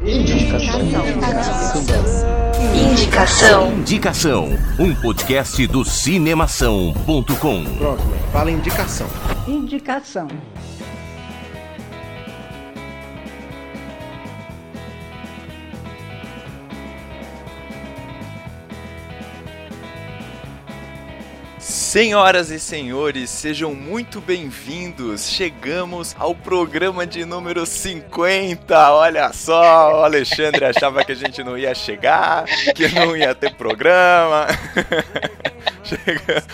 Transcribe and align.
Indicação. 0.00 0.80
Indicação. 2.72 3.72
Indicação, 3.72 4.48
um 4.78 4.94
podcast 4.94 5.66
do 5.66 5.84
cinemação.com. 5.84 7.64
Pronto. 7.76 8.02
Fala 8.32 8.50
indicação. 8.52 9.08
Indicação. 9.48 10.28
Senhoras 21.88 22.50
e 22.50 22.60
senhores, 22.60 23.30
sejam 23.30 23.74
muito 23.74 24.20
bem-vindos. 24.20 25.26
Chegamos 25.26 26.14
ao 26.18 26.34
programa 26.34 27.06
de 27.06 27.24
número 27.24 27.64
50. 27.64 28.92
Olha 28.92 29.32
só, 29.32 30.02
o 30.02 30.04
Alexandre 30.04 30.66
achava 30.66 31.02
que 31.02 31.12
a 31.12 31.14
gente 31.14 31.42
não 31.42 31.56
ia 31.56 31.74
chegar, 31.74 32.44
que 32.74 32.88
não 32.88 33.16
ia 33.16 33.34
ter 33.34 33.54
programa. 33.54 34.48
Chega. 35.88 36.44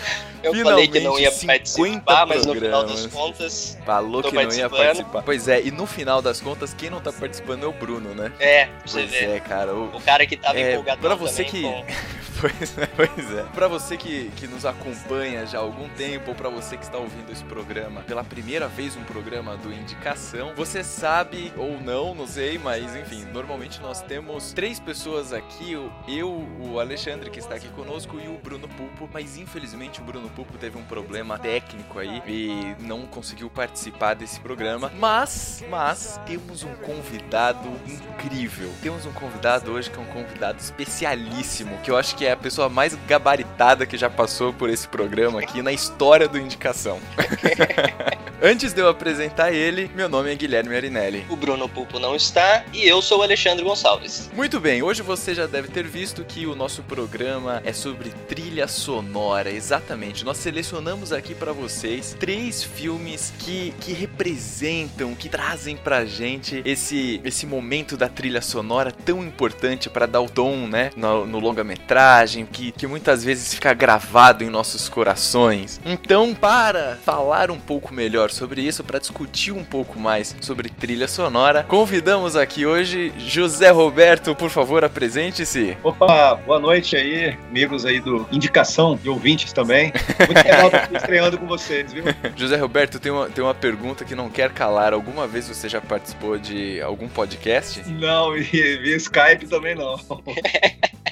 Eu 0.43 0.53
falei 0.63 0.87
que 0.87 0.99
não 0.99 1.17
ia 1.19 1.31
participar, 1.31 2.25
mas 2.27 2.45
no 2.45 2.53
final 2.53 2.83
das 2.85 3.05
contas. 3.07 3.77
Falou 3.85 4.21
que 4.23 4.31
não 4.35 4.51
ia 4.51 4.69
participar. 4.69 5.21
Pois 5.23 5.47
é, 5.47 5.61
e 5.61 5.71
no 5.71 5.85
final 5.85 6.21
das 6.21 6.39
contas, 6.39 6.73
quem 6.73 6.89
não 6.89 7.01
tá 7.01 7.11
participando 7.11 7.63
é 7.63 7.67
o 7.67 7.71
Bruno, 7.73 8.13
né? 8.13 8.31
É, 8.39 8.69
você 8.85 8.99
pois 8.99 9.11
ver. 9.11 9.29
é, 9.29 9.39
cara. 9.39 9.73
O, 9.73 9.95
O 9.97 10.01
cara 10.01 10.25
que 10.25 10.37
tava 10.37 10.59
É, 10.59 10.73
empolgado 10.73 11.01
pra 11.01 11.15
você 11.15 11.43
também 11.43 11.83
que- 11.85 11.95
Pois 12.37 12.77
é, 12.77 12.85
pois 12.87 13.33
é. 13.33 13.43
Pra 13.53 13.67
você 13.69 13.95
que, 13.95 14.29
que 14.35 14.45
nos 14.45 14.65
acompanha 14.65 15.45
já 15.45 15.57
há 15.57 15.61
algum 15.61 15.87
tempo, 15.89 16.31
ou 16.31 16.35
pra 16.35 16.49
você 16.49 16.75
que 16.75 16.83
está 16.83 16.97
ouvindo 16.97 17.31
esse 17.31 17.43
programa 17.45 18.01
pela 18.01 18.25
primeira 18.25 18.67
vez, 18.67 18.95
um 18.97 19.03
programa 19.05 19.55
do 19.55 19.71
Indicação, 19.71 20.51
você 20.53 20.83
sabe 20.83 21.53
ou 21.57 21.79
não, 21.79 22.13
não 22.13 22.27
sei, 22.27 22.57
mas 22.57 22.93
enfim, 22.93 23.25
normalmente 23.33 23.79
nós 23.81 24.01
temos 24.01 24.51
três 24.51 24.81
pessoas 24.81 25.31
aqui, 25.31 25.71
eu- 25.71 25.89
eu, 26.09 26.29
o 26.59 26.77
Alexandre 26.77 27.29
que 27.29 27.39
está 27.39 27.55
aqui 27.55 27.69
conosco 27.69 28.19
e 28.19 28.27
o 28.27 28.37
Bruno 28.37 28.67
Pulpo, 28.67 29.09
mas 29.13 29.24
infelizmente 29.37 29.99
o 29.99 30.03
Bruno 30.03 30.29
Pulpo 30.29 30.57
teve 30.57 30.77
um 30.77 30.83
problema 30.83 31.37
técnico 31.37 31.99
aí 31.99 32.21
e 32.27 32.75
não 32.79 33.05
conseguiu 33.05 33.49
participar 33.49 34.13
desse 34.13 34.39
programa, 34.39 34.91
mas, 34.97 35.63
mas 35.69 36.19
temos 36.25 36.63
um 36.63 36.73
convidado 36.75 37.69
incrível. 37.87 38.71
Temos 38.81 39.05
um 39.05 39.11
convidado 39.11 39.71
hoje 39.71 39.89
que 39.89 39.97
é 39.97 40.01
um 40.01 40.05
convidado 40.05 40.59
especialíssimo, 40.59 41.77
que 41.83 41.89
eu 41.89 41.97
acho 41.97 42.15
que 42.15 42.25
é 42.25 42.31
a 42.31 42.37
pessoa 42.37 42.69
mais 42.69 42.95
gabaritada 43.07 43.85
que 43.85 43.97
já 43.97 44.09
passou 44.09 44.53
por 44.53 44.69
esse 44.69 44.87
programa 44.87 45.39
aqui 45.39 45.61
na 45.61 45.71
história 45.71 46.27
do 46.27 46.37
Indicação. 46.37 46.99
Antes 48.41 48.73
de 48.73 48.81
eu 48.81 48.89
apresentar 48.89 49.51
ele, 49.51 49.89
meu 49.95 50.09
nome 50.09 50.31
é 50.31 50.35
Guilherme 50.35 50.75
Arinelli. 50.75 51.25
O 51.29 51.35
Bruno 51.35 51.67
Pulpo 51.67 51.99
não 51.99 52.15
está 52.15 52.65
e 52.73 52.85
eu 52.85 53.01
sou 53.01 53.19
o 53.19 53.23
Alexandre 53.23 53.63
Gonçalves. 53.63 54.29
Muito 54.33 54.59
bem, 54.59 54.83
hoje 54.83 55.01
você 55.01 55.33
já 55.33 55.47
deve 55.47 55.69
ter 55.69 55.87
visto 55.87 56.23
que 56.23 56.45
o 56.45 56.53
nosso 56.53 56.83
programa 56.83 57.61
é 57.65 57.73
sobre 57.73 58.09
trilha 58.27 58.67
sonora, 58.67 59.14
exatamente. 59.47 60.25
Nós 60.25 60.37
selecionamos 60.37 61.13
aqui 61.13 61.33
pra 61.33 61.53
vocês 61.53 62.15
três 62.19 62.61
filmes 62.61 63.33
que, 63.39 63.73
que 63.79 63.93
representam, 63.93 65.15
que 65.15 65.29
trazem 65.29 65.77
pra 65.77 66.03
gente 66.03 66.61
esse, 66.65 67.21
esse 67.23 67.45
momento 67.45 67.95
da 67.95 68.09
trilha 68.09 68.41
sonora 68.41 68.91
tão 68.91 69.23
importante 69.23 69.89
pra 69.89 70.05
dar 70.05 70.19
o 70.19 70.29
tom, 70.29 70.67
né, 70.67 70.91
no, 70.97 71.25
no 71.25 71.39
longa-metragem, 71.39 72.45
que, 72.45 72.71
que 72.73 72.85
muitas 72.85 73.23
vezes 73.23 73.53
fica 73.53 73.73
gravado 73.73 74.43
em 74.43 74.49
nossos 74.49 74.89
corações. 74.89 75.79
Então, 75.85 76.35
para 76.35 76.97
falar 77.03 77.49
um 77.49 77.59
pouco 77.59 77.93
melhor 77.93 78.31
sobre 78.31 78.61
isso, 78.61 78.83
para 78.83 78.99
discutir 78.99 79.53
um 79.53 79.63
pouco 79.63 79.97
mais 79.97 80.35
sobre 80.41 80.67
trilha 80.67 81.07
sonora, 81.07 81.63
convidamos 81.63 82.35
aqui 82.35 82.65
hoje 82.65 83.13
José 83.17 83.69
Roberto, 83.69 84.35
por 84.35 84.49
favor, 84.49 84.83
apresente-se. 84.83 85.77
Opa, 85.81 86.35
boa 86.45 86.59
noite 86.59 86.97
aí, 86.97 87.37
amigos 87.49 87.85
aí 87.85 88.01
do 88.01 88.27
Indicação 88.29 88.97
e 89.05 89.09
ouvintes 89.09 89.53
também. 89.53 89.93
Muito 90.19 90.43
legal 90.43 90.67
estar 90.67 90.93
estreando 90.93 91.37
com 91.37 91.45
vocês, 91.45 91.93
viu? 91.93 92.03
José 92.35 92.57
Roberto, 92.57 92.99
tem 92.99 93.11
uma, 93.11 93.29
tem 93.29 93.43
uma 93.43 93.53
pergunta 93.53 94.03
que 94.03 94.15
não 94.15 94.29
quer 94.29 94.51
calar. 94.51 94.93
Alguma 94.93 95.27
vez 95.27 95.47
você 95.47 95.69
já 95.69 95.79
participou 95.79 96.37
de 96.37 96.81
algum 96.81 97.07
podcast? 97.07 97.87
Não, 97.89 98.35
e 98.35 98.41
via 98.41 98.95
Skype 98.97 99.47
também 99.47 99.75
não. 99.75 99.95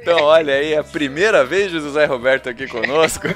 Então, 0.00 0.22
olha 0.22 0.54
aí, 0.54 0.72
é 0.74 0.78
a 0.78 0.84
primeira 0.84 1.44
vez 1.44 1.70
de 1.70 1.78
José 1.80 2.04
Roberto 2.04 2.48
aqui 2.48 2.66
conosco. 2.66 3.26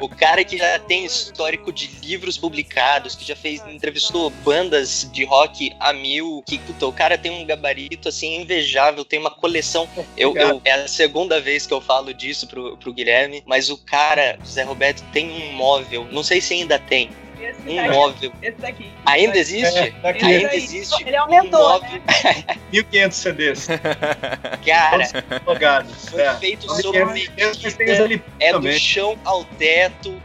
O 0.00 0.08
cara 0.08 0.42
que 0.44 0.58
já 0.58 0.78
tem 0.80 1.04
histórico 1.04 1.72
de 1.72 1.86
livros 2.02 2.36
publicados, 2.36 3.14
que 3.14 3.24
já 3.24 3.36
fez, 3.36 3.62
entrevistou 3.68 4.28
bandas 4.30 5.08
de 5.12 5.24
rock 5.24 5.72
a 5.78 5.92
mil, 5.92 6.42
que 6.46 6.58
puta, 6.58 6.86
o 6.86 6.92
cara 6.92 7.16
tem 7.16 7.30
um 7.30 7.44
gabarito 7.46 8.08
assim 8.08 8.40
invejável, 8.40 9.04
tem 9.04 9.18
uma 9.20 9.30
coleção. 9.30 9.88
Eu, 10.16 10.36
eu- 10.36 10.60
é 10.64 10.72
a 10.72 10.88
segunda 10.88 11.40
vez 11.40 11.66
que 11.66 11.72
eu 11.72 11.80
falo 11.80 12.12
disso 12.12 12.46
pro, 12.48 12.76
pro 12.76 12.92
Guilherme, 12.92 13.42
mas 13.46 13.70
o 13.70 13.76
cara, 13.78 14.38
Zé 14.44 14.62
Roberto, 14.64 15.02
tem 15.12 15.30
um 15.30 15.52
móvel, 15.52 16.06
não 16.10 16.22
sei 16.22 16.40
se 16.40 16.54
ainda 16.54 16.78
tem, 16.78 17.10
Esse 17.40 17.60
um 17.68 17.76
daqui. 17.76 18.32
Esse 18.42 18.56
daqui. 18.58 18.92
Ainda 19.06 19.38
existe? 19.38 19.78
É, 19.78 19.90
daqui. 20.02 20.24
Ainda 20.24 20.46
Esse 20.46 20.56
aí. 20.56 20.56
existe. 20.64 21.04
Ele 21.06 21.16
aumentou, 21.16 21.60
um 21.60 21.68
móvel, 21.80 22.00
1.500 22.72 23.12
CDs, 23.12 23.66
cara, 24.66 25.08
todos 25.44 26.08
foi 26.10 26.22
É. 26.22 26.34
feito 26.34 26.66
sob 26.82 26.98
1.500 26.98 27.58
mas 27.62 27.74
tem 27.74 27.92
os 27.92 27.98
medida, 28.00 28.24
é 28.40 28.52
do 28.52 28.58
também. 28.58 28.78
chão 28.78 29.18
ao 29.24 29.44
teto, 29.44 30.20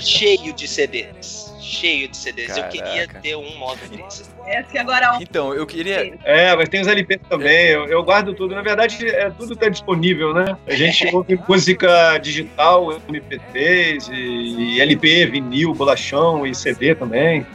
cheio 0.00 0.52
de 0.52 0.66
CDs. 0.68 1.47
Cheio 1.68 2.08
de 2.08 2.16
CDs. 2.16 2.56
Eu 2.56 2.64
queria 2.64 3.06
Caraca. 3.06 3.20
ter 3.20 3.36
um 3.36 3.58
móvel 3.58 3.88
desse. 3.90 4.24
Esse 4.46 4.70
que 4.70 4.78
agora 4.78 5.04
é 5.04 5.10
um. 5.12 5.22
Então, 5.22 5.54
eu 5.54 5.66
queria. 5.66 6.14
É, 6.24 6.56
mas 6.56 6.68
tem 6.70 6.80
os 6.80 6.86
LP 6.86 7.18
também. 7.28 7.66
Eu, 7.66 7.86
eu 7.86 8.02
guardo 8.02 8.32
tudo. 8.32 8.54
Na 8.54 8.62
verdade, 8.62 9.06
é, 9.06 9.28
tudo 9.30 9.54
tá 9.54 9.68
disponível, 9.68 10.32
né? 10.32 10.56
A 10.66 10.74
gente 10.74 11.06
ouve 11.14 11.38
música 11.46 12.16
digital, 12.18 12.98
MP3, 13.08 14.08
e, 14.10 14.76
e 14.76 14.80
LP, 14.80 15.26
vinil, 15.26 15.74
bolachão 15.74 16.46
e 16.46 16.54
CD 16.54 16.94
também. 16.94 17.46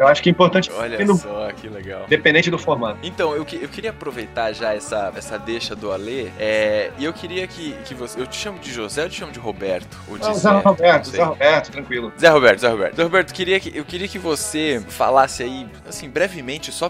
Eu 0.00 0.08
acho 0.08 0.22
que 0.22 0.30
é 0.30 0.32
importante, 0.32 0.70
Olha 0.72 1.04
no- 1.04 1.14
só 1.14 1.52
que 1.52 1.68
legal. 1.68 2.04
independente 2.06 2.50
do 2.50 2.58
formato. 2.58 2.98
Então, 3.02 3.36
eu, 3.36 3.44
que- 3.44 3.62
eu 3.62 3.68
queria 3.68 3.90
aproveitar 3.90 4.50
já 4.54 4.72
essa, 4.74 5.12
essa 5.14 5.38
deixa 5.38 5.76
do 5.76 5.92
Alê, 5.92 6.28
é, 6.38 6.90
e 6.98 7.04
eu 7.04 7.12
queria 7.12 7.46
que, 7.46 7.72
que 7.84 7.94
você. 7.94 8.18
Eu 8.18 8.26
te 8.26 8.34
chamo 8.36 8.58
de 8.58 8.72
José 8.72 9.02
ou 9.02 9.06
eu 9.06 9.10
te 9.10 9.18
chamo 9.18 9.30
de 9.30 9.38
Roberto? 9.38 9.96
Ou 10.08 10.16
de 10.16 10.26
Ah, 10.26 10.32
Zé? 10.32 10.40
Zé 10.40 10.50
Roberto, 10.60 11.06
Não 11.08 11.12
Zé. 11.12 11.22
Roberto, 11.24 11.70
tranquilo. 11.70 12.12
Zé 12.18 12.28
Roberto, 12.30 12.58
Zé 12.60 12.68
Roberto. 12.68 12.96
Zé 12.96 13.02
Roberto, 13.02 13.34
queria 13.34 13.60
que, 13.60 13.76
eu 13.76 13.84
queria 13.84 14.08
que 14.08 14.18
você 14.18 14.82
falasse 14.88 15.42
aí, 15.42 15.68
assim, 15.86 16.08
brevemente, 16.08 16.72
só 16.72 16.88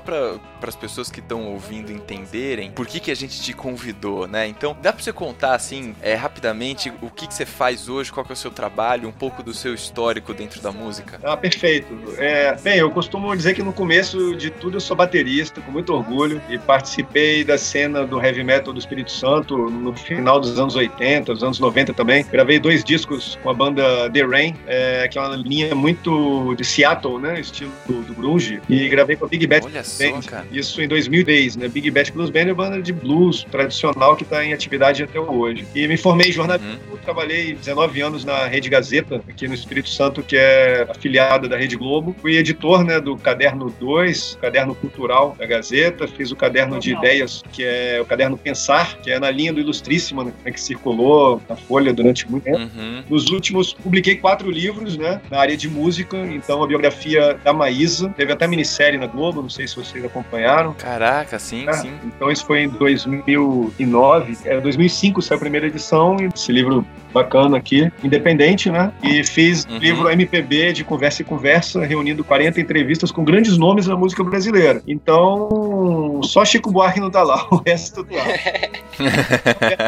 para 0.60 0.69
as 0.69 0.76
pessoas 0.76 1.10
que 1.10 1.21
estão 1.21 1.47
ouvindo 1.47 1.91
entenderem 1.91 2.71
por 2.71 2.87
que, 2.87 3.00
que 3.00 3.10
a 3.10 3.16
gente 3.16 3.41
te 3.41 3.53
convidou, 3.53 4.26
né? 4.26 4.47
Então, 4.47 4.76
dá 4.81 4.93
pra 4.93 5.03
você 5.03 5.12
contar, 5.12 5.54
assim, 5.54 5.94
é, 6.03 6.15
rapidamente, 6.15 6.93
o 7.00 7.10
que, 7.10 7.26
que 7.26 7.34
você 7.34 7.47
faz 7.47 7.88
hoje, 7.88 8.12
qual 8.12 8.25
que 8.25 8.32
é 8.32 8.34
o 8.34 8.37
seu 8.37 8.50
trabalho, 8.50 9.09
um 9.09 9.12
pouco 9.12 9.43
do 9.43 9.54
seu 9.54 9.75
histórico 9.75 10.34
dentro 10.34 10.60
da 10.60 10.70
música? 10.70 11.19
Ah, 11.22 11.37
perfeito. 11.37 11.88
É, 12.19 12.56
bem, 12.56 12.78
eu 12.78 12.91
costumo 12.91 13.34
dizer 13.34 13.54
que 13.54 13.62
no 13.62 13.72
começo 13.72 14.37
de 14.37 14.50
tudo 14.50 14.76
eu 14.76 14.81
sou 14.81 14.97
baterista, 14.97 15.60
com 15.60 15.72
muito 15.72 15.93
orgulho, 15.94 16.41
e 16.49 16.59
participei 16.59 17.43
da 17.44 17.56
cena 17.56 18.06
do 18.06 18.22
heavy 18.22 18.44
metal 18.44 18.72
do 18.72 18.78
Espírito 18.78 19.10
Santo 19.10 19.56
no 19.56 19.94
final 19.97 20.41
dos 20.41 20.59
anos 20.59 20.76
80, 20.76 21.32
dos 21.32 21.43
anos 21.43 21.59
90 21.59 21.94
também. 21.94 22.25
Gravei 22.25 22.59
dois 22.59 22.84
discos 22.84 23.38
com 23.43 23.50
a 23.50 23.54
banda 23.54 24.10
The 24.10 24.22
Rain, 24.22 24.54
é, 24.66 25.09
que 25.09 25.19
é 25.19 25.20
uma 25.20 25.37
linha 25.37 25.75
muito 25.75 26.54
de 26.54 26.65
Seattle, 26.65 27.19
né, 27.19 27.41
estilo 27.41 27.72
do, 27.87 28.03
do 28.03 28.15
grunge, 28.15 28.60
e 28.69 28.88
gravei 28.88 29.16
com 29.16 29.25
a 29.25 29.28
Big 29.28 29.47
Bad 29.47 29.66
Olha 29.66 29.84
só, 29.84 30.20
cara. 30.22 30.47
Isso 30.50 30.81
em 30.83 30.88
2010, 30.88 31.56
né? 31.56 31.69
Big 31.69 31.91
Bad 31.91 32.12
Blues 32.12 32.31
Band 32.31 32.41
é 32.41 32.44
uma 32.47 32.55
banda 32.55 32.83
de 32.83 32.93
blues 32.93 33.47
tradicional 33.50 34.16
que 34.16 34.22
está 34.22 34.44
em 34.44 34.53
atividade 34.53 35.03
até 35.03 35.19
hoje. 35.19 35.66
E 35.75 35.87
me 35.87 35.97
formei 35.97 36.28
em 36.28 36.33
jornalismo, 36.33 36.71
Uhum. 36.91 36.99
trabalhei 37.05 37.55
19 37.55 38.00
anos 38.00 38.25
na 38.25 38.47
Rede 38.47 38.69
Gazeta, 38.69 39.22
aqui 39.28 39.49
no 39.49 39.55
Espírito 39.55 39.88
Santo, 39.88 40.22
que 40.22 40.37
é 40.37 40.87
afiliada 40.88 41.49
da 41.49 41.56
Rede 41.56 41.77
Globo. 41.77 42.15
Fui 42.21 42.37
editor 42.37 42.84
né, 42.84 43.00
do 43.00 43.16
Caderno 43.16 43.75
2, 43.81 44.38
Caderno 44.41 44.75
Cultural 44.75 45.35
da 45.38 45.47
Gazeta. 45.47 46.06
Fiz 46.08 46.31
o 46.31 46.37
Caderno 46.37 46.79
de 46.79 46.91
Legal. 46.91 47.05
Ideias, 47.05 47.43
que 47.53 47.62
é 47.64 47.99
o 48.00 48.05
Caderno 48.05 48.37
Pensar, 48.37 48.99
que 48.99 49.11
é 49.11 49.19
na 49.19 49.31
linha 49.31 49.53
do 49.53 49.61
Ilustríssima, 49.61 50.25
né, 50.25 50.50
que 50.53 50.61
circulou 50.61 51.41
na 51.49 51.56
Folha 51.56 51.93
durante 51.93 52.31
muito 52.31 52.44
tempo. 52.44 52.58
Uhum. 52.58 53.03
Nos 53.08 53.29
últimos, 53.31 53.73
publiquei 53.73 54.17
quatro 54.17 54.50
livros, 54.50 54.96
né, 54.96 55.20
na 55.31 55.38
área 55.38 55.56
de 55.56 55.69
música. 55.69 56.17
Então, 56.19 56.62
a 56.62 56.67
biografia 56.67 57.38
da 57.44 57.53
Maísa, 57.53 58.08
teve 58.17 58.32
até 58.32 58.46
minissérie 58.46 58.99
na 58.99 59.06
Globo, 59.06 59.43
não 59.43 59.50
sei 59.50 59.67
se 59.67 59.76
vocês 59.76 60.05
acompanharam. 60.05 60.39
Caraca, 60.75 61.38
sim, 61.38 61.69
É, 61.69 61.72
sim. 61.75 61.92
Então 62.04 62.31
isso 62.31 62.44
foi 62.44 62.62
em 62.62 62.69
2009, 62.69 64.38
é, 64.44 64.60
2005 64.60 65.22
saiu 65.22 65.37
a 65.37 65.40
primeira 65.40 65.66
edição, 65.66 66.16
e 66.20 66.28
esse 66.34 66.52
livro 66.52 66.84
bacana 67.12 67.56
aqui, 67.56 67.90
independente, 68.02 68.70
né? 68.70 68.92
E 69.02 69.24
fiz 69.24 69.64
Uhum. 69.64 69.78
livro 69.78 70.10
MPB 70.10 70.72
de 70.72 70.84
conversa 70.84 71.22
e 71.22 71.24
conversa, 71.24 71.84
reunindo 71.84 72.22
40 72.24 72.60
entrevistas 72.60 73.10
com 73.10 73.24
grandes 73.24 73.56
nomes 73.58 73.86
da 73.86 73.96
música 73.96 74.22
brasileira. 74.24 74.82
Então, 74.86 76.20
só 76.22 76.44
Chico 76.44 76.70
Buarque 76.70 77.00
não 77.00 77.10
tá 77.10 77.22
lá, 77.22 77.46
o 77.50 77.62
resto 77.64 78.04
tá. 78.04 78.24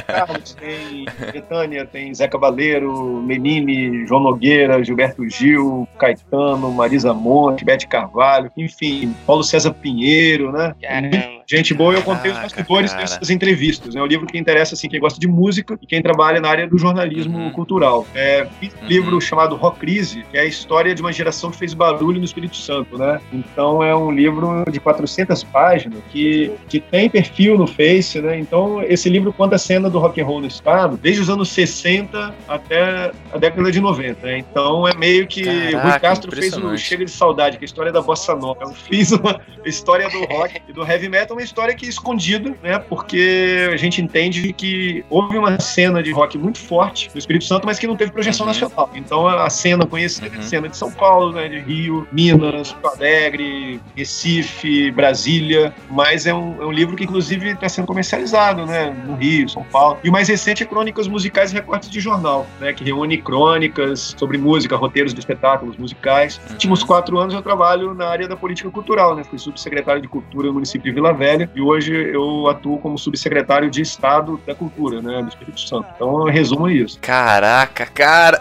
Carlos, 0.06 0.54
tem 0.60 1.04
Betânia, 1.32 1.86
tem 1.86 2.14
Zé 2.14 2.28
Cabaleiro, 2.28 3.22
Menini, 3.22 4.06
João 4.06 4.22
Nogueira, 4.22 4.82
Gilberto 4.82 5.28
Gil, 5.28 5.88
Caetano, 5.98 6.70
Marisa 6.72 7.12
Monte, 7.14 7.64
Bete 7.64 7.86
Carvalho, 7.86 8.50
enfim, 8.56 9.14
Paulo 9.26 9.42
César 9.42 9.72
Pinheiro, 9.72 10.52
né? 10.52 10.74
Caramba. 10.80 11.42
Gente 11.52 11.75
boa, 11.75 11.93
eu 11.93 12.02
contei 12.02 12.31
os 12.32 12.38
bastidores 12.38 12.94
dessas 12.94 13.28
entrevistas. 13.28 13.94
É 13.94 14.00
um 14.00 14.06
livro 14.06 14.26
que 14.26 14.38
interessa 14.38 14.75
assim, 14.75 14.88
quem 14.88 14.99
gosta 14.99 15.20
de 15.20 15.28
música 15.28 15.78
e 15.82 15.87
quem 15.87 16.00
trabalha 16.00 16.40
na 16.40 16.49
área 16.49 16.66
do 16.66 16.78
jornalismo 16.78 17.37
Uhum. 17.38 17.50
cultural. 17.50 18.06
É, 18.14 18.46
um 18.62 18.66
Uhum. 18.66 18.88
livro 18.88 19.20
chamado 19.20 19.54
Rock 19.56 19.81
Crise, 19.81 20.25
que 20.31 20.38
é 20.38 20.40
a 20.40 20.44
história 20.46 20.94
de 20.94 21.02
uma 21.02 21.12
geração 21.12 21.50
que 21.50 21.58
fez 21.58 21.75
barulho 21.75 22.19
no 22.19 22.25
Espírito 22.25 22.56
Santo, 22.56 22.96
né? 22.96 23.20
Então 23.31 23.82
é 23.82 23.94
um 23.94 24.10
livro 24.10 24.64
de 24.70 24.81
400 24.81 25.44
páginas 25.44 25.99
que, 26.10 26.50
que 26.70 26.81
tem 26.81 27.10
perfil 27.10 27.58
no 27.58 27.66
Face, 27.66 28.19
né? 28.22 28.38
Então 28.38 28.82
esse 28.82 29.10
livro 29.10 29.31
conta 29.31 29.56
a 29.56 29.58
cena 29.58 29.90
do 29.90 29.98
rock 29.98 30.20
and 30.22 30.25
roll 30.25 30.40
no 30.40 30.46
estado, 30.46 30.96
desde 30.96 31.20
os 31.20 31.28
anos 31.28 31.50
60 31.50 32.34
até 32.48 33.12
a 33.31 33.37
década 33.37 33.70
de 33.70 33.78
90. 33.78 34.26
Né? 34.26 34.38
Então 34.38 34.88
é 34.88 34.94
meio 34.94 35.26
que 35.26 35.43
Caraca, 35.44 35.82
Rui 35.90 36.00
Castro 36.00 36.31
fez 36.32 36.44
o 36.44 36.48
impressionante. 36.56 36.81
Chega 36.81 37.05
de 37.05 37.10
Saudade, 37.10 37.58
que 37.58 37.64
é 37.64 37.66
a 37.66 37.66
história 37.66 37.93
da 37.93 38.00
bossa 38.00 38.34
nova. 38.34 38.60
Eu 38.62 38.70
fiz 38.72 39.12
uma 39.12 39.38
história 39.66 40.08
do 40.08 40.25
rock 40.25 40.60
e 40.69 40.72
do 40.72 40.82
heavy 40.82 41.08
metal, 41.10 41.38
uma 41.43 41.44
história 41.44 41.75
que 41.75 41.85
é 41.87 41.89
escondida, 41.89 42.55
né? 42.62 42.79
Porque 42.79 43.69
a 43.73 43.77
gente 43.77 44.00
entende 44.00 44.53
que 44.53 45.05
houve 45.11 45.37
uma 45.37 45.59
cena 45.61 46.03
de 46.03 46.11
rock 46.12 46.39
muito 46.39 46.59
forte 46.59 47.11
no 47.12 47.19
Espírito 47.19 47.44
Santo, 47.44 47.67
mas 47.67 47.79
que 47.79 47.87
não 47.87 47.97
teve 47.97 48.12
projeção 48.12 48.47
Uhum. 48.47 48.53
nacional. 48.53 48.91
Então 48.94 49.27
a 49.27 49.50
cena 49.50 49.85
conhecida 49.87 50.29
é 50.29 50.31
Uhum. 50.31 50.39
a 50.39 50.43
cena 50.43 50.69
de 50.69 50.77
São 50.77 50.91
Paulo, 50.93 51.33
né? 51.33 51.49
De 51.49 51.59
Rio, 51.61 52.06
Minas, 52.12 52.73
Porto 52.73 52.97
Alegre, 52.97 53.81
Recife, 53.97 54.91
Brasília. 54.93 55.75
Mas 55.91 56.27
é 56.27 56.33
um, 56.35 56.62
é 56.62 56.67
um 56.67 56.71
livro 56.73 56.94
que, 56.97 57.05
inclusive, 57.05 57.50
está 57.50 57.69
sendo 57.69 57.87
comercializado, 57.87 58.65
né? 58.67 58.91
No 59.06 59.15
Rio, 59.17 59.49
São 59.49 59.65
Paulo. 59.65 59.99
E 60.05 60.09
o 60.09 60.12
mais 60.12 60.29
recente 60.29 60.62
é 60.62 60.67
Crônicas 60.67 61.09
Musicais 61.09 61.50
e 61.50 61.55
Recortes 61.55 61.91
de 61.91 62.00
Jornal, 62.00 62.47
né? 62.61 62.73
Que 62.73 62.85
reúne 62.85 63.19
crônicas 63.19 64.15
sobre 64.17 64.39
música, 64.39 64.77
roteiros 64.77 65.12
de 65.12 65.21
espetáculos 65.21 65.77
musicais. 65.77 66.39
Nos 66.39 66.47
Uhum. 66.47 66.53
últimos 66.55 66.85
quatro 66.85 67.19
anos 67.19 67.35
eu 67.35 67.43
trabalho 67.43 67.94
na 67.94 68.06
área 68.09 68.29
da 68.29 68.37
política 68.37 68.71
cultural, 68.71 69.17
né? 69.17 69.25
Fui 69.25 69.39
subsecretário 69.39 70.00
de 70.00 70.09
Cultura 70.09 70.49
no 70.49 70.55
município 70.55 70.83
de 70.83 70.93
Vila 70.93 71.12
Velha 71.22 71.48
e 71.54 71.60
hoje 71.60 71.94
eu 71.94 72.48
atuo 72.48 72.78
como 72.78 72.98
subsecretário 72.98 73.70
de 73.70 73.80
Estado 73.80 74.40
da 74.44 74.56
Cultura, 74.56 75.00
né? 75.00 75.22
Do 75.22 75.28
Espírito 75.28 75.60
Santo. 75.60 75.86
Então, 75.94 76.24
resumo 76.24 76.69
é 76.69 76.72
isso. 76.72 76.98
Caraca, 77.00 77.86
cara. 77.86 78.36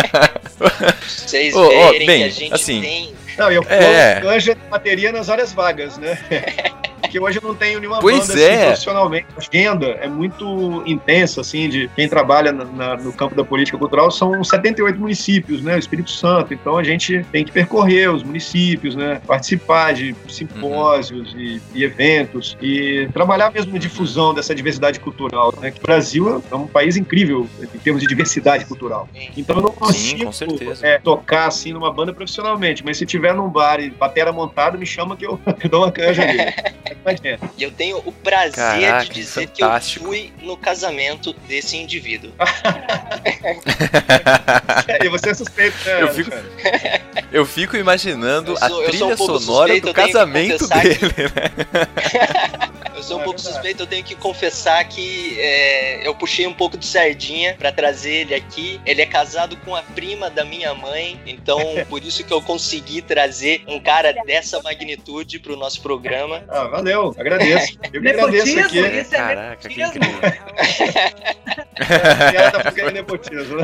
Vocês 1.00 1.56
ó, 1.56 1.66
verem 1.66 2.06
bem, 2.06 2.18
que 2.18 2.24
a 2.24 2.28
gente 2.28 2.54
assim, 2.54 2.80
tem. 2.82 3.14
Não, 3.38 3.50
e 3.50 3.54
eu 3.54 3.64
É. 3.70 4.18
é. 4.18 4.20
canja 4.20 4.54
de 4.54 4.60
bateria 4.68 5.12
nas 5.12 5.30
áreas 5.30 5.54
vagas, 5.54 5.96
né? 5.96 6.18
Porque 7.14 7.24
hoje 7.24 7.38
eu 7.40 7.46
não 7.48 7.54
tenho 7.54 7.78
nenhuma 7.78 8.00
Pois 8.00 8.26
banda 8.26 8.40
é. 8.40 8.54
assim, 8.56 8.64
profissionalmente. 8.66 9.26
A 9.36 9.40
agenda 9.40 9.86
é 10.00 10.08
muito 10.08 10.82
intensa, 10.84 11.42
assim, 11.42 11.68
de 11.68 11.88
quem 11.94 12.08
trabalha 12.08 12.50
na- 12.50 12.64
na- 12.64 12.96
no 12.96 13.12
campo 13.12 13.36
da 13.36 13.44
política 13.44 13.78
cultural. 13.78 14.10
São 14.10 14.42
78 14.42 14.98
municípios, 14.98 15.62
né? 15.62 15.76
O 15.76 15.78
Espírito 15.78 16.10
Santo. 16.10 16.52
Então 16.52 16.76
a 16.76 16.82
gente 16.82 17.24
tem 17.30 17.44
que 17.44 17.52
percorrer 17.52 18.10
os 18.10 18.24
municípios, 18.24 18.96
né? 18.96 19.20
Participar 19.24 19.92
de 19.94 20.12
simpósios 20.28 21.32
e, 21.38 21.62
e 21.72 21.84
eventos 21.84 22.56
e 22.60 23.08
trabalhar 23.12 23.52
mesmo 23.52 23.72
na 23.72 23.78
difusão 23.78 24.34
dessa 24.34 24.52
diversidade 24.52 24.98
cultural, 24.98 25.54
né? 25.60 25.70
Que 25.70 25.78
o 25.78 25.82
Brasil 25.82 26.42
é 26.50 26.54
um 26.56 26.66
país 26.66 26.96
incrível 26.96 27.48
em 27.62 27.78
termos 27.78 28.02
de 28.02 28.08
diversidade 28.08 28.64
cultural. 28.64 29.08
Então 29.36 29.54
eu 29.56 29.62
não 29.62 29.70
consigo 29.70 30.32
certeza. 30.32 30.84
é, 30.84 30.98
tocar 30.98 31.46
assim 31.46 31.72
numa 31.72 31.92
banda 31.92 32.12
profissionalmente, 32.12 32.84
mas 32.84 32.96
se 32.98 33.06
tiver 33.06 33.32
num 33.34 33.48
bar 33.48 33.78
e 33.78 33.88
batera 33.90 34.32
montada, 34.32 34.76
me 34.76 34.84
chama 34.86 35.16
que 35.16 35.24
eu, 35.24 35.38
eu 35.62 35.68
dou 35.70 35.84
uma 35.84 35.92
canja 35.92 36.22
ali. 36.24 36.38
Mas 37.04 37.20
é. 37.22 37.38
E 37.58 37.62
eu 37.62 37.70
tenho 37.70 37.98
o 37.98 38.10
prazer 38.10 38.54
Caraca, 38.54 39.04
de 39.04 39.10
dizer 39.12 39.46
fantástico. 39.48 40.08
que 40.08 40.10
eu 40.10 40.10
fui 40.10 40.32
no 40.42 40.56
casamento 40.56 41.34
desse 41.46 41.76
indivíduo. 41.76 42.32
E 45.02 45.08
você 45.08 45.30
é 45.30 45.34
suspeito, 45.34 45.76
né? 45.84 46.02
Eu 46.02 46.12
fico-? 46.14 46.32
Eu 47.32 47.44
fico 47.46 47.76
imaginando 47.76 48.52
Eu 48.52 48.56
sou- 48.56 48.82
a 48.82 48.84
trilha 48.88 49.06
um 49.06 49.16
sonora 49.16 49.38
suspeito, 49.74 49.86
do 49.88 49.94
casamento 49.94 50.68
dele, 50.68 50.98
né? 51.14 52.93
Eu 53.04 53.08
sou 53.08 53.18
um 53.18 53.20
É 53.20 53.24
pouco 53.24 53.38
verdade. 53.38 53.54
suspeito, 53.54 53.82
eu 53.82 53.86
tenho 53.86 54.02
que 54.02 54.14
confessar 54.14 54.82
que 54.88 55.38
é, 55.38 56.06
eu 56.06 56.14
puxei 56.14 56.46
um 56.46 56.54
pouco 56.54 56.78
de 56.78 56.86
sardinha 56.86 57.54
pra 57.58 57.70
trazer 57.70 58.12
ele 58.12 58.34
aqui. 58.34 58.80
Ele 58.86 59.02
é 59.02 59.06
casado 59.06 59.56
com 59.58 59.76
a 59.76 59.82
prima 59.82 60.30
da 60.30 60.44
minha 60.44 60.74
mãe, 60.74 61.20
então 61.26 61.58
por 61.88 62.02
isso 62.02 62.24
que 62.24 62.32
eu 62.32 62.40
consegui 62.40 63.02
trazer 63.02 63.62
um 63.68 63.78
cara 63.78 64.14
dessa 64.24 64.60
magnitude 64.62 65.38
pro 65.38 65.54
nosso 65.56 65.82
programa. 65.82 66.42
Ah, 66.48 66.64
valeu, 66.68 67.14
agradeço. 67.18 67.78
Eu 67.92 68.00
que 68.00 68.08
agradeço 68.08 68.58
aqui. 68.58 68.80
Nepotismo, 68.80 69.00
isso 69.00 69.14
é 69.14 69.18
Caraca, 69.18 69.68
que 69.68 69.76
nepotismo. 69.78 70.16
incrível. 70.16 71.54
A 71.76 72.30
piada 72.30 72.50
tá 72.62 72.70
ficando 72.70 72.90
nepotismo? 72.92 73.56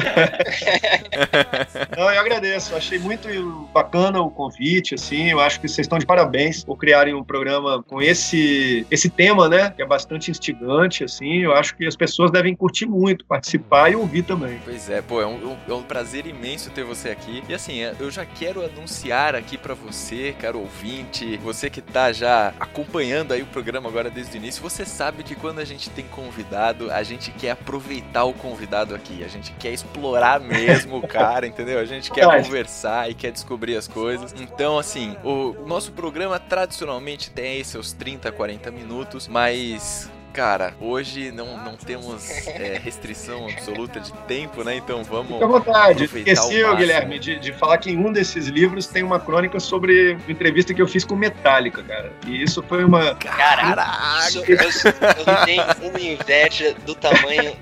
Não, 1.97 2.11
eu 2.13 2.21
agradeço. 2.21 2.75
Achei 2.77 2.99
muito 2.99 3.29
bacana 3.73 4.21
o 4.21 4.31
convite, 4.31 4.95
assim. 4.95 5.31
Eu 5.31 5.41
acho 5.41 5.61
que 5.61 5.69
vocês 5.69 5.85
estão 5.85 5.99
de 5.99 6.07
parabéns 6.07 6.65
por 6.65 6.77
criarem 6.77 7.15
um 7.15 7.23
programa 7.25 7.83
com 7.85 8.03
esse, 8.03 8.87
esse 8.91 9.09
tema, 9.09 9.30
né? 9.49 9.71
Que 9.71 9.83
é 9.83 9.87
bastante 9.87 10.31
instigante, 10.31 11.05
assim. 11.05 11.39
Eu 11.39 11.55
acho 11.55 11.77
que 11.77 11.87
as 11.87 11.97
pessoas 11.97 12.31
devem 12.31 12.55
curtir 12.55 12.87
muito, 12.87 13.25
participar 13.25 13.91
e 13.91 13.97
ouvir 13.97 14.23
também. 14.23 14.61
Pois 14.65 14.89
é, 14.89 15.03
pô, 15.03 15.21
é 15.21 15.27
um, 15.27 15.57
é 15.69 15.73
um 15.73 15.83
prazer 15.83 16.27
imenso 16.27 16.71
ter 16.71 16.85
você 16.85 17.11
aqui. 17.11 17.43
E 17.49 17.55
assim, 17.55 17.83
é, 17.83 17.95
eu 17.99 18.11
já 18.11 18.25
quero 18.25 18.65
anunciar 18.65 19.35
aqui 19.35 19.57
pra 19.57 19.75
você, 19.75 20.35
caro 20.39 20.61
ouvinte, 20.61 21.37
você 21.39 21.69
que 21.71 21.81
tá 21.81 22.13
já 22.13 22.53
acompanhando 22.59 23.33
aí 23.33 23.43
o 23.43 23.47
programa 23.47 23.89
agora 23.89 24.11
desde 24.11 24.37
o 24.37 24.39
início, 24.39 24.63
você 24.63 24.85
sabe 24.85 25.23
que 25.23 25.35
quando 25.35 25.59
a 25.59 25.65
gente 25.65 25.91
tem 25.91 26.05
convidado, 26.07 26.91
a 26.91 27.03
gente 27.03 27.31
quer 27.33 27.53
aproveitar 27.53 28.25
o 28.25 28.33
convidado 28.33 28.95
aqui, 28.95 29.25
a 29.25 29.29
gente 29.29 29.53
quer 29.53 29.73
explorar 29.73 30.41
mesmo 30.41 30.99
o 30.99 31.07
cara, 31.07 31.47
entendeu? 31.49 31.79
A 31.79 31.85
gente 31.85 32.11
quer 32.11 32.23
Verdade. 32.23 32.45
conversar 32.45 33.11
e 33.11 33.15
quer 33.15 33.33
descobrir 33.33 33.77
as 33.77 33.89
coisas. 33.89 34.35
Então, 34.39 34.79
assim, 34.79 35.17
o, 35.23 35.51
o 35.63 35.67
nosso 35.67 35.93
programa 35.93 36.39
tradicionalmente 36.39 37.31
tem 37.31 37.57
aí 37.57 37.65
seus 37.65 37.93
30, 37.93 38.31
40 38.33 38.71
minutos, 38.71 39.20
mas 39.29 40.11
Cara, 40.33 40.75
hoje 40.81 41.33
não, 41.33 41.57
não 41.65 41.75
temos 41.75 42.47
é, 42.47 42.79
restrição 42.79 43.49
absoluta 43.49 43.99
de 43.99 44.13
tempo, 44.29 44.63
né? 44.63 44.77
Então 44.77 45.03
vamos. 45.03 45.33
Fique 45.33 45.45
à 45.45 45.47
vontade. 45.47 46.05
máximo. 46.05 46.77
Guilherme, 46.77 47.19
de, 47.19 47.39
de 47.39 47.53
falar 47.53 47.79
que 47.79 47.91
em 47.91 47.99
um 47.99 48.13
desses 48.13 48.47
livros 48.47 48.87
tem 48.87 49.03
uma 49.03 49.19
crônica 49.19 49.59
sobre 49.59 50.13
uma 50.13 50.31
entrevista 50.31 50.73
que 50.73 50.81
eu 50.81 50.87
fiz 50.87 51.05
com 51.05 51.17
Metallica, 51.17 51.83
cara. 51.83 52.13
E 52.27 52.43
isso 52.43 52.63
foi 52.63 52.85
uma. 52.85 53.15
Caraca! 53.17 54.29
Eu, 54.37 54.57
eu 54.57 55.45
tenho 55.45 55.65
uma 55.91 56.01
inveja 56.01 56.75
do 56.87 56.95
tamanho 56.95 57.57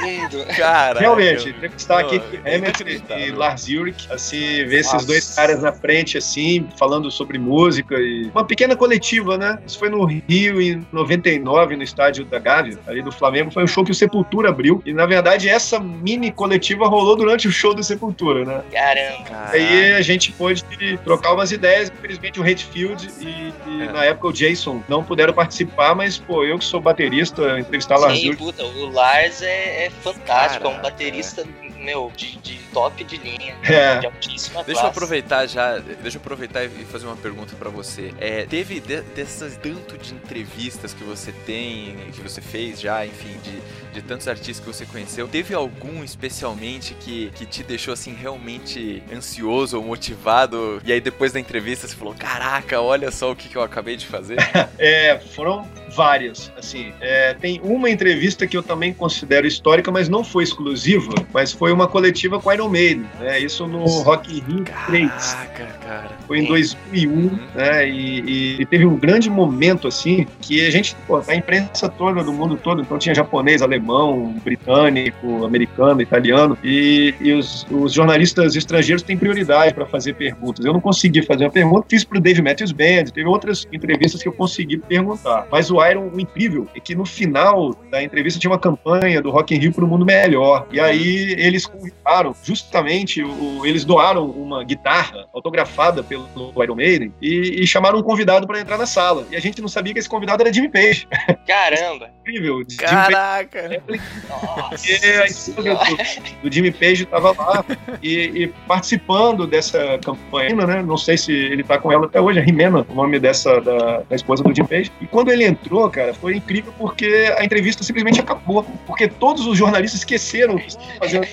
mundo. 0.00 0.44
Cara, 0.56 1.00
Realmente, 1.00 1.48
entrevistar 1.50 2.00
aqui 2.00 2.20
Emmett 2.44 2.84
e 3.16 3.30
Lars 3.32 3.68
Ulrich, 3.68 4.06
assim, 4.10 4.64
ver 4.64 4.80
esses 4.80 4.92
Nossa. 4.92 5.06
dois 5.06 5.34
caras 5.34 5.62
na 5.62 5.72
frente, 5.72 6.18
assim, 6.18 6.66
falando 6.78 7.10
sobre 7.10 7.38
música 7.38 7.96
e 7.96 8.30
uma 8.34 8.44
pequena 8.44 8.76
coletiva, 8.76 9.36
né? 9.36 9.58
Isso 9.66 9.78
foi 9.78 9.88
no 9.88 10.04
Rio 10.04 10.60
em 10.60 10.86
99, 10.92 11.76
no 11.76 11.82
estádio 11.82 12.24
da 12.24 12.38
Gávea, 12.38 12.78
ali 12.86 13.02
do 13.02 13.12
Flamengo, 13.12 13.50
foi 13.50 13.64
um 13.64 13.66
show 13.66 13.84
que 13.84 13.90
o 13.90 13.94
Sepultura 13.94 14.48
abriu 14.50 14.82
e, 14.84 14.92
na 14.92 15.06
verdade, 15.06 15.48
essa 15.48 15.78
mini 15.78 16.30
coletiva 16.30 16.86
rolou 16.86 17.16
durante 17.16 17.48
o 17.48 17.50
show 17.52 17.74
do 17.74 17.82
Sepultura, 17.82 18.44
né? 18.44 18.62
Caramba. 18.72 19.50
Aí 19.50 19.92
a 19.94 20.02
gente 20.02 20.32
pôde 20.32 20.64
trocar 21.04 21.32
umas 21.34 21.52
ideias, 21.52 21.90
infelizmente 21.90 22.40
o 22.40 22.42
Hatfield 22.42 23.08
e, 23.20 23.52
e 23.66 23.82
É. 23.82 23.92
na 23.92 24.04
época 24.04 24.28
o 24.28 24.32
Jason 24.32 24.82
não 24.88 25.02
puderam 25.02 25.32
participar, 25.32 25.94
mas, 25.94 26.18
pô, 26.18 26.44
eu 26.44 26.58
que 26.58 26.64
sou 26.64 26.80
baterista, 26.80 27.58
entrevistar 27.58 27.96
Lars 27.96 28.18
Sim, 28.18 28.26
Ulrich, 28.26 28.42
puta, 28.42 28.64
o 28.64 28.90
Lars 28.90 29.42
é, 29.42 29.86
é 29.86 29.87
fantástico, 29.90 30.66
é 30.66 30.68
um 30.68 30.80
baterista, 30.80 31.44
meu, 31.88 32.12
de, 32.14 32.36
de 32.38 32.58
top 32.72 33.02
de 33.02 33.16
linha, 33.16 33.56
É. 33.64 33.98
de 33.98 34.06
altíssima 34.06 34.62
Deixa 34.62 34.80
eu 34.80 34.84
classe. 34.84 34.86
aproveitar 34.98 35.46
já, 35.46 35.78
deixa 35.78 36.18
eu 36.18 36.20
aproveitar 36.20 36.64
e 36.64 36.68
fazer 36.84 37.06
uma 37.06 37.16
pergunta 37.16 37.54
pra 37.56 37.70
você. 37.70 38.12
É, 38.20 38.44
teve 38.44 38.78
de- 38.80 39.00
dessas 39.00 39.56
tanto 39.56 39.96
de 39.96 40.12
entrevistas 40.14 40.92
que 40.92 41.02
você 41.02 41.32
tem, 41.32 41.96
que 42.12 42.20
você 42.20 42.40
fez 42.42 42.78
já, 42.80 43.06
enfim, 43.06 43.36
de, 43.42 43.58
de 43.92 44.02
tantos 44.02 44.28
artistas 44.28 44.60
que 44.60 44.66
você 44.66 44.84
conheceu, 44.84 45.26
teve 45.26 45.54
algum 45.54 46.04
especialmente 46.04 46.94
que, 46.94 47.30
que 47.34 47.46
te 47.46 47.62
deixou 47.62 47.94
assim 47.94 48.12
realmente 48.14 49.02
ansioso 49.12 49.78
ou 49.78 49.84
motivado? 49.84 50.80
E 50.84 50.92
aí 50.92 51.00
depois 51.00 51.32
da 51.32 51.40
entrevista 51.40 51.86
você 51.88 51.96
falou: 51.96 52.14
"Caraca, 52.14 52.80
olha 52.80 53.10
só 53.10 53.32
o 53.32 53.36
que, 53.36 53.48
que 53.48 53.56
eu 53.56 53.62
acabei 53.62 53.96
de 53.96 54.06
fazer". 54.06 54.36
É, 54.78 55.18
foram 55.34 55.66
várias, 55.96 56.52
assim. 56.56 56.92
É, 57.00 57.34
tem 57.34 57.60
uma 57.64 57.88
entrevista 57.90 58.46
que 58.46 58.56
eu 58.56 58.62
também 58.62 58.92
considero 58.92 59.46
histórica, 59.46 59.90
mas 59.90 60.08
não 60.08 60.22
foi 60.22 60.44
exclusiva, 60.44 61.12
mas 61.32 61.52
foi 61.52 61.72
uma 61.78 61.88
coletiva 61.88 62.40
com 62.40 62.52
Iron 62.52 62.68
Maiden, 62.68 63.06
né? 63.20 63.38
Isso 63.38 63.66
no 63.66 63.84
Rock 63.84 64.36
in 64.36 64.40
Rio 64.40 64.64
3. 64.86 65.08
Caraca, 65.08 65.64
cara. 65.86 66.10
Foi 66.26 66.40
em 66.40 66.44
2001, 66.44 67.38
né? 67.54 67.88
E, 67.88 68.60
e 68.60 68.66
teve 68.66 68.84
um 68.84 68.96
grande 68.96 69.30
momento, 69.30 69.88
assim, 69.88 70.26
que 70.40 70.66
a 70.66 70.70
gente, 70.70 70.96
pô, 71.06 71.22
a 71.26 71.34
imprensa 71.34 71.88
toda 71.88 72.22
do 72.22 72.32
mundo 72.32 72.56
todo, 72.56 72.82
então 72.82 72.98
tinha 72.98 73.14
japonês, 73.14 73.62
alemão, 73.62 74.34
britânico, 74.44 75.44
americano, 75.44 76.02
italiano, 76.02 76.58
e, 76.62 77.14
e 77.20 77.32
os, 77.32 77.66
os 77.70 77.92
jornalistas 77.92 78.56
estrangeiros 78.56 79.02
têm 79.02 79.16
prioridade 79.16 79.72
para 79.72 79.86
fazer 79.86 80.14
perguntas. 80.14 80.64
Eu 80.64 80.72
não 80.72 80.80
consegui 80.80 81.22
fazer 81.22 81.44
uma 81.44 81.50
pergunta, 81.50 81.86
fiz 81.88 82.04
pro 82.04 82.20
Dave 82.20 82.42
Matthews 82.42 82.72
Band, 82.72 83.04
teve 83.14 83.26
outras 83.26 83.66
entrevistas 83.72 84.22
que 84.22 84.28
eu 84.28 84.32
consegui 84.32 84.78
perguntar. 84.78 85.46
Mas 85.50 85.70
o 85.70 85.84
Iron, 85.84 86.10
o 86.12 86.20
incrível 86.20 86.66
é 86.74 86.80
que 86.80 86.94
no 86.94 87.04
final 87.04 87.74
da 87.90 88.02
entrevista 88.02 88.38
tinha 88.40 88.50
uma 88.50 88.58
campanha 88.58 89.22
do 89.22 89.30
Rock 89.30 89.54
in 89.54 89.58
Rio 89.58 89.72
para 89.72 89.84
o 89.84 89.88
mundo 89.88 90.04
melhor. 90.04 90.66
E 90.72 90.80
aí 90.80 91.34
eles 91.58 91.66
convidaram, 91.66 92.34
justamente, 92.42 93.22
o, 93.22 93.66
eles 93.66 93.84
doaram 93.84 94.26
uma 94.26 94.62
guitarra 94.62 95.26
autografada 95.34 96.02
pelo 96.02 96.28
Iron 96.62 96.74
Maiden 96.76 97.12
e, 97.20 97.62
e 97.62 97.66
chamaram 97.66 97.98
um 97.98 98.02
convidado 98.02 98.46
para 98.46 98.60
entrar 98.60 98.78
na 98.78 98.86
sala. 98.86 99.26
E 99.30 99.36
a 99.36 99.40
gente 99.40 99.60
não 99.60 99.68
sabia 99.68 99.92
que 99.92 99.98
esse 99.98 100.08
convidado 100.08 100.42
era 100.42 100.52
Jimmy 100.52 100.68
Page. 100.68 101.08
Caramba! 101.46 102.10
incrível. 102.28 102.62
Caraca! 102.78 103.82
Nossa 104.28 104.90
E 104.90 105.06
a 105.16 105.26
esposa 105.26 105.74
do, 105.74 106.42
do 106.42 106.54
Jimmy 106.54 106.70
Page 106.70 107.04
estava 107.04 107.32
lá 107.32 107.64
e, 108.02 108.42
e 108.42 108.46
participando 108.66 109.46
dessa 109.46 109.98
campanha, 110.04 110.54
né? 110.66 110.82
Não 110.82 110.96
sei 110.96 111.16
se 111.16 111.32
ele 111.32 111.64
tá 111.64 111.78
com 111.78 111.90
ela 111.90 112.06
até 112.06 112.20
hoje, 112.20 112.38
é 112.38 112.42
Rimena, 112.42 112.86
o 112.88 112.94
nome 112.94 113.18
dessa 113.18 113.60
da, 113.60 114.00
da 114.08 114.16
esposa 114.16 114.42
do 114.42 114.54
Jimmy 114.54 114.68
Page. 114.68 114.92
E 115.00 115.06
quando 115.06 115.30
ele 115.30 115.44
entrou, 115.44 115.88
cara, 115.90 116.12
foi 116.12 116.36
incrível 116.36 116.72
porque 116.78 117.32
a 117.36 117.44
entrevista 117.44 117.82
simplesmente 117.82 118.20
acabou, 118.20 118.64
porque 118.86 119.08
todos 119.08 119.46
os 119.46 119.56
jornalistas 119.56 120.00
esqueceram 120.00 120.56
o 120.56 120.58
que 120.58 120.68
estavam 120.68 120.98
fazendo 120.98 121.24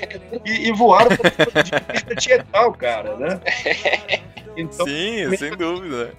e, 0.45 0.67
e 0.67 0.71
voaram 0.71 1.15
para 1.15 1.31
pra 1.31 2.15
Tietal, 2.15 2.73
cara, 2.73 3.15
né? 3.15 3.39
Então, 4.57 4.85
Sim, 4.85 5.35
sem 5.35 5.51
dúvida. 5.51 6.13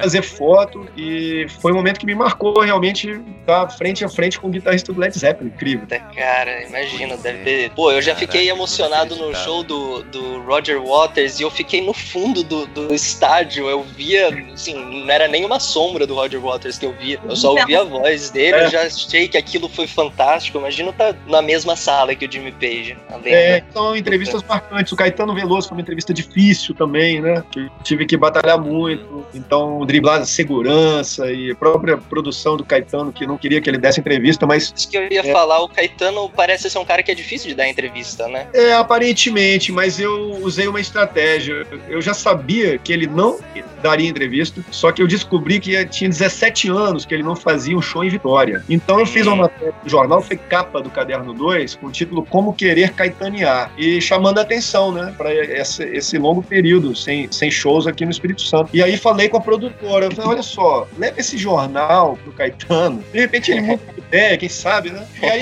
fazer 0.00 0.22
foto 0.22 0.86
e 0.96 1.46
foi 1.60 1.72
um 1.72 1.76
momento 1.76 2.00
que 2.00 2.06
me 2.06 2.14
marcou 2.14 2.60
realmente 2.60 3.20
estar 3.40 3.68
frente 3.70 4.04
a 4.04 4.08
frente 4.08 4.40
com 4.40 4.46
o 4.46 4.50
guitarrista 4.50 4.92
do 4.92 4.98
Led 5.00 5.16
Zeppelin, 5.18 5.50
incrível. 5.54 5.86
Cara, 6.14 6.64
imagina, 6.64 7.16
deve 7.16 7.44
ter. 7.44 7.70
Pô, 7.72 7.92
eu 7.92 8.00
já 8.00 8.14
Caraca, 8.14 8.32
fiquei 8.32 8.50
emocionado 8.50 9.16
no 9.16 9.34
show 9.34 9.62
do, 9.62 10.02
do 10.04 10.40
Roger 10.42 10.82
Waters 10.82 11.40
e 11.40 11.42
eu 11.42 11.50
fiquei 11.50 11.84
no 11.84 11.92
fundo 11.92 12.42
do, 12.42 12.66
do 12.66 12.94
estádio. 12.94 13.68
Eu 13.68 13.82
via, 13.82 14.28
assim, 14.52 14.74
não 15.04 15.10
era 15.12 15.28
nem 15.28 15.44
uma 15.44 15.60
sombra 15.60 16.06
do 16.06 16.14
Roger 16.14 16.40
Waters 16.40 16.78
que 16.78 16.86
eu 16.86 16.92
via. 16.94 17.20
Eu 17.28 17.36
só 17.36 17.54
ouvia 17.54 17.82
a 17.82 17.84
voz 17.84 18.30
dele, 18.30 18.56
É. 18.56 18.64
eu 18.64 18.70
já 18.70 18.82
achei 18.82 19.28
que 19.28 19.36
aquilo 19.36 19.68
foi 19.68 19.86
fantástico. 19.86 20.56
Imagina 20.58 20.90
estar 20.90 21.14
na 21.26 21.42
mesma 21.42 21.76
sala 21.76 22.14
que 22.14 22.24
o 22.24 22.32
Jimmy 22.32 22.52
Page, 22.52 22.96
lenda. 23.18 23.28
É, 23.30 23.64
então, 23.70 23.94
entrevistas 23.96 24.42
marcantes. 24.42 24.92
O 24.92 24.96
Caetano 24.96 25.34
Veloso 25.34 25.68
foi 25.68 25.76
uma 25.76 25.82
entrevista 25.82 26.12
difícil 26.14 26.74
também, 26.74 27.20
né? 27.20 27.42
Que 27.50 27.68
tive 27.82 28.06
que 28.06 28.16
batalhar 28.16 28.58
muito. 28.58 29.26
Então, 29.34 29.84
driblar 29.84 30.20
a 30.22 30.24
segurança 30.24 31.30
e 31.30 31.50
a 31.50 31.54
própria 31.54 31.96
produção 31.96 32.56
do 32.56 32.64
Caetano, 32.64 33.12
que 33.12 33.26
não 33.26 33.36
queria 33.36 33.60
que 33.60 33.68
ele 33.68 33.78
desse 33.78 34.00
entrevista, 34.00 34.46
mas 34.46 34.72
Isso 34.76 34.88
que 34.88 34.96
eu 34.96 35.06
ia 35.10 35.20
É. 35.20 35.32
falar, 35.32 35.60
o 35.62 35.68
Caetano 35.68 36.28
parece 36.30 36.70
ser 36.70 36.78
um 36.78 36.84
cara 36.84 37.02
que 37.02 37.10
é 37.10 37.14
difícil 37.14 37.48
de 37.48 37.54
dar 37.54 37.68
entrevista, 37.68 38.26
né? 38.28 38.46
é 38.54 38.72
aparentemente, 38.74 39.70
mas 39.72 39.98
eu 40.00 40.38
usei 40.42 40.66
uma 40.68 40.80
estratégia. 40.80 41.66
Eu 41.88 42.00
já 42.00 42.14
sabia 42.14 42.78
que 42.78 42.92
ele 42.92 43.06
não 43.06 43.38
daria 43.82 44.08
entrevista, 44.08 44.64
só 44.70 44.90
que 44.90 45.00
eu 45.00 45.06
descobri 45.06 45.60
que 45.60 45.84
tinha 45.86 46.10
17 46.10 46.68
anos 46.68 47.04
que 47.04 47.14
ele 47.14 47.22
não 47.22 47.36
fazia 47.36 47.76
um 47.76 47.82
show 47.82 48.02
em 48.04 48.08
Vitória. 48.08 48.64
Então 48.68 48.98
eu 48.98 49.06
fiz 49.06 49.26
uma 49.26 49.36
matéria 49.36 49.74
jornal, 49.86 50.20
foi 50.20 50.36
capa 50.36 50.80
do 50.82 50.90
Caderno 50.90 51.32
2, 51.32 51.76
com 51.76 51.86
o 51.86 51.90
título 51.90 52.24
Como 52.24 52.52
Querer 52.52 52.92
Caetanear, 53.10 53.72
e 53.76 54.00
chamando 54.00 54.38
a 54.38 54.42
atenção, 54.42 54.92
né, 54.92 55.14
para 55.16 55.32
esse, 55.34 55.82
esse 55.84 56.18
longo 56.18 56.42
período 56.42 56.94
sem, 56.94 57.30
sem 57.30 57.50
shows 57.50 57.86
aqui 57.86 58.04
no 58.04 58.10
Espírito 58.10 58.42
Santo. 58.42 58.70
E 58.72 58.82
aí 58.82 58.96
falei 58.96 59.28
com 59.28 59.36
a 59.36 59.40
produtora, 59.40 60.10
falei, 60.10 60.30
olha 60.30 60.42
só, 60.42 60.86
leva 60.98 61.20
esse 61.20 61.36
jornal 61.36 62.18
pro 62.22 62.32
Caetano, 62.32 63.02
de 63.12 63.20
repente 63.20 63.50
ele 63.50 63.60
muda 63.62 63.82
de 63.92 64.00
ideia, 64.00 64.38
quem 64.38 64.48
sabe, 64.48 64.90
né? 64.90 65.06
E 65.22 65.26
aí 65.26 65.40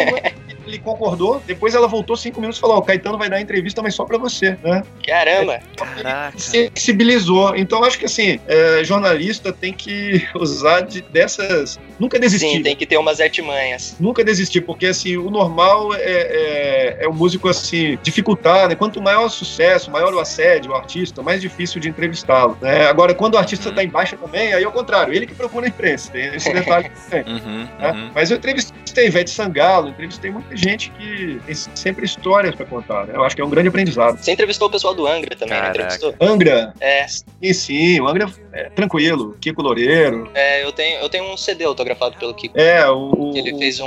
ele 0.77 0.83
concordou, 0.85 1.43
depois 1.47 1.75
ela 1.75 1.87
voltou 1.89 2.17
cinco 2.17 2.41
minutos 2.41 2.59
e 2.59 2.61
falou, 2.61 2.77
ó, 2.77 2.79
o 2.81 2.83
Caetano 2.83 3.19
vai 3.19 3.29
dar 3.29 3.41
entrevista, 3.41 3.83
mas 3.83 3.95
só 3.95 4.05
para 4.05 4.19
você, 4.19 4.57
né? 4.63 4.83
Caramba! 5.07 5.61
Caraca. 5.77 6.39
sensibilizou. 6.39 7.57
Então 7.57 7.83
acho 7.85 7.99
que 7.99 8.05
assim, 8.05 8.39
é, 8.47 8.83
jornalista 8.85 9.53
tem 9.53 9.73
que 9.73 10.27
usar 10.35 10.83
de- 10.83 11.03
dessas. 11.03 11.79
Nunca 11.99 12.19
desistir. 12.19 12.51
Sim, 12.51 12.63
tem 12.63 12.77
que 12.77 12.87
ter 12.87 12.97
umas 12.99 13.21
artimanhas. 13.21 13.97
Nunca 13.99 14.23
desistir, 14.23 14.61
porque 14.61 14.87
assim, 14.87 15.17
o 15.17 15.31
normal 15.31 15.95
é, 15.95 15.99
é, 16.01 16.97
é 17.01 17.09
o 17.09 17.13
músico 17.13 17.49
assim, 17.49 17.99
dificultar, 18.03 18.69
né? 18.69 18.75
Quanto 18.75 19.01
maior 19.01 19.25
o 19.27 19.31
sucesso, 19.31 19.91
maior 19.91 20.13
o 20.15 20.21
assédio, 20.21 20.73
o 20.73 20.75
artista, 20.75 21.23
mais 21.23 21.41
difícil 21.41 21.81
de 21.81 21.89
entrevistá-lo. 21.89 22.57
né? 22.61 22.87
Agora, 22.87 23.15
quando 23.15 23.35
o 23.35 23.39
artista 23.39 23.71
está 23.71 23.83
em 23.83 23.89
baixa 23.89 24.17
também, 24.17 24.53
aí 24.53 24.63
é 24.63 24.69
o 24.69 24.73
contrário, 24.73 25.15
ele 25.15 25.27
que 25.27 25.35
procura 25.35 25.67
a 25.67 25.69
imprensa. 25.69 26.11
Tem 26.13 26.35
esse 26.35 26.53
detalhe 26.55 26.91
também. 27.11 27.35
Uhum, 27.35 27.69
né? 27.79 27.91
uhum. 27.93 28.11
Mas 28.15 28.31
eu 28.31 28.37
entrevistei 28.37 28.77
Ivete 29.05 29.31
Sangalo, 29.31 29.89
entrevistei 29.89 30.31
muita 30.31 30.57
gente 30.57 30.91
que 30.93 31.41
tem 31.47 31.55
sempre 31.55 32.05
histórias 32.05 32.55
para 32.55 32.67
contar. 32.67 33.07
Né? 33.07 33.15
Eu 33.17 33.25
acho 33.25 33.35
que 33.35 33.43
é 33.43 33.45
um 33.45 33.51
grande 33.51 33.69
aprendizado. 33.69 34.19
Você 34.19 34.33
entrevistou 34.33 34.69
o 34.69 34.71
pessoal 34.71 34.95
do 34.95 35.07
Angra 35.07 35.37
também, 35.37 35.55
Caraca. 35.59 35.71
entrevistou? 35.71 36.15
Angra, 36.21 36.73
É, 36.81 37.07
sim, 37.09 37.53
sim, 37.53 38.01
o 38.01 38.09
Angra 38.09 38.31
é 38.53 38.71
tranquilo, 38.71 39.37
Kiko 39.41 39.63
Loureiro, 39.63 40.31
é, 40.35 40.65
eu 40.65 40.73
tenho, 40.73 41.01
eu 41.01 41.09
tenho 41.09 41.25
um 41.33 41.37
CD 41.37 41.65
autografado 41.65 42.17
pelo 42.17 42.35
Kiko. 42.35 42.59
É, 42.59 42.89
o. 42.89 43.33
Ele 43.35 43.57
fez 43.59 43.81
um 43.81 43.87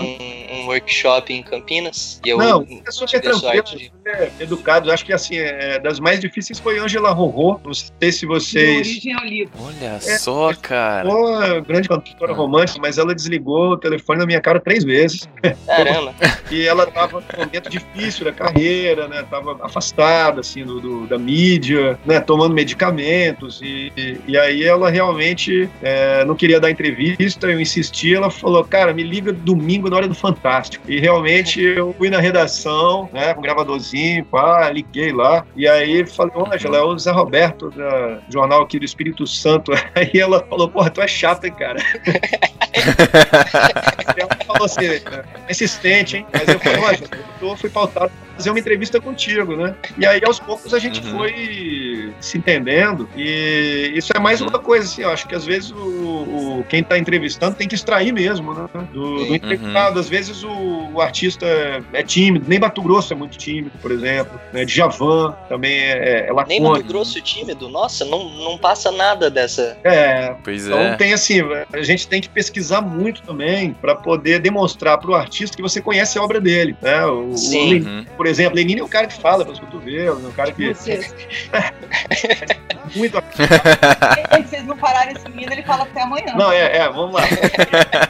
workshop 0.69 1.33
em 1.33 1.41
Campinas 1.43 2.19
e 2.25 2.29
eu 2.29 2.37
Não, 2.37 2.65
é 2.85 2.91
super 2.91 3.19
tranquilo, 3.21 3.39
sorte 3.39 3.77
de... 3.77 3.85
super 3.85 4.31
educado. 4.39 4.91
Acho 4.91 5.05
que 5.05 5.13
assim, 5.13 5.37
é, 5.37 5.79
das 5.79 5.99
mais 5.99 6.19
difíceis 6.19 6.59
foi 6.59 6.79
Angela 6.79 7.11
Rorô. 7.11 7.59
Não 7.63 7.73
sei 7.73 8.11
se 8.11 8.19
De 8.21 8.25
vocês. 8.27 8.77
origem 8.87 9.13
ao 9.13 9.23
livro. 9.25 9.51
Olha 9.61 9.87
É, 9.95 9.99
só, 9.99 10.53
cara. 10.53 11.07
Uma 11.09 11.59
grande 11.61 11.87
cantora 11.89 12.33
romântica, 12.33 12.79
mas 12.81 12.97
ela 12.97 13.13
desligou 13.13 13.71
o 13.71 13.77
telefone 13.77 14.19
na 14.19 14.25
minha 14.25 14.41
cara 14.41 14.59
três 14.59 14.83
vezes. 14.83 15.27
Caramba, 15.65 16.13
E 16.51 16.65
ela 16.67 16.85
tava 16.87 17.19
num 17.21 17.45
momento 17.45 17.69
difícil 17.69 18.25
da 18.25 18.31
carreira, 18.31 19.07
né? 19.07 19.23
Tava 19.29 19.57
afastada, 19.63 20.39
assim, 20.41 20.63
do, 20.65 20.79
do- 20.79 21.07
da 21.07 21.17
mídia, 21.17 21.97
né? 22.05 22.19
Tomando 22.19 22.53
medicamentos. 22.53 23.61
E, 23.61 23.91
e, 23.95 24.17
e 24.29 24.37
aí 24.37 24.63
ela 24.63 24.89
realmente 24.89 25.69
é, 25.81 26.23
não 26.25 26.35
queria 26.35 26.59
dar 26.59 26.69
entrevista, 26.71 27.47
eu 27.47 27.59
insisti, 27.61 28.13
ela 28.15 28.29
falou, 28.31 28.63
cara, 28.63 28.93
me 28.93 29.03
liga 29.03 29.31
domingo 29.31 29.89
na 29.89 29.95
hora 29.97 30.07
do 30.07 30.15
Fantástico. 30.15 30.58
E 30.87 30.99
realmente 30.99 31.61
eu 31.61 31.93
fui 31.97 32.09
na 32.09 32.19
redação, 32.19 33.09
né? 33.13 33.33
Com 33.33 33.39
um 33.39 33.43
gravadorzinho, 33.43 34.25
pá, 34.25 34.69
liguei 34.69 35.11
lá. 35.11 35.45
E 35.55 35.67
aí 35.67 36.05
falei, 36.05 36.33
ô, 36.35 36.51
Angela, 36.51 36.77
é 36.77 36.81
o 36.81 36.97
Zé 36.97 37.11
Roberto, 37.11 37.69
da 37.71 38.19
jornal 38.29 38.63
aqui 38.63 38.79
do 38.79 38.85
Espírito 38.85 39.27
Santo. 39.27 39.71
Aí 39.95 40.11
ela 40.13 40.45
falou, 40.49 40.69
porra, 40.69 40.89
tu 40.89 41.01
é 41.01 41.07
chato, 41.07 41.45
hein, 41.45 41.53
cara? 41.53 41.79
ela 44.15 44.29
falou 44.45 44.65
assim, 44.65 44.85
insistente, 45.49 46.17
hein? 46.17 46.25
Mas 46.33 46.47
eu 46.47 46.59
falei, 46.59 46.79
olha, 46.79 46.99
eu 47.41 47.57
fui 47.57 47.69
pautado 47.69 48.11
fazer 48.39 48.49
uma 48.51 48.59
entrevista 48.59 49.01
contigo, 49.01 49.53
né? 49.57 49.75
E 49.97 50.05
aí, 50.05 50.21
aos 50.25 50.39
poucos, 50.39 50.73
a 50.73 50.79
gente 50.79 51.01
Uhum. 51.05 51.17
foi 51.17 52.13
se 52.21 52.37
entendendo. 52.37 53.07
E 53.17 53.91
isso 53.93 54.13
é 54.15 54.19
mais 54.19 54.39
Uhum. 54.39 54.47
uma 54.47 54.59
coisa, 54.59 54.85
assim, 54.85 55.01
eu 55.01 55.09
acho 55.09 55.27
que 55.27 55.35
às 55.35 55.45
vezes 55.45 55.71
o, 55.71 55.75
o- 56.59 56.65
quem 56.69 56.81
tá 56.81 56.97
entrevistando 56.97 57.55
tem 57.57 57.67
que 57.67 57.75
extrair 57.75 58.13
mesmo, 58.13 58.53
né? 58.53 58.65
Do, 58.93 59.25
do 59.25 59.35
entrevistado. 59.35 59.99
Às 59.99 60.07
vezes 60.07 60.41
o, 60.43 60.89
o 60.93 61.01
artista 61.01 61.45
é 61.91 62.01
tímido, 62.01 62.45
nem 62.47 62.57
Bato 62.59 62.81
Grosso 62.81 63.11
é 63.11 63.15
muito 63.15 63.37
tímido, 63.37 63.71
por 63.81 63.91
exemplo. 63.91 64.39
Né? 64.53 64.63
Djavan 64.63 65.35
também 65.49 65.77
é, 65.81 66.27
é 66.29 66.33
nem 66.47 66.61
Mato 66.61 66.69
lacônico. 66.71 66.87
Grosso 66.87 67.19
tímido, 67.21 67.67
nossa, 67.67 68.05
não, 68.05 68.29
não 68.29 68.57
passa 68.57 68.89
nada 68.91 69.29
dessa. 69.29 69.77
É, 69.83 70.33
Pois 70.43 70.65
então 70.65 70.79
é. 70.79 70.95
tem 70.95 71.11
assim, 71.13 71.41
a 71.73 71.81
gente 71.81 72.07
tem 72.07 72.21
que 72.21 72.29
pesquisar 72.29 72.79
muito 72.81 73.21
também 73.23 73.73
para 73.81 73.95
poder 73.95 74.39
demonstrar 74.39 74.97
para 74.97 75.11
o 75.11 75.15
artista 75.15 75.57
que 75.57 75.61
você 75.61 75.81
conhece 75.81 76.17
a 76.17 76.23
obra 76.23 76.39
dele, 76.39 76.75
né? 76.81 77.05
O, 77.05 77.31
o 77.31 77.37
Sim. 77.37 77.69
Lenin, 77.73 77.89
Uhum. 77.89 78.05
Por 78.29 78.33
exemplo, 78.33 78.55
Lenin 78.57 78.77
é 78.77 78.83
um 78.83 78.87
cara 78.87 79.07
que 79.07 79.19
fala 79.19 79.43
para 79.43 79.53
os 79.53 79.59
cotovelos, 79.59 80.23
é 80.23 80.27
um 80.27 80.31
cara 80.31 80.51
que 80.51 80.69
Muito 82.95 83.17
Se 83.35 84.43
vocês 84.43 84.65
não 84.67 84.77
pararem 84.77 85.15
esse 85.15 85.27
menino, 85.29 85.51
ele 85.53 85.63
fala 85.63 85.83
até 85.83 86.01
amanhã. 86.01 86.33
Não, 86.35 86.51
é, 86.51 86.77
é, 86.77 86.89
vamos 86.89 87.13
lá. 87.13 87.21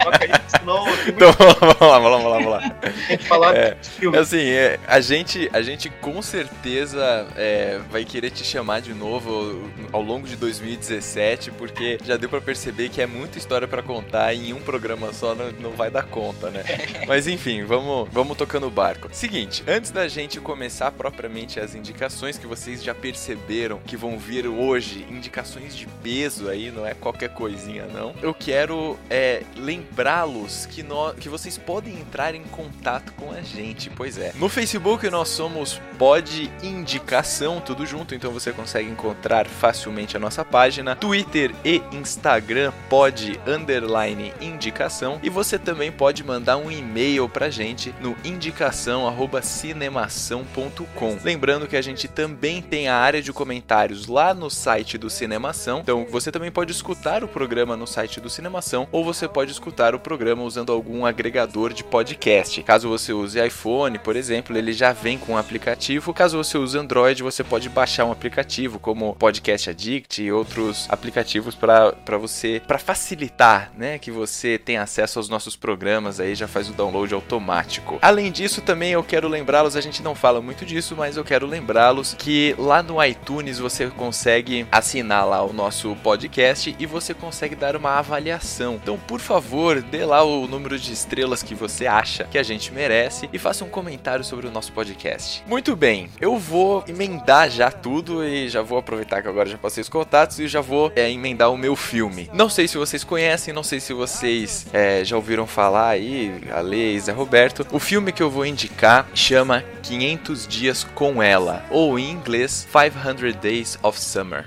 Toca 0.04 0.24
aí, 0.24 0.32
senão 0.48 0.84
tem 0.84 1.10
Então, 1.10 1.32
vamos 1.38 1.80
lá, 1.82 2.00
vamos 2.00 2.24
lá, 2.24 2.30
vamos 2.30 2.52
lá. 2.52 2.70
que 3.08 3.18
falar 3.26 3.56
É. 3.56 3.74
de 3.76 3.90
filme. 3.90 4.18
Assim, 4.18 4.42
é, 4.50 4.80
a, 4.88 5.00
gente, 5.00 5.50
a 5.54 5.62
gente 5.62 5.90
com 5.90 6.22
certeza 6.22 7.28
é, 7.36 7.80
vai 7.90 8.06
querer 8.06 8.30
te 8.30 8.44
chamar 8.44 8.82
de 8.82 8.94
novo 8.94 9.70
ao 9.92 10.02
longo 10.02 10.28
de 10.28 10.36
2017, 10.36 11.52
porque 11.52 11.98
já 12.04 12.18
deu 12.18 12.30
pra 12.30 12.42
perceber 12.42 12.90
que 12.90 13.02
é 13.02 13.08
muita 13.08 13.38
história 13.38 13.68
pra 13.68 13.82
contar 13.82 14.34
e 14.34 14.50
em 14.50 14.54
um 14.54 14.62
programa 14.62 15.12
só 15.14 15.36
não, 15.36 15.52
não 15.60 15.72
vai 15.72 15.90
dar 15.90 16.04
conta, 16.04 16.50
né? 16.50 16.64
Mas 17.08 17.28
enfim, 17.28 17.64
vamos, 17.64 18.08
vamos 18.12 18.38
tocando 18.38 18.68
o 18.68 18.72
barco. 18.72 19.10
Seguinte, 19.12 19.64
antes 19.68 19.92
da 19.92 20.08
gente 20.08 20.40
começar 20.40 20.92
propriamente 20.92 21.60
as 21.60 21.76
indicações 21.76 22.38
que 22.38 22.48
vocês 22.48 22.84
já 22.84 22.94
perceberam 22.94 23.80
que 23.86 23.98
vão 23.98 24.18
vir 24.18 24.48
hoje, 24.48 24.69
indicações 24.78 25.76
de 25.76 25.88
peso 26.04 26.50
aí, 26.50 26.72
não 26.72 26.86
é 26.86 26.94
qualquer 26.94 27.30
coisinha 27.30 27.86
não. 27.86 28.14
Eu 28.22 28.34
quero 28.34 28.98
é, 29.10 29.44
lembrá-los 29.56 30.66
que 30.66 30.84
nó- 30.84 31.14
que 31.14 31.30
vocês 31.30 31.58
podem 31.58 31.96
entrar 32.00 32.36
em 32.36 32.44
contato 32.44 33.14
com 33.14 33.32
a 33.32 33.42
gente. 33.42 33.90
Pois 33.90 34.18
é. 34.18 34.32
No 34.36 34.50
Facebook 34.50 35.10
nós 35.10 35.30
somos 35.30 35.80
Pod 35.98 36.52
Indicação, 36.64 37.60
tudo 37.60 37.86
junto, 37.86 38.16
então 38.16 38.32
você 38.32 38.52
consegue 38.52 38.90
encontrar 38.90 39.48
facilmente 39.48 40.16
a 40.16 40.20
nossa 40.20 40.46
página. 40.46 40.96
Twitter 40.96 41.52
e 41.66 41.82
Instagram 41.92 42.72
Pod 42.90 43.40
Underline 43.48 44.34
Indicação. 44.40 45.20
E 45.24 45.30
você 45.30 45.58
também 45.60 45.92
pode 45.92 46.24
mandar 46.24 46.58
um 46.58 46.72
e-mail 46.72 47.28
pra 47.28 47.50
gente 47.50 47.94
no 48.02 48.16
indicação@cinemação.com. 48.24 51.18
Lembrando 51.24 51.68
que 51.68 51.76
a 51.76 51.82
gente 51.82 52.08
também 52.08 52.62
tem 52.62 52.88
a 52.88 52.96
área 52.96 53.22
de 53.22 53.34
comentários 53.34 54.08
lá 54.08 54.34
no 54.34 54.50
site 54.60 54.98
do 54.98 55.10
Cinemação. 55.10 55.80
Então 55.80 56.06
você 56.10 56.32
também 56.32 56.52
pode 56.52 56.72
escutar 56.72 57.24
o 57.24 57.28
programa 57.28 57.78
no 57.78 57.88
site 57.88 58.20
do 58.20 58.30
Cinemação 58.30 58.88
ou 58.92 59.06
você 59.06 59.28
pode 59.28 59.52
escutar 59.52 59.96
o 59.96 60.00
programa 60.00 60.44
usando 60.44 60.74
algum 60.74 61.06
agregador 61.06 61.74
de 61.74 61.84
podcast. 61.84 62.62
Caso 62.64 62.90
você 62.90 63.14
use 63.14 63.40
iPhone, 63.40 63.98
por 63.98 64.18
exemplo, 64.18 64.58
ele 64.58 64.74
já 64.74 64.92
vem 64.92 65.18
com 65.18 65.34
um 65.34 65.38
aplicativo. 65.38 66.14
Caso 66.14 66.38
você 66.38 66.58
use 66.58 66.78
Android, 66.78 67.24
você 67.24 67.42
pode 67.42 67.70
baixar 67.70 68.04
um 68.04 68.12
aplicativo 68.12 68.80
como 68.80 69.16
Podcast 69.16 69.70
Addict 69.70 70.22
e 70.22 70.32
outros 70.32 70.88
aplicativos 70.90 71.56
para 71.56 72.18
você 72.18 72.62
para 72.68 72.78
facilitar, 72.78 73.72
né, 73.78 73.98
que 73.98 74.12
você 74.12 74.58
tenha 74.58 74.82
acesso 74.82 75.20
aos 75.20 75.30
nossos 75.30 75.56
programas 75.56 76.20
aí, 76.20 76.36
já 76.36 76.48
faz 76.48 76.70
o 76.70 76.74
download 76.74 77.14
automático. 77.14 77.98
Além 78.02 78.30
disso, 78.32 78.62
também 78.62 78.92
eu 78.92 79.04
quero 79.04 79.28
lembrá-los, 79.30 79.78
a 79.78 79.82
gente 79.82 80.04
não 80.04 80.14
fala 80.14 80.42
muito 80.42 80.66
disso, 80.66 80.96
mas 80.98 81.16
eu 81.16 81.24
quero 81.24 81.48
lembrá-los 81.48 82.14
que 82.14 82.54
lá 82.58 82.84
no 82.84 83.02
iTunes 83.04 83.60
você 83.60 83.88
consegue 83.88 84.49
assinar 84.72 85.28
lá 85.28 85.44
o 85.44 85.54
nosso 85.54 85.96
podcast 85.98 86.76
e 86.78 86.86
você 86.86 87.14
consegue 87.14 87.56
dar 87.56 87.76
uma 87.76 87.98
avaliação. 87.98 88.76
Então, 88.76 88.98
por 88.98 89.20
favor, 89.20 89.82
dê 89.82 90.06
lá 90.06 90.24
o 90.24 90.48
número 90.48 90.78
de 90.78 90.92
estrelas 90.92 91.44
que 91.44 91.56
você 91.56 91.88
acha 91.88 92.26
que 92.26 92.38
a 92.38 92.44
gente 92.44 92.72
merece 92.72 93.30
e 93.32 93.38
faça 93.38 93.64
um 93.64 93.70
comentário 93.70 94.24
sobre 94.24 94.48
o 94.48 94.52
nosso 94.52 94.72
podcast. 94.72 95.44
Muito 95.48 95.76
bem, 95.76 96.10
eu 96.20 96.38
vou 96.38 96.84
emendar 96.88 97.50
já 97.50 97.72
tudo 97.72 98.24
e 98.24 98.50
já 98.50 98.62
vou 98.62 98.78
aproveitar 98.78 99.22
que 99.22 99.28
agora 99.28 99.50
já 99.50 99.58
passei 99.58 99.82
os 99.82 99.90
contatos 99.90 100.40
e 100.40 100.48
já 100.48 100.62
vou 100.62 100.92
é, 100.96 101.10
emendar 101.10 101.52
o 101.52 101.58
meu 101.58 101.76
filme. 101.76 102.30
Não 102.34 102.50
sei 102.50 102.68
se 102.68 102.78
vocês 102.78 103.04
conhecem, 103.04 103.54
não 103.54 103.64
sei 103.64 103.80
se 103.80 103.94
vocês 103.94 104.66
é, 104.74 105.04
já 105.04 105.16
ouviram 105.16 105.46
falar 105.46 105.90
aí, 105.90 106.34
a 106.52 106.60
Lei 106.60 107.00
Roberto. 107.16 107.66
O 107.72 107.80
filme 107.80 108.12
que 108.12 108.22
eu 108.22 108.30
vou 108.30 108.46
indicar 108.46 109.08
chama 109.14 109.64
500 109.84 110.48
Dias 110.48 110.84
com 110.84 111.22
Ela, 111.22 111.66
ou 111.70 111.98
em 111.98 112.12
inglês 112.12 112.68
500 112.72 113.36
Days 113.36 113.80
of 113.82 114.00
Summer. 114.00 114.39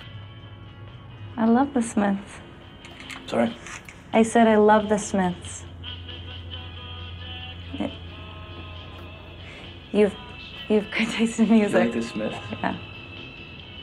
I 1.37 1.47
love 1.47 1.73
the 1.75 1.83
Smiths. 1.83 2.41
Sorry? 3.27 3.57
I 4.13 4.23
said 4.23 4.47
I 4.47 4.57
love 4.57 4.89
the 4.89 4.99
Smiths. 4.99 5.65
It- 7.75 7.91
You've 9.93 10.15
you've 10.69 10.87
good 10.91 11.09
taste 11.17 11.39
in 11.41 11.47
You 11.49 11.53
music. 11.55 11.75
like 11.85 11.93
the 11.93 12.03
Smith? 12.03 12.35
Yeah. 12.63 12.77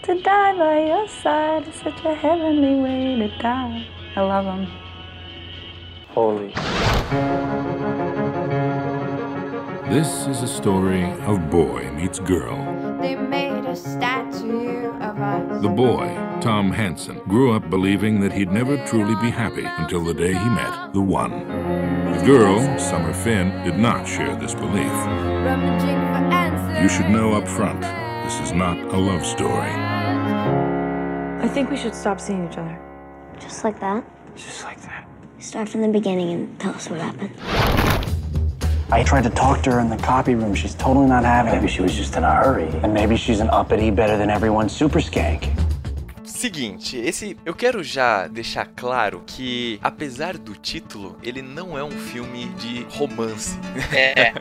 To 0.03 0.21
die 0.21 0.53
by 0.57 0.85
your 0.87 1.07
side 1.07 1.67
is 1.67 1.75
such 1.75 2.03
a 2.05 2.15
heavenly 2.15 2.75
way 2.81 3.15
to 3.27 3.37
die. 3.39 3.85
I 4.15 4.21
love 4.21 4.45
them. 4.45 4.65
Holy. 6.09 6.53
This 9.89 10.27
is 10.27 10.41
a 10.43 10.47
story 10.47 11.03
of 11.27 11.49
boy 11.49 11.89
meets 11.91 12.19
girl. 12.19 12.57
They 13.01 13.15
made 13.15 13.65
a 13.65 13.75
statue 13.75 14.91
of 14.99 15.19
us. 15.19 15.61
The 15.61 15.69
boy, 15.69 16.13
Tom 16.41 16.71
Hansen, 16.71 17.19
grew 17.29 17.53
up 17.53 17.69
believing 17.69 18.19
that 18.19 18.33
he'd 18.33 18.51
never 18.51 18.77
truly 18.85 19.15
be 19.21 19.29
happy 19.29 19.63
until 19.63 20.03
the 20.03 20.13
day 20.13 20.33
he 20.33 20.49
met 20.49 20.93
the 20.93 21.01
one. 21.01 21.31
The 22.11 22.23
girl, 22.25 22.77
Summer 22.77 23.13
Finn, 23.13 23.63
did 23.63 23.77
not 23.77 24.05
share 24.05 24.35
this 24.35 24.53
belief. 24.53 24.91
Rummaging 24.91 25.99
for 26.11 26.23
answers. 26.33 26.83
You 26.83 26.89
should 26.89 27.09
know 27.09 27.33
up 27.33 27.47
front, 27.47 27.81
this 28.25 28.39
is 28.41 28.51
not 28.51 28.77
a 28.77 28.97
love 28.97 29.25
story. 29.25 29.71
I 31.41 31.47
think 31.47 31.69
we 31.69 31.77
should 31.77 31.95
stop 31.95 32.19
seeing 32.19 32.49
each 32.49 32.57
other. 32.57 32.77
Just 33.39 33.63
like 33.63 33.79
that? 33.79 34.03
Just 34.35 34.65
like 34.65 34.81
that. 34.81 35.07
Start 35.39 35.69
from 35.69 35.81
the 35.83 35.87
beginning 35.87 36.31
and 36.31 36.59
tell 36.59 36.73
us 36.73 36.89
what 36.89 36.99
happened. 36.99 37.78
I 38.91 39.03
tried 39.03 39.23
to 39.23 39.29
talk 39.29 39.61
to 39.63 39.71
her 39.71 39.79
in 39.79 39.89
the 39.89 39.97
copy 39.97 40.33
room. 40.33 40.55
She's 40.55 40.73
totally 40.73 41.05
not 41.05 41.23
having 41.23 41.53
it. 41.53 41.57
Maybe 41.57 41.67
she 41.67 41.81
was 41.81 41.93
just 41.93 42.15
in 42.15 42.23
a 42.23 42.33
hurry. 42.33 42.67
And 42.81 42.91
maybe 42.91 43.17
she's 43.17 43.39
an 43.39 43.49
uppity, 43.51 43.91
better 43.91 44.17
than 44.17 44.31
everyone 44.31 44.67
super 44.67 44.99
skank. 44.99 45.53
Seguinte, 46.23 46.95
esse 46.95 47.35
eu 47.45 47.53
quero 47.53 47.83
já 47.83 48.25
deixar 48.27 48.65
claro 48.75 49.21
que 49.27 49.77
apesar 49.83 50.37
do 50.37 50.55
título, 50.55 51.17
ele 51.21 51.41
não 51.41 51.77
é 51.77 51.83
um 51.83 51.91
filme 51.91 52.45
de 52.57 52.85
romance. 52.97 53.57
É, 53.91 54.31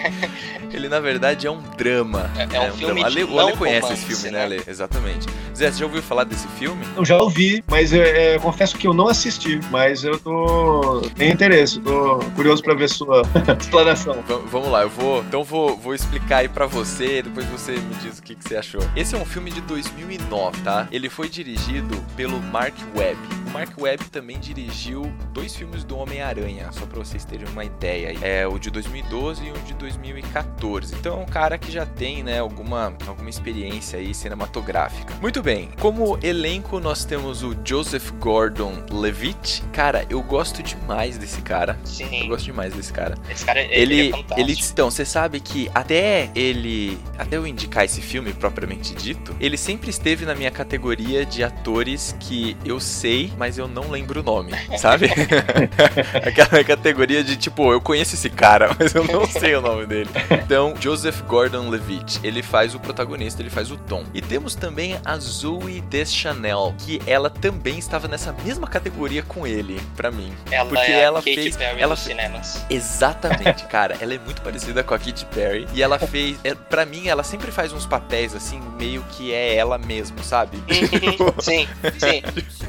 ele 0.72 0.88
na 0.88 1.00
verdade 1.00 1.46
é 1.46 1.50
um 1.50 1.60
drama. 1.76 2.30
É 2.36 2.70
um 2.70 2.72
filme 2.72 3.02
drama. 3.02 3.10
de 3.10 3.20
Ale, 3.20 3.24
o 3.24 3.38
Ale 3.38 3.50
não 3.50 3.56
conhece 3.58 3.82
romance, 3.82 3.92
esse 3.92 4.06
filme, 4.06 4.30
né? 4.30 4.38
né, 4.38 4.44
Ale? 4.44 4.62
Exatamente. 4.66 5.26
Zé, 5.58 5.72
você 5.72 5.78
já 5.80 5.86
ouviu 5.86 6.02
falar 6.02 6.24
desse 6.24 6.46
filme? 6.48 6.84
Eu 6.96 7.04
já 7.04 7.16
ouvi, 7.18 7.62
mas 7.68 7.92
é, 7.92 8.34
é, 8.34 8.38
confesso 8.38 8.76
que 8.78 8.86
eu 8.86 8.94
não 8.94 9.08
assisti, 9.08 9.60
mas 9.70 10.04
eu 10.04 10.18
tô 10.18 11.02
tenho 11.16 11.32
interesse, 11.32 11.80
tô 11.80 12.18
curioso 12.36 12.62
pra 12.62 12.74
ver 12.74 12.88
sua 12.88 13.22
explanação. 13.60 14.14
V- 14.22 14.42
vamos 14.50 14.68
lá, 14.70 14.82
eu 14.82 14.88
vou. 14.90 15.20
Então 15.22 15.42
vou, 15.42 15.76
vou 15.76 15.94
explicar 15.94 16.38
aí 16.38 16.48
pra 16.48 16.66
você, 16.66 17.22
depois 17.22 17.44
você 17.46 17.72
me 17.72 17.94
diz 17.96 18.18
o 18.18 18.22
que, 18.22 18.34
que 18.34 18.48
você 18.48 18.56
achou. 18.56 18.80
Esse 18.94 19.14
é 19.14 19.18
um 19.18 19.24
filme 19.24 19.50
de 19.50 19.60
2009, 19.62 20.62
tá? 20.62 20.86
Ele 20.92 21.08
foi 21.10 21.28
dirigido 21.28 21.96
pelo 22.16 22.40
Mark 22.40 22.74
Webb. 22.96 23.18
O 23.46 23.50
Mark 23.50 23.70
Webb 23.80 24.04
também 24.10 24.38
dirigiu 24.38 25.10
dois 25.32 25.56
filmes 25.56 25.82
do 25.82 25.96
Homem-Aranha, 25.98 26.68
só 26.70 26.86
pra 26.86 26.98
vocês 27.00 27.24
terem 27.24 27.46
uma 27.48 27.64
ideia. 27.64 28.16
É 28.22 28.46
o 28.46 28.58
de 28.58 28.70
2012 28.70 29.44
e 29.44 29.50
o 29.50 29.54
de 29.66 29.74
2014. 29.74 30.94
Então 30.94 31.18
é 31.18 31.22
um 31.22 31.26
cara 31.26 31.58
que 31.58 31.72
já 31.72 31.84
tem, 31.86 32.22
né, 32.22 32.38
alguma, 32.40 32.92
alguma 33.06 33.30
experiência 33.30 33.98
aí 33.98 34.14
cinematográfica. 34.14 35.14
Muito 35.20 35.42
bem, 35.42 35.47
como 35.80 36.18
elenco 36.22 36.80
nós 36.80 37.04
temos 37.04 37.42
o 37.42 37.56
Joseph 37.64 38.10
Gordon-Levitt. 38.18 39.62
Cara, 39.72 40.04
eu 40.10 40.22
gosto 40.22 40.62
demais 40.62 41.16
desse 41.16 41.40
cara. 41.40 41.78
Eu 41.82 41.86
sim. 41.86 42.28
gosto 42.28 42.44
demais 42.44 42.74
desse 42.74 42.92
cara. 42.92 43.16
Esse 43.30 43.44
cara 43.44 43.60
ele, 43.60 43.74
Ele, 43.74 44.08
é 44.08 44.10
fantástico. 44.10 44.40
ele, 44.40 44.58
então, 44.70 44.90
você 44.90 45.04
sabe 45.04 45.40
que 45.40 45.70
até 45.74 46.30
ele, 46.34 46.98
até 47.18 47.36
eu 47.36 47.46
indicar 47.46 47.84
esse 47.84 48.00
filme 48.00 48.32
propriamente 48.32 48.94
dito, 48.94 49.34
ele 49.40 49.56
sempre 49.56 49.90
esteve 49.90 50.24
na 50.24 50.34
minha 50.34 50.50
categoria 50.50 51.24
de 51.24 51.42
atores 51.42 52.14
que 52.20 52.56
eu 52.64 52.78
sei, 52.80 53.32
mas 53.38 53.58
eu 53.58 53.66
não 53.68 53.90
lembro 53.90 54.20
o 54.20 54.22
nome, 54.22 54.52
sabe? 54.78 55.08
Aquela 56.26 56.62
categoria 56.64 57.22
de 57.24 57.36
tipo, 57.36 57.72
eu 57.72 57.80
conheço 57.80 58.14
esse 58.14 58.30
cara, 58.30 58.74
mas 58.78 58.94
eu 58.94 59.04
não 59.04 59.26
sei 59.26 59.54
o 59.54 59.60
nome 59.60 59.86
dele. 59.86 60.10
Então, 60.30 60.74
Joseph 60.80 61.22
Gordon-Levitt, 61.22 62.20
ele 62.22 62.42
faz 62.42 62.74
o 62.74 62.80
protagonista, 62.80 63.42
ele 63.42 63.50
faz 63.50 63.70
o 63.70 63.76
Tom. 63.76 64.04
E 64.12 64.20
temos 64.20 64.54
também 64.54 64.98
a 65.04 65.18
Zoe 65.38 65.80
Deschanel, 65.82 66.74
que 66.78 67.00
ela 67.06 67.30
também 67.30 67.78
estava 67.78 68.08
nessa 68.08 68.32
mesma 68.44 68.66
categoria 68.66 69.22
com 69.22 69.46
ele, 69.46 69.80
pra 69.96 70.10
mim. 70.10 70.32
ela 70.50 70.68
porque 70.68 70.90
é 70.90 71.00
ela 71.00 71.18
Katy 71.20 71.34
fez- 71.34 71.56
Perry 71.56 71.80
ela 71.80 71.94
dos 71.94 72.02
fe- 72.04 72.10
cinemas. 72.10 72.64
Exatamente, 72.68 73.64
cara. 73.70 73.96
Ela 74.00 74.14
é 74.14 74.18
muito 74.18 74.42
parecida 74.42 74.82
com 74.82 74.94
a 74.94 74.98
Katy 74.98 75.24
Perry. 75.26 75.68
E 75.72 75.82
ela 75.82 75.98
fez. 75.98 76.36
É, 76.42 76.54
pra 76.54 76.84
mim, 76.84 77.06
ela 77.08 77.22
sempre 77.22 77.52
faz 77.52 77.72
uns 77.72 77.86
papéis 77.86 78.34
assim, 78.34 78.60
meio 78.78 79.02
que 79.10 79.32
é 79.32 79.54
ela 79.54 79.78
mesmo, 79.78 80.22
sabe? 80.24 80.58
sim, 81.40 81.68
sim. 81.98 82.22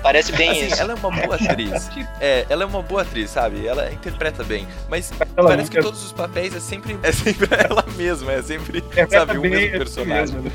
Parece 0.04 0.32
bem 0.34 0.50
Assim, 0.52 0.66
isso. 0.68 0.82
ela 0.82 0.92
é 0.94 0.96
uma 0.96 1.12
boa 1.12 1.36
atriz. 1.42 1.90
É, 2.22 2.46
ela 2.50 2.64
é 2.64 2.66
uma 2.66 2.82
boa 2.82 3.02
atriz, 3.02 3.30
sabe? 3.32 3.66
Ela 3.66 3.92
interpreta 3.92 4.44
bem. 4.44 4.68
Mas 4.90 5.12
Ela 5.36 5.50
parece 5.50 5.70
que 5.72 5.78
nunca- 5.78 5.90
todos 5.90 6.06
os 6.06 6.12
papéis 6.12 6.56
é 6.56 6.60
sempre, 6.60 6.98
é 7.04 7.12
sempre 7.12 7.48
ela 7.52 7.84
mesma, 7.96 8.32
é 8.32 8.42
sempre, 8.42 8.78
Interpreta 8.80 9.20
sabe, 9.26 9.38
o 9.38 9.42
mesmo 9.42 9.58
é 9.76 9.78
personagem. 9.78 10.36
mesmo, 10.36 10.42
né? 10.44 10.52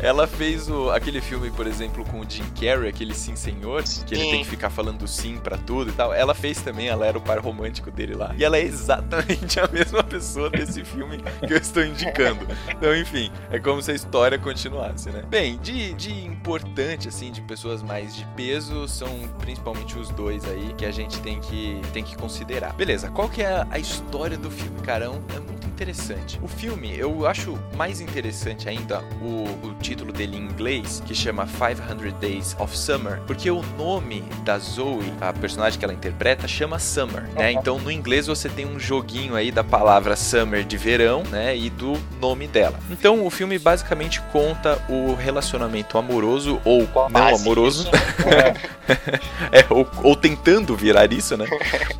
Ela 0.00 0.26
fez 0.26 0.68
o, 0.68 0.85
aquele 0.90 1.20
filme, 1.20 1.50
por 1.50 1.66
exemplo, 1.66 2.04
com 2.04 2.20
o 2.20 2.24
Jim 2.28 2.44
Carrey, 2.58 2.88
aquele 2.88 3.14
Sim 3.14 3.36
Senhor, 3.36 3.82
que 3.82 4.14
ele 4.14 4.24
Sim. 4.24 4.30
tem 4.30 4.44
que 4.44 4.50
ficar 4.50 4.70
falando 4.70 5.06
sim 5.06 5.38
pra 5.38 5.56
tudo 5.56 5.90
e 5.90 5.92
tal. 5.92 6.12
Ela 6.12 6.34
fez 6.34 6.60
também, 6.60 6.88
ela 6.88 7.06
era 7.06 7.16
o 7.16 7.20
par 7.20 7.38
romântico 7.38 7.90
dele 7.90 8.14
lá. 8.14 8.34
E 8.36 8.44
ela 8.44 8.56
é 8.56 8.62
exatamente 8.62 9.58
a 9.60 9.68
mesma 9.68 10.02
pessoa 10.02 10.50
desse 10.50 10.84
filme 10.84 11.18
que 11.46 11.52
eu 11.52 11.58
estou 11.58 11.84
indicando. 11.84 12.46
Então, 12.68 12.94
enfim, 12.96 13.30
é 13.50 13.58
como 13.58 13.80
se 13.82 13.90
a 13.90 13.94
história 13.94 14.38
continuasse, 14.38 15.10
né? 15.10 15.22
Bem, 15.28 15.58
de, 15.58 15.92
de 15.94 16.12
importante, 16.24 17.08
assim, 17.08 17.32
de 17.32 17.40
pessoas 17.42 17.82
mais 17.82 18.14
de 18.14 18.24
peso, 18.36 18.86
são 18.88 19.08
principalmente 19.38 19.98
os 19.98 20.08
dois 20.10 20.44
aí 20.44 20.74
que 20.76 20.84
a 20.84 20.90
gente 20.90 21.20
tem 21.20 21.40
que, 21.40 21.80
tem 21.92 22.02
que 22.04 22.16
considerar. 22.16 22.72
Beleza, 22.74 23.10
qual 23.10 23.28
que 23.28 23.42
é 23.42 23.66
a, 23.70 23.78
história 23.78 24.36
do 24.36 24.50
filme, 24.50 24.80
cara? 24.80 25.04
É, 25.04 25.36
é 25.36 25.40
muito 25.40 25.66
interessante. 25.66 26.38
O 26.42 26.48
filme, 26.48 26.96
eu 26.96 27.26
acho 27.26 27.58
mais 27.76 28.00
interessante 28.00 28.68
ainda 28.68 29.02
o, 29.20 29.68
o 29.68 29.74
título 29.74 30.12
dele 30.12 30.36
em 30.36 30.42
inglês, 30.42 30.65
que 31.06 31.14
chama 31.14 31.46
500 31.46 32.12
Days 32.14 32.56
of 32.58 32.76
Summer, 32.76 33.20
porque 33.26 33.48
o 33.50 33.62
nome 33.78 34.24
da 34.44 34.58
Zoe, 34.58 35.12
a 35.20 35.32
personagem 35.32 35.78
que 35.78 35.84
ela 35.84 35.94
interpreta, 35.94 36.48
chama 36.48 36.78
Summer, 36.78 37.22
né? 37.34 37.52
Então 37.52 37.78
no 37.78 37.90
inglês 37.90 38.26
você 38.26 38.48
tem 38.48 38.66
um 38.66 38.78
joguinho 38.78 39.36
aí 39.36 39.52
da 39.52 39.62
palavra 39.62 40.16
Summer 40.16 40.64
de 40.64 40.76
verão, 40.76 41.22
né? 41.30 41.56
E 41.56 41.70
do 41.70 41.96
nome 42.20 42.48
dela. 42.48 42.78
Então 42.90 43.24
o 43.24 43.30
filme 43.30 43.58
basicamente 43.58 44.20
conta 44.32 44.82
o 44.88 45.14
relacionamento 45.14 45.98
amoroso 45.98 46.60
ou 46.64 46.88
não 47.10 47.34
amoroso 47.34 47.88
é, 49.52 49.64
ou, 49.70 49.88
ou 50.02 50.16
tentando 50.16 50.76
virar 50.76 51.12
isso, 51.12 51.36
né? 51.36 51.46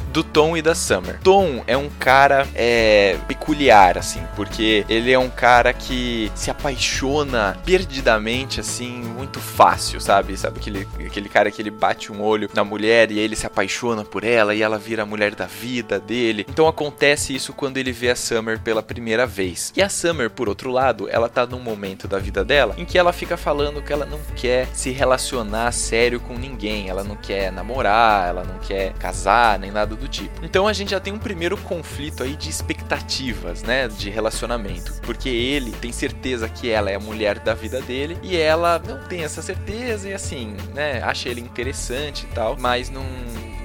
Do 0.09 0.25
Tom 0.25 0.57
e 0.57 0.63
da 0.63 0.75
Summer. 0.75 1.21
Tom 1.23 1.63
é 1.67 1.77
um 1.77 1.89
cara 1.89 2.47
é, 2.55 3.17
peculiar, 3.29 3.99
assim, 3.99 4.23
porque 4.35 4.85
ele 4.89 5.13
é 5.13 5.19
um 5.19 5.31
cara 5.31 5.73
que 5.73 6.33
se 6.35 6.51
apaixona 6.51 7.57
perdidamente, 7.65 8.56
assim, 8.61 9.03
muito 9.03 9.41
fácil, 9.41 10.01
sabe? 10.01 10.37
Sabe 10.37 10.59
aquele, 10.59 10.87
aquele 11.07 11.29
cara 11.29 11.51
que 11.51 11.61
ele 11.61 11.71
bate 11.71 12.13
um 12.13 12.23
olho 12.23 12.49
na 12.55 12.65
mulher 12.65 13.11
e 13.11 13.19
ele 13.19 13.37
se 13.37 13.47
apaixona 13.47 14.05
por 14.05 14.25
ela 14.25 14.55
e 14.55 14.63
ela 14.63 14.79
vira 14.79 15.03
a 15.03 15.07
mulher 15.07 15.35
da 15.35 15.47
vida 15.47 15.99
dele. 15.99 16.47
Então 16.49 16.67
acontece 16.67 17.35
isso 17.35 17.53
quando 17.53 17.77
ele 17.79 17.93
vê 17.93 18.11
a 18.11 18.17
Summer 18.17 18.61
pela 18.61 18.83
primeira 18.83 19.27
vez. 19.27 19.73
E 19.77 19.83
a 19.83 19.89
Summer, 19.89 20.31
por 20.31 20.49
outro 20.49 20.71
lado, 20.71 21.09
ela 21.09 21.29
tá 21.29 21.47
num 21.47 21.61
momento 21.61 22.09
da 22.09 22.19
vida 22.19 22.45
dela 22.45 22.75
em 22.77 22.85
que 22.85 22.99
ela 22.99 23.13
fica 23.13 23.37
falando 23.37 23.83
que 23.83 23.93
ela 23.93 24.07
não 24.07 24.21
quer 24.35 24.69
se 24.73 24.91
relacionar 24.91 25.73
sério 25.73 26.21
com 26.21 26.35
ninguém, 26.35 26.89
ela 26.89 27.05
não 27.05 27.17
quer 27.17 27.51
namorar, 27.53 28.29
ela 28.29 28.45
não 28.45 28.59
quer 28.59 28.93
casar, 28.95 29.59
nem 29.59 29.71
nada 29.71 29.95
do 29.95 30.09
tipo. 30.09 30.45
Então 30.45 30.67
a 30.67 30.73
gente 30.73 30.91
já 30.91 31.01
tem 31.01 31.13
um 31.13 31.19
primeiro 31.19 31.57
conflito 31.57 32.23
aí 32.23 32.37
de 32.37 32.49
expectativas, 32.49 33.63
né, 33.63 33.89
de 33.89 34.11
relacionamento, 34.11 35.01
porque 35.03 35.29
ele 35.29 35.73
tem 35.73 35.93
certeza 35.93 36.49
que 36.49 36.71
ela 36.71 36.91
é 36.91 36.95
a 36.95 37.01
mulher 37.01 37.39
da 37.39 37.55
vida 37.55 37.81
dele 37.81 38.17
e 38.23 38.37
ela 38.47 38.79
não 38.79 38.99
tem 39.07 39.25
essa 39.25 39.43
certeza 39.43 40.09
e 40.09 40.15
assim, 40.15 40.57
né, 40.75 41.03
acha 41.03 41.29
ele 41.29 41.41
interessante 41.41 42.25
e 42.25 42.35
tal, 42.35 42.57
mas 42.59 42.89
não 42.89 43.05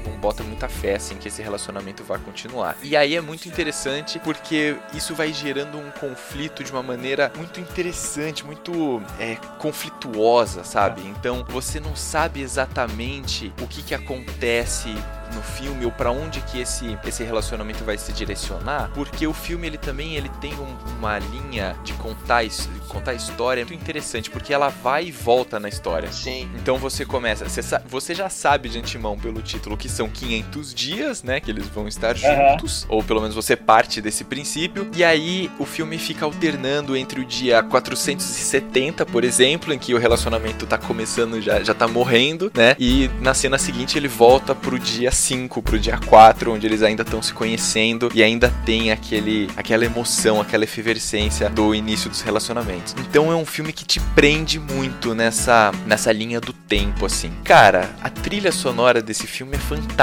não 0.06 0.11
bota 0.22 0.44
muita 0.44 0.70
fé 0.70 0.96
assim 0.96 1.16
que 1.16 1.28
esse 1.28 1.42
relacionamento 1.42 2.04
vai 2.04 2.20
continuar. 2.20 2.78
E 2.84 2.96
aí 2.96 3.16
é 3.16 3.22
muito 3.22 3.48
interessante 3.48 4.20
porque 4.20 4.78
isso 4.94 5.16
vai 5.16 5.34
gerando 5.34 5.78
um 5.78 5.90
conflito 5.92 6.64
de 6.64 6.72
uma 6.72 6.84
maneira 6.84 7.32
muito 7.36 7.60
interessante, 7.60 8.46
muito 8.46 9.02
é, 9.20 9.36
conflituosa, 9.58 10.64
sabe? 10.64 11.02
Então 11.08 11.44
você 11.50 11.80
não 11.80 11.96
sabe 11.96 12.42
exatamente 12.42 13.52
o 13.62 13.68
que 13.68 13.82
que 13.82 13.96
acontece 13.96 14.94
no 15.34 15.42
filme 15.42 15.86
ou 15.86 15.92
para 15.92 16.12
onde 16.12 16.42
que 16.42 16.60
esse, 16.60 16.98
esse 17.06 17.24
relacionamento 17.24 17.84
vai 17.84 17.98
se 17.98 18.12
direcionar, 18.12 18.92
porque 18.94 19.26
o 19.26 19.34
filme 19.34 19.68
ele 19.68 19.78
também 19.78 20.16
ele 20.16 20.30
tem 20.42 20.54
um, 20.54 20.98
uma 20.98 21.20
linha 21.20 21.76
de 21.84 21.94
contar, 21.94 22.44
contar 22.88 23.14
história 23.14 23.66
muito 23.66 23.82
interessante, 23.82 24.30
porque 24.30 24.54
ela 24.54 24.70
vai 24.70 25.06
e 25.06 25.12
volta 25.12 25.60
na 25.60 25.70
história. 25.70 26.12
Sim. 26.12 26.50
Então 26.56 26.78
você 26.78 27.06
começa, 27.06 27.48
você, 27.48 27.62
você 27.86 28.14
já 28.14 28.30
sabe 28.30 28.70
de 28.70 28.80
antemão 28.80 29.18
pelo 29.18 29.42
título 29.42 29.78
que 29.78 29.90
são 29.90 30.10
500 30.12 30.74
dias, 30.74 31.24
né, 31.24 31.40
que 31.40 31.50
eles 31.50 31.68
vão 31.68 31.88
estar 31.88 32.16
juntos, 32.16 32.86
ou 32.90 33.04
pelo 33.04 33.22
menos 33.22 33.36
você 33.36 33.56
parte 33.56 34.02
desse 34.02 34.24
princípio, 34.24 34.90
e 34.96 35.04
aí 35.04 35.50
o 35.58 35.66
filme 35.66 35.98
fica 35.98 36.26
alternando 36.26 36.96
entre 36.96 37.22
o 37.22 37.26
dia 37.26 37.64
470, 37.64 39.06
por 39.06 39.24
exemplo, 39.24 39.74
em 39.74 39.80
que 39.80 39.94
o 39.94 39.98
relacionamento 39.98 40.66
tá 40.66 40.78
começando 40.78 41.42
já 41.42 41.62
já 41.64 41.74
tá 41.74 41.88
morrendo, 41.88 42.52
né? 42.56 42.76
E 42.80 43.10
na 43.20 43.34
cena 43.34 43.58
seguinte 43.58 43.98
ele 43.98 44.08
volta 44.08 44.54
pro 44.54 44.78
dia 44.80 45.12
5 45.12 45.62
pro 45.62 45.80
dia 45.80 45.98
4, 45.98 46.54
onde 46.54 46.66
eles 46.66 46.84
ainda 46.84 47.04
estão 47.04 47.22
se 47.22 47.34
conhecendo 47.34 48.12
e 48.14 48.24
ainda 48.24 48.52
tem 48.66 48.92
aquele, 48.92 49.50
aquela 49.56 49.86
emoção, 49.86 50.42
aquela 50.42 50.64
efervescência 50.64 51.50
do 51.50 51.74
início 51.74 52.10
dos 52.10 52.22
relacionamentos. 52.22 52.96
Então 53.00 53.32
é 53.32 53.36
um 53.36 53.46
filme 53.46 53.72
que 53.72 53.86
te 53.86 54.00
prende 54.16 54.60
muito 54.60 55.14
nessa, 55.14 55.72
nessa 55.86 56.12
linha 56.12 56.40
do 56.40 56.54
tempo, 56.54 57.06
assim. 57.06 57.32
Cara, 57.44 57.90
a 58.02 58.10
trilha 58.10 58.52
sonora 58.52 59.02
desse 59.02 59.28
filme 59.28 59.56
é 59.56 59.60
fantástica, 59.60 60.01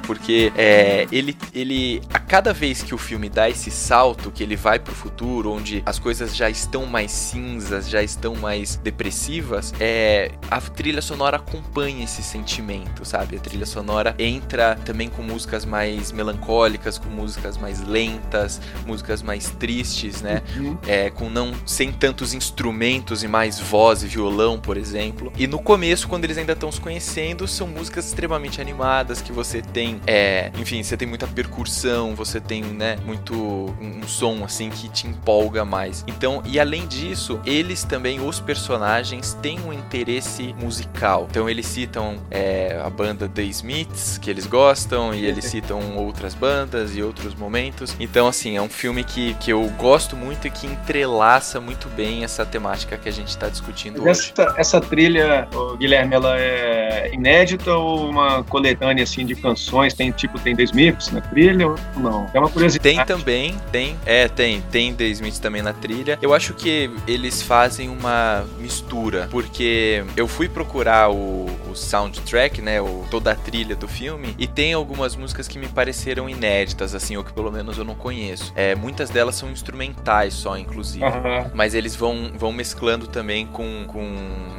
porque 0.00 0.52
é, 0.56 1.06
ele, 1.12 1.36
ele, 1.54 2.02
a 2.12 2.18
cada 2.18 2.52
vez 2.52 2.82
que 2.82 2.94
o 2.94 2.98
filme 2.98 3.28
dá 3.28 3.48
esse 3.48 3.70
salto, 3.70 4.30
que 4.30 4.42
ele 4.42 4.56
vai 4.56 4.78
pro 4.78 4.94
futuro, 4.94 5.52
onde 5.52 5.82
as 5.86 5.98
coisas 5.98 6.34
já 6.34 6.48
estão 6.50 6.86
mais 6.86 7.12
cinzas, 7.12 7.88
já 7.88 8.02
estão 8.02 8.34
mais 8.34 8.76
depressivas, 8.76 9.72
é, 9.78 10.32
a 10.50 10.60
trilha 10.60 11.02
sonora 11.02 11.36
acompanha 11.36 12.04
esse 12.04 12.22
sentimento, 12.22 13.04
sabe? 13.04 13.36
A 13.36 13.40
trilha 13.40 13.66
sonora 13.66 14.14
entra 14.18 14.56
entra 14.56 14.76
também 14.84 15.08
com 15.08 15.22
músicas 15.22 15.64
mais 15.64 16.12
melancólicas, 16.12 16.98
com 16.98 17.08
músicas 17.08 17.56
mais 17.56 17.82
lentas, 17.82 18.60
músicas 18.86 19.22
mais 19.22 19.50
tristes, 19.50 20.22
né? 20.22 20.42
Uhum. 20.56 20.78
É, 20.86 21.10
com 21.10 21.28
não 21.28 21.52
sem 21.66 21.92
tantos 21.92 22.32
instrumentos 22.32 23.22
e 23.22 23.28
mais 23.28 23.58
voz 23.58 24.02
e 24.02 24.06
violão, 24.06 24.58
por 24.58 24.76
exemplo. 24.76 25.32
E 25.36 25.46
no 25.46 25.58
começo, 25.58 26.08
quando 26.08 26.24
eles 26.24 26.38
ainda 26.38 26.52
estão 26.52 26.70
se 26.70 26.80
conhecendo, 26.80 27.46
são 27.48 27.66
músicas 27.66 28.06
extremamente 28.06 28.60
animadas 28.60 29.20
que 29.20 29.32
você 29.36 29.60
tem, 29.60 30.00
é, 30.06 30.50
enfim, 30.58 30.82
você 30.82 30.96
tem 30.96 31.06
muita 31.06 31.26
percussão, 31.26 32.14
você 32.14 32.40
tem, 32.40 32.62
né, 32.62 32.96
muito 33.04 33.34
um, 33.34 34.00
um 34.02 34.08
som 34.08 34.42
assim 34.42 34.70
que 34.70 34.88
te 34.88 35.06
empolga 35.06 35.62
mais. 35.62 36.02
Então, 36.06 36.42
e 36.46 36.58
além 36.58 36.86
disso, 36.86 37.38
eles 37.44 37.84
também 37.84 38.18
os 38.18 38.40
personagens 38.40 39.34
têm 39.42 39.60
um 39.60 39.74
interesse 39.74 40.54
musical. 40.58 41.26
Então 41.30 41.50
eles 41.50 41.66
citam 41.66 42.16
é, 42.30 42.80
a 42.82 42.88
banda 42.88 43.28
The 43.28 43.42
Smiths, 43.42 44.16
que 44.16 44.30
eles 44.30 44.46
gostam 44.46 45.14
e 45.14 45.26
eles 45.26 45.44
citam 45.44 45.96
outras 45.98 46.34
bandas 46.34 46.96
e 46.96 47.02
outros 47.02 47.34
momentos. 47.34 47.94
Então, 48.00 48.26
assim, 48.26 48.56
é 48.56 48.62
um 48.62 48.70
filme 48.70 49.04
que, 49.04 49.34
que 49.34 49.52
eu 49.52 49.62
gosto 49.76 50.16
muito 50.16 50.46
e 50.46 50.50
que 50.50 50.66
entrelaça 50.66 51.60
muito 51.60 51.90
bem 51.90 52.24
essa 52.24 52.46
temática 52.46 52.96
que 52.96 53.08
a 53.08 53.12
gente 53.12 53.28
está 53.28 53.50
discutindo 53.50 54.00
hoje. 54.02 54.32
Essa, 54.32 54.54
essa 54.56 54.80
trilha, 54.80 55.46
Guilherme, 55.78 56.14
ela 56.14 56.40
é 56.40 57.10
inédita 57.12 57.74
ou 57.74 58.08
uma 58.08 58.42
coletânea 58.44 59.04
assim 59.04 59.25
de 59.26 59.34
canções? 59.34 59.94
Tem 59.94 60.10
tipo 60.10 60.38
tem 60.38 60.54
The 60.54 60.62
Smiths 60.64 61.10
na 61.10 61.20
trilha 61.20 61.68
ou 61.68 61.76
não? 61.96 62.30
É 62.32 62.38
uma 62.38 62.48
curiosidade. 62.48 62.96
Tem 62.96 63.04
também, 63.04 63.56
tem, 63.72 63.96
é, 64.06 64.28
tem, 64.28 64.60
tem 64.70 64.94
The 64.94 65.04
Smiths 65.04 65.38
também 65.38 65.62
na 65.62 65.72
trilha. 65.72 66.18
Eu 66.22 66.32
acho 66.34 66.54
que 66.54 66.90
eles 67.06 67.42
fazem 67.42 67.88
uma 67.88 68.44
mistura, 68.58 69.28
porque 69.30 70.04
eu 70.16 70.28
fui 70.28 70.48
procurar 70.48 71.10
o, 71.10 71.46
o 71.70 71.74
soundtrack, 71.74 72.60
né, 72.62 72.80
o, 72.80 73.04
toda 73.10 73.32
a 73.32 73.34
trilha 73.34 73.76
do 73.76 73.88
filme, 73.88 74.34
e 74.38 74.46
tem 74.46 74.72
algumas 74.72 75.16
músicas 75.16 75.48
que 75.48 75.58
me 75.58 75.68
pareceram 75.68 76.28
inéditas, 76.28 76.94
assim, 76.94 77.16
ou 77.16 77.24
que 77.24 77.32
pelo 77.32 77.50
menos 77.50 77.78
eu 77.78 77.84
não 77.84 77.94
conheço. 77.94 78.52
É, 78.54 78.74
muitas 78.74 79.10
delas 79.10 79.34
são 79.34 79.50
instrumentais 79.50 80.34
só, 80.34 80.56
inclusive. 80.56 81.04
Aham. 81.04 81.50
Mas 81.54 81.74
eles 81.74 81.94
vão, 81.96 82.32
vão 82.34 82.52
mesclando 82.52 83.06
também 83.06 83.46
com, 83.46 83.84
com, 83.86 84.04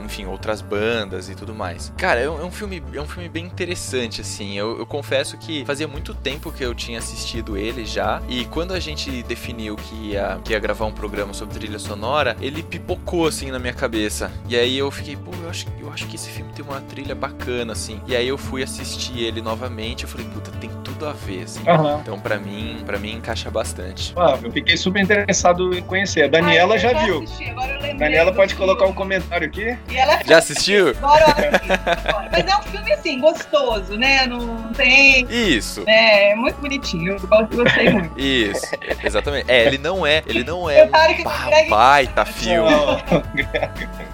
enfim, 0.05 0.25
outras 0.25 0.61
bandas 0.61 1.29
e 1.29 1.35
tudo 1.35 1.53
mais. 1.53 1.91
Cara, 1.97 2.19
é 2.19 2.29
um, 2.29 2.41
é 2.41 2.45
um 2.45 2.51
filme, 2.51 2.83
é 2.93 3.01
um 3.01 3.07
filme 3.07 3.29
bem 3.29 3.45
interessante, 3.45 4.21
assim. 4.21 4.56
Eu, 4.57 4.77
eu 4.79 4.85
confesso 4.85 5.37
que 5.37 5.63
fazia 5.65 5.87
muito 5.87 6.13
tempo 6.13 6.51
que 6.51 6.63
eu 6.63 6.73
tinha 6.73 6.99
assistido 6.99 7.57
ele 7.57 7.85
já. 7.85 8.21
E 8.27 8.45
quando 8.45 8.73
a 8.73 8.79
gente 8.79 9.23
definiu 9.23 9.75
que 9.75 9.95
ia, 10.11 10.39
que 10.43 10.53
ia 10.53 10.59
gravar 10.59 10.85
um 10.85 10.91
programa 10.91 11.33
sobre 11.33 11.57
trilha 11.59 11.79
sonora, 11.79 12.35
ele 12.41 12.61
pipocou, 12.63 13.27
assim, 13.27 13.51
na 13.51 13.59
minha 13.59 13.73
cabeça. 13.73 14.31
E 14.47 14.55
aí 14.55 14.77
eu 14.77 14.89
fiquei, 14.91 15.15
pô, 15.15 15.31
eu 15.43 15.49
acho, 15.49 15.65
eu 15.79 15.91
acho 15.91 16.05
que 16.07 16.15
esse 16.15 16.29
filme 16.29 16.51
tem 16.53 16.63
uma 16.65 16.81
trilha 16.81 17.15
bacana, 17.15 17.73
assim. 17.73 17.99
E 18.07 18.15
aí 18.15 18.27
eu 18.27 18.37
fui 18.37 18.63
assistir 18.63 19.19
ele 19.19 19.41
novamente. 19.41 20.03
Eu 20.03 20.09
falei, 20.09 20.27
puta, 20.27 20.51
tem 20.51 20.69
tudo 20.83 21.07
a 21.07 21.13
ver, 21.13 21.43
assim. 21.43 21.61
Aham. 21.67 21.99
Então, 22.01 22.19
pra 22.19 22.37
mim, 22.37 22.81
para 22.85 22.97
mim, 22.97 23.13
encaixa 23.13 23.49
bastante. 23.49 24.13
Ah, 24.17 24.37
eu 24.41 24.51
fiquei 24.51 24.75
super 24.77 25.01
interessado 25.01 25.75
em 25.77 25.81
conhecer. 25.83 26.23
A 26.23 26.27
Daniela 26.27 26.73
Ah, 26.73 26.77
eu 26.77 26.79
já 26.79 26.93
viu. 27.05 27.23
assisti, 27.23 27.53
Daniela 27.97 28.33
pode 28.33 28.53
filme. 28.53 28.65
colocar 28.67 28.85
um 28.89 28.93
comentário 28.93 29.47
aqui? 29.47 29.77
E 29.89 29.95
ela 29.97 30.19
Já 30.25 30.37
assistiu? 30.37 30.89
Adoro 31.01 31.23
assistir. 31.25 32.29
Mas 32.31 32.45
é 32.45 32.57
um 32.57 32.61
filme 32.63 32.91
assim, 32.93 33.19
gostoso, 33.19 33.95
né? 33.97 34.27
Não 34.47 34.73
tem. 34.73 35.25
Isso. 35.29 35.83
É, 35.87 36.31
é 36.31 36.35
muito 36.35 36.59
bonitinho. 36.59 37.13
Eu 37.13 37.19
gosto- 37.27 37.55
gostei 37.55 37.89
muito. 37.89 38.17
Isso, 38.19 38.65
exatamente. 39.03 39.49
É, 39.51 39.65
ele 39.65 39.77
não 39.77 40.05
é, 40.05 40.23
ele 40.25 40.43
não 40.43 40.69
é 40.69 40.83
um 40.85 40.89
ba- 40.89 41.49
baita 41.69 42.25
filme. 42.25 42.69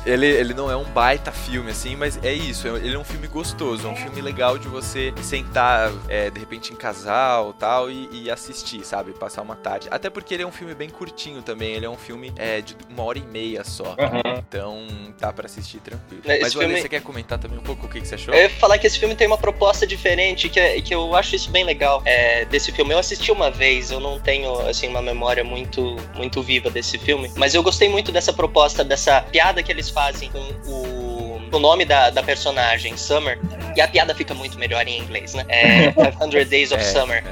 Ele, 0.06 0.26
ele 0.28 0.54
não 0.54 0.70
é 0.70 0.76
um 0.76 0.84
baita 0.84 1.32
filme, 1.32 1.72
assim, 1.72 1.96
mas 1.96 2.20
é 2.24 2.34
isso. 2.34 2.68
é- 2.68 2.72
Ele 2.78 2.96
é 2.96 3.00
um 3.00 3.04
filme 3.04 3.28
gostoso, 3.28 3.88
é 3.88 3.90
um 3.90 3.96
filme 3.96 4.22
legal 4.22 4.58
de 4.58 4.68
você 4.68 5.14
sentar, 5.22 5.92
é, 6.10 6.30
de 6.30 6.40
repente, 6.40 6.74
em 6.74 6.76
casal 6.76 7.54
tal, 7.54 7.90
e, 7.90 8.10
e 8.12 8.30
assistir, 8.32 8.84
sabe? 8.86 9.12
Passar 9.14 9.42
uma 9.42 9.56
tarde. 9.56 9.88
Até 9.90 10.10
porque 10.10 10.34
ele 10.34 10.44
é 10.44 10.46
um 10.48 10.52
filme 10.52 10.74
bem 10.76 10.90
curtinho 10.90 11.42
também. 11.42 11.74
Ele 11.74 11.86
é 11.86 11.90
um 11.90 11.98
filme 11.98 12.34
é, 12.38 12.60
de 12.62 12.76
uma 12.90 13.04
hora 13.04 13.18
e 13.18 13.22
meia 13.22 13.64
só. 13.64 13.96
Aham. 13.98 14.22
Então 14.48 14.86
dá 15.20 15.32
pra 15.32 15.46
assistir 15.46 15.80
tranquilo. 15.80 16.22
É, 16.26 16.40
mas, 16.40 16.48
esse 16.48 16.56
Wally, 16.58 16.68
filme- 16.70 16.82
você 16.82 16.90
quer 16.90 17.02
comentar 17.02 17.38
também 17.40 17.58
um 17.58 17.64
pouco 17.64 17.86
o 17.86 17.90
que, 17.90 18.02
que 18.02 18.08
você 18.08 18.16
achou? 18.16 18.34
Eu 18.34 18.42
ia 18.44 18.50
falar 18.50 18.78
que 18.78 18.88
esse 18.88 19.00
filme 19.00 19.16
tem 19.16 19.28
uma 19.28 19.38
proposta 19.38 19.88
diferente, 19.88 20.13
que, 20.50 20.60
é- 20.60 20.82
que 20.82 20.94
eu 20.94 21.16
acho 21.16 21.36
isso 21.36 21.50
bem 21.50 21.64
legal 21.64 22.02
é, 22.06 22.46
desse 22.46 22.72
filme. 22.72 22.94
Eu 22.94 23.00
assisti 23.00 23.32
uma 23.32 23.50
vez, 23.50 23.92
eu 23.92 24.00
não 24.00 24.20
tenho 24.20 24.60
assim 24.68 24.88
uma 24.88 25.02
memória 25.02 25.44
muito, 25.44 25.96
muito 26.16 26.42
viva 26.42 26.70
desse 26.70 26.98
filme, 26.98 27.32
mas 27.36 27.54
eu 27.54 27.64
gostei 27.64 27.90
muito 27.90 28.12
dessa 28.12 28.32
proposta, 28.34 28.84
dessa 28.84 29.22
piada 29.22 29.62
que 29.64 29.72
eles 29.72 29.90
fazem 29.90 30.30
com 30.30 30.40
o, 30.70 31.23
o 31.58 31.60
nome 31.60 31.86
da, 31.86 32.10
da 32.10 32.24
personagem, 32.24 32.96
Summer, 32.98 33.40
e 33.76 33.82
a 33.82 33.88
piada 33.88 34.14
fica 34.14 34.34
muito 34.34 34.58
melhor 34.58 34.88
em 34.88 35.00
inglês, 35.00 35.34
né? 35.34 35.46
É 35.48 35.92
500 36.14 36.50
Days 36.50 36.72
of 36.72 36.82
É, 36.82 36.86
Summer. 36.86 37.24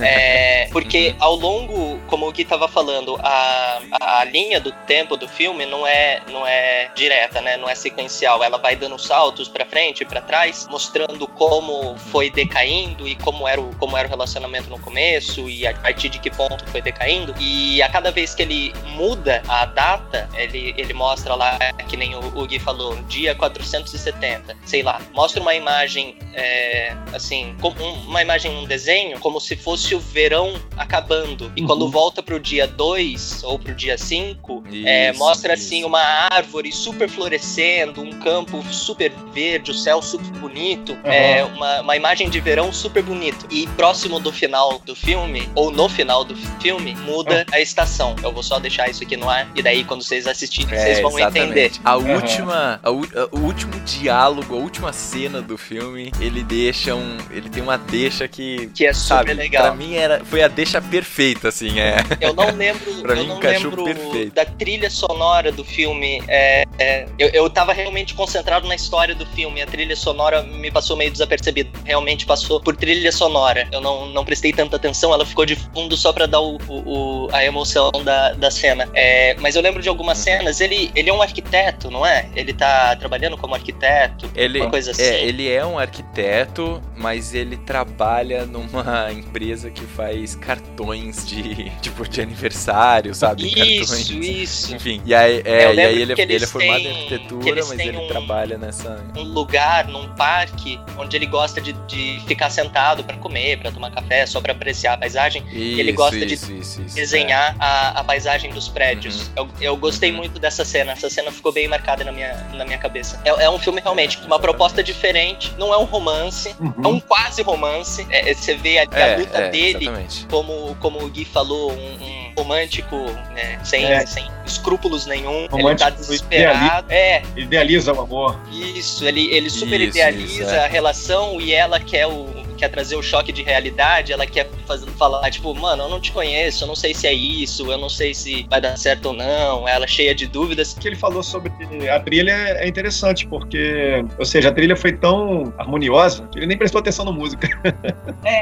É, 0.00 0.68
porque 0.70 1.14
ao 1.18 1.34
longo, 1.34 1.98
como 2.06 2.28
o 2.28 2.32
Gui 2.32 2.44
tava 2.44 2.68
falando, 2.68 3.18
a, 3.22 3.80
a 4.00 4.24
linha 4.24 4.60
do 4.60 4.70
tempo 4.86 5.16
do 5.16 5.26
filme 5.26 5.64
não 5.66 5.86
é, 5.86 6.20
não 6.30 6.46
é 6.46 6.90
direta, 6.94 7.40
né? 7.40 7.56
Não 7.56 7.68
é 7.68 7.74
sequencial. 7.74 8.44
Ela 8.44 8.58
vai 8.58 8.76
dando 8.76 8.98
saltos 8.98 9.48
pra 9.48 9.64
frente 9.64 10.02
e 10.02 10.04
pra 10.06 10.20
trás, 10.20 10.66
mostrando 10.70 11.26
como 11.26 11.96
foi 12.10 12.30
decaindo 12.30 13.08
e 13.08 13.14
como 13.16 13.48
era, 13.48 13.60
o, 13.60 13.74
como 13.76 13.96
era 13.96 14.06
o 14.06 14.10
relacionamento 14.10 14.68
no 14.68 14.78
começo 14.78 15.48
e 15.48 15.66
a 15.66 15.74
partir 15.74 16.08
de 16.10 16.18
que 16.18 16.30
ponto 16.30 16.64
foi 16.70 16.82
decaindo. 16.82 17.34
E 17.40 17.80
a 17.82 17.88
cada 17.88 18.10
vez 18.10 18.34
que 18.34 18.42
ele 18.42 18.74
muda 18.88 19.42
a 19.48 19.64
data, 19.64 20.28
ele, 20.34 20.74
ele 20.76 20.92
mostra 20.92 21.34
lá, 21.34 21.58
que 21.88 21.96
nem 21.96 22.14
o, 22.14 22.20
o 22.38 22.46
Gui 22.46 22.58
falou, 22.58 22.94
dia 23.08 23.34
470, 23.68 24.56
sei 24.64 24.82
lá, 24.82 25.00
mostra 25.14 25.40
uma 25.40 25.54
imagem 25.54 26.16
é, 26.34 26.94
assim, 27.12 27.54
um- 27.62 27.92
uma 28.08 28.22
imagem, 28.22 28.56
um 28.56 28.64
desenho, 28.64 29.18
como 29.18 29.40
se 29.40 29.56
fosse 29.56 29.94
o 29.94 29.98
verão 29.98 30.54
acabando. 30.76 31.50
E 31.56 31.62
quando 31.62 31.90
volta 31.90 32.22
pro 32.22 32.38
dia 32.38 32.66
2 32.66 33.42
ou 33.42 33.58
pro 33.58 33.74
dia 33.74 33.98
5, 33.98 34.62
é, 34.84 35.12
mostra 35.14 35.54
isso. 35.54 35.64
assim 35.64 35.84
uma 35.84 36.00
árvore 36.00 36.70
super 36.70 37.08
florescendo, 37.08 38.02
um 38.02 38.10
campo 38.20 38.62
super 38.70 39.10
verde, 39.32 39.70
o 39.72 39.74
céu 39.74 40.00
super 40.00 40.30
bonito, 40.38 40.96
é, 41.02 41.42
uma, 41.44 41.80
uma 41.80 41.96
imagem 41.96 42.30
de 42.30 42.38
verão 42.40 42.72
super 42.72 43.02
bonito. 43.02 43.46
E 43.50 43.66
próximo 43.68 44.20
do 44.20 44.32
final 44.32 44.78
do 44.84 44.94
filme, 44.94 45.48
ou 45.56 45.70
no 45.72 45.88
final 45.88 46.22
do 46.24 46.36
filme, 46.60 46.94
muda 46.96 47.44
a 47.52 47.60
estação. 47.60 48.14
Eu 48.22 48.32
vou 48.32 48.42
só 48.42 48.58
deixar 48.60 48.88
isso 48.88 49.02
aqui 49.02 49.16
no 49.16 49.28
ar, 49.28 49.50
e 49.56 49.62
daí 49.62 49.82
quando 49.84 50.02
vocês 50.04 50.26
assistirem, 50.26 50.68
vocês 50.68 50.98
É, 50.98 51.02
vão 51.02 51.18
entender. 51.18 51.66
exatamente. 51.66 51.80
A 51.84 51.96
última, 51.96 52.80
a 52.82 52.88
a- 52.88 53.28
o 53.32 53.46
último 53.58 53.80
diálogo, 53.84 54.54
a 54.54 54.58
última 54.58 54.92
cena 54.92 55.42
do 55.42 55.58
filme, 55.58 56.12
ele 56.20 56.44
deixa 56.44 56.94
um, 56.94 57.16
ele 57.30 57.48
tem 57.48 57.60
uma 57.60 57.76
deixa 57.76 58.28
que 58.28 58.68
Que 58.68 58.86
é 58.86 58.92
super 58.92 59.08
sabe, 59.08 59.34
legal. 59.34 59.64
Pra 59.64 59.74
mim 59.74 59.96
era, 59.96 60.24
foi 60.24 60.42
a 60.44 60.48
deixa 60.48 60.80
perfeita, 60.80 61.48
assim, 61.48 61.80
é. 61.80 61.96
Eu 62.20 62.32
não 62.34 62.50
lembro, 62.54 63.02
Pra 63.02 63.14
eu 63.14 63.22
mim 63.22 63.26
não 63.26 63.40
lembro 63.40 63.82
perfeito. 63.84 64.32
da 64.34 64.44
trilha 64.44 64.88
sonora 64.88 65.50
do 65.50 65.64
filme. 65.64 66.22
É, 66.28 66.62
é, 66.78 67.06
eu, 67.18 67.28
eu 67.30 67.50
tava 67.50 67.72
realmente 67.72 68.14
concentrado 68.14 68.68
na 68.68 68.76
história 68.76 69.12
do 69.14 69.26
filme. 69.26 69.60
A 69.60 69.66
trilha 69.66 69.96
sonora 69.96 70.42
me 70.42 70.70
passou 70.70 70.96
meio 70.96 71.10
desapercebida. 71.10 71.70
Realmente 71.84 72.24
passou 72.26 72.60
por 72.60 72.76
trilha 72.76 73.10
sonora. 73.10 73.66
Eu 73.72 73.80
não, 73.80 74.06
não 74.06 74.24
prestei 74.24 74.52
tanta 74.52 74.76
atenção, 74.76 75.12
ela 75.12 75.26
ficou 75.26 75.44
de 75.44 75.56
fundo 75.56 75.96
só 75.96 76.12
pra 76.12 76.26
dar 76.26 76.40
o, 76.40 76.58
o- 76.68 77.24
o- 77.26 77.28
a 77.32 77.44
emoção 77.44 77.90
da, 78.04 78.32
da 78.34 78.50
cena. 78.52 78.88
É, 78.94 79.34
mas 79.40 79.56
eu 79.56 79.62
lembro 79.62 79.82
de 79.82 79.88
algumas 79.88 80.18
cenas. 80.18 80.60
Ele, 80.60 80.90
ele 80.94 81.10
é 81.10 81.12
um 81.12 81.22
arquiteto, 81.22 81.90
não 81.90 82.06
é? 82.06 82.28
Ele 82.36 82.52
tá 82.52 82.94
trabalhando 82.96 83.36
como 83.36 83.47
arquiteto, 83.54 84.30
Ele, 84.34 84.60
uma 84.60 84.70
coisa 84.70 84.90
assim. 84.90 85.02
é, 85.02 85.24
ele 85.24 85.48
é 85.50 85.64
um 85.64 85.78
arquiteto, 85.78 86.82
mas 86.96 87.34
ele 87.34 87.56
trabalha 87.56 88.44
numa 88.46 89.10
empresa 89.12 89.70
que 89.70 89.84
faz 89.84 90.34
cartões 90.34 91.26
de 91.26 91.70
tipo 91.80 92.06
de 92.08 92.20
aniversário, 92.20 93.14
sabe? 93.14 93.46
Isso, 93.46 93.92
cartões. 93.92 94.10
isso. 94.10 94.74
Enfim, 94.74 95.00
e 95.04 95.14
aí, 95.14 95.42
é, 95.44 95.74
e 95.74 95.80
aí 95.80 96.02
ele, 96.02 96.12
é- 96.12 96.20
ele 96.22 96.44
é 96.44 96.46
formado 96.46 96.78
em 96.80 96.82
têm- 96.84 96.92
que 97.08 97.14
arquitetura, 97.14 97.64
mas 97.66 97.78
ele 97.78 97.96
um- 97.96 98.08
trabalha 98.08 98.58
nessa. 98.58 99.04
um 99.16 99.22
lugar 99.22 99.86
num 99.88 100.08
parque 100.14 100.80
onde 100.98 101.16
ele 101.16 101.26
gosta 101.26 101.60
de, 101.60 101.72
de 101.86 102.20
ficar 102.26 102.50
sentado 102.50 103.04
pra 103.04 103.16
comer, 103.16 103.58
pra 103.58 103.70
tomar 103.70 103.90
café, 103.90 104.26
só 104.26 104.40
pra 104.40 104.52
apreciar 104.52 104.94
a 104.94 104.98
paisagem. 104.98 105.42
ele 105.52 105.82
Isso, 105.90 105.94
gosta 105.94 106.16
isso, 106.16 106.46
de 106.46 106.58
isso, 106.60 106.80
desenhar 106.94 107.56
a, 107.58 108.00
a 108.00 108.04
paisagem 108.04 108.50
dos 108.50 108.68
prédios. 108.68 109.28
Uhum. 109.28 109.32
Eu, 109.36 109.48
eu 109.60 109.76
gostei 109.76 110.12
muito 110.12 110.38
dessa 110.38 110.64
cena. 110.64 110.92
Essa 110.92 111.08
cena 111.10 111.30
ficou 111.30 111.52
bem 111.52 111.68
marcada 111.68 112.04
na 112.04 112.12
minha, 112.12 112.34
na 112.54 112.64
minha 112.64 112.78
cabeça. 112.78 113.20
É, 113.24 113.30
é 113.40 113.50
um 113.50 113.58
filme 113.58 113.80
realmente 113.80 114.18
com 114.18 114.26
uma 114.26 114.38
proposta 114.38 114.82
diferente. 114.82 115.52
Não 115.58 115.72
é 115.72 115.78
um 115.78 115.84
romance, 115.84 116.54
é 116.82 116.86
um 116.88 117.00
quase 117.00 117.42
romance. 117.42 118.06
É, 118.10 118.30
é, 118.30 118.34
você 118.34 118.54
vê 118.54 118.78
a, 118.78 118.86
a 118.90 118.98
É, 118.98 119.16
luta 119.16 119.38
é, 119.38 119.48
dele, 119.50 119.84
exatamente. 119.84 120.26
como, 120.26 120.76
como 120.80 121.04
o 121.04 121.08
Gui 121.08 121.24
falou, 121.24 121.72
um, 121.72 121.76
um 121.76 122.32
romântico 122.36 122.96
né, 123.34 123.58
sem, 123.64 123.84
É. 123.84 124.06
sem 124.06 124.26
escrúpulos 124.46 125.06
nenhum. 125.06 125.40
ele 125.44 125.48
Romântico 125.50 125.90
tá 125.90 125.96
desesperado. 125.96 126.86
É, 126.90 127.22
Idealiza 127.36 127.92
o 127.92 128.00
amor. 128.00 128.38
isso, 128.50 129.04
ele, 129.06 129.32
ele 129.34 129.50
super 129.50 129.80
Isso, 129.80 129.90
idealiza 129.90 130.42
isso, 130.42 130.50
é. 130.54 130.64
a 130.64 130.66
relação 130.68 131.40
e 131.40 131.52
ela 131.52 131.78
quer 131.80 132.06
o 132.06 132.26
quer 132.58 132.68
trazer 132.68 132.96
o 132.96 133.02
choque 133.02 133.32
de 133.32 133.42
realidade, 133.42 134.12
ela 134.12 134.26
quer 134.26 134.48
fazer, 134.66 134.86
falar, 134.90 135.30
tipo, 135.30 135.54
mano, 135.54 135.84
eu 135.84 135.88
não 135.88 136.00
te 136.00 136.12
conheço, 136.12 136.64
eu 136.64 136.68
não 136.68 136.74
sei 136.74 136.92
se 136.92 137.06
é 137.06 137.12
isso, 137.12 137.70
eu 137.70 137.78
não 137.78 137.88
sei 137.88 138.12
se 138.14 138.46
vai 138.50 138.60
dar 138.60 138.76
certo 138.76 139.06
ou 139.06 139.12
não, 139.14 139.66
ela 139.68 139.86
cheia 139.86 140.14
de 140.14 140.26
dúvidas. 140.26 140.72
O 140.72 140.80
que 140.80 140.88
ele 140.88 140.96
falou 140.96 141.22
sobre 141.22 141.50
a 141.90 142.00
trilha 142.00 142.32
é 142.32 142.66
interessante, 142.68 143.26
porque, 143.26 144.04
ou 144.18 144.24
seja, 144.24 144.48
a 144.48 144.52
trilha 144.52 144.76
foi 144.76 144.92
tão 144.92 145.52
harmoniosa 145.56 146.26
que 146.32 146.38
ele 146.38 146.46
nem 146.46 146.58
prestou 146.58 146.80
atenção 146.80 147.04
na 147.04 147.12
música. 147.12 147.48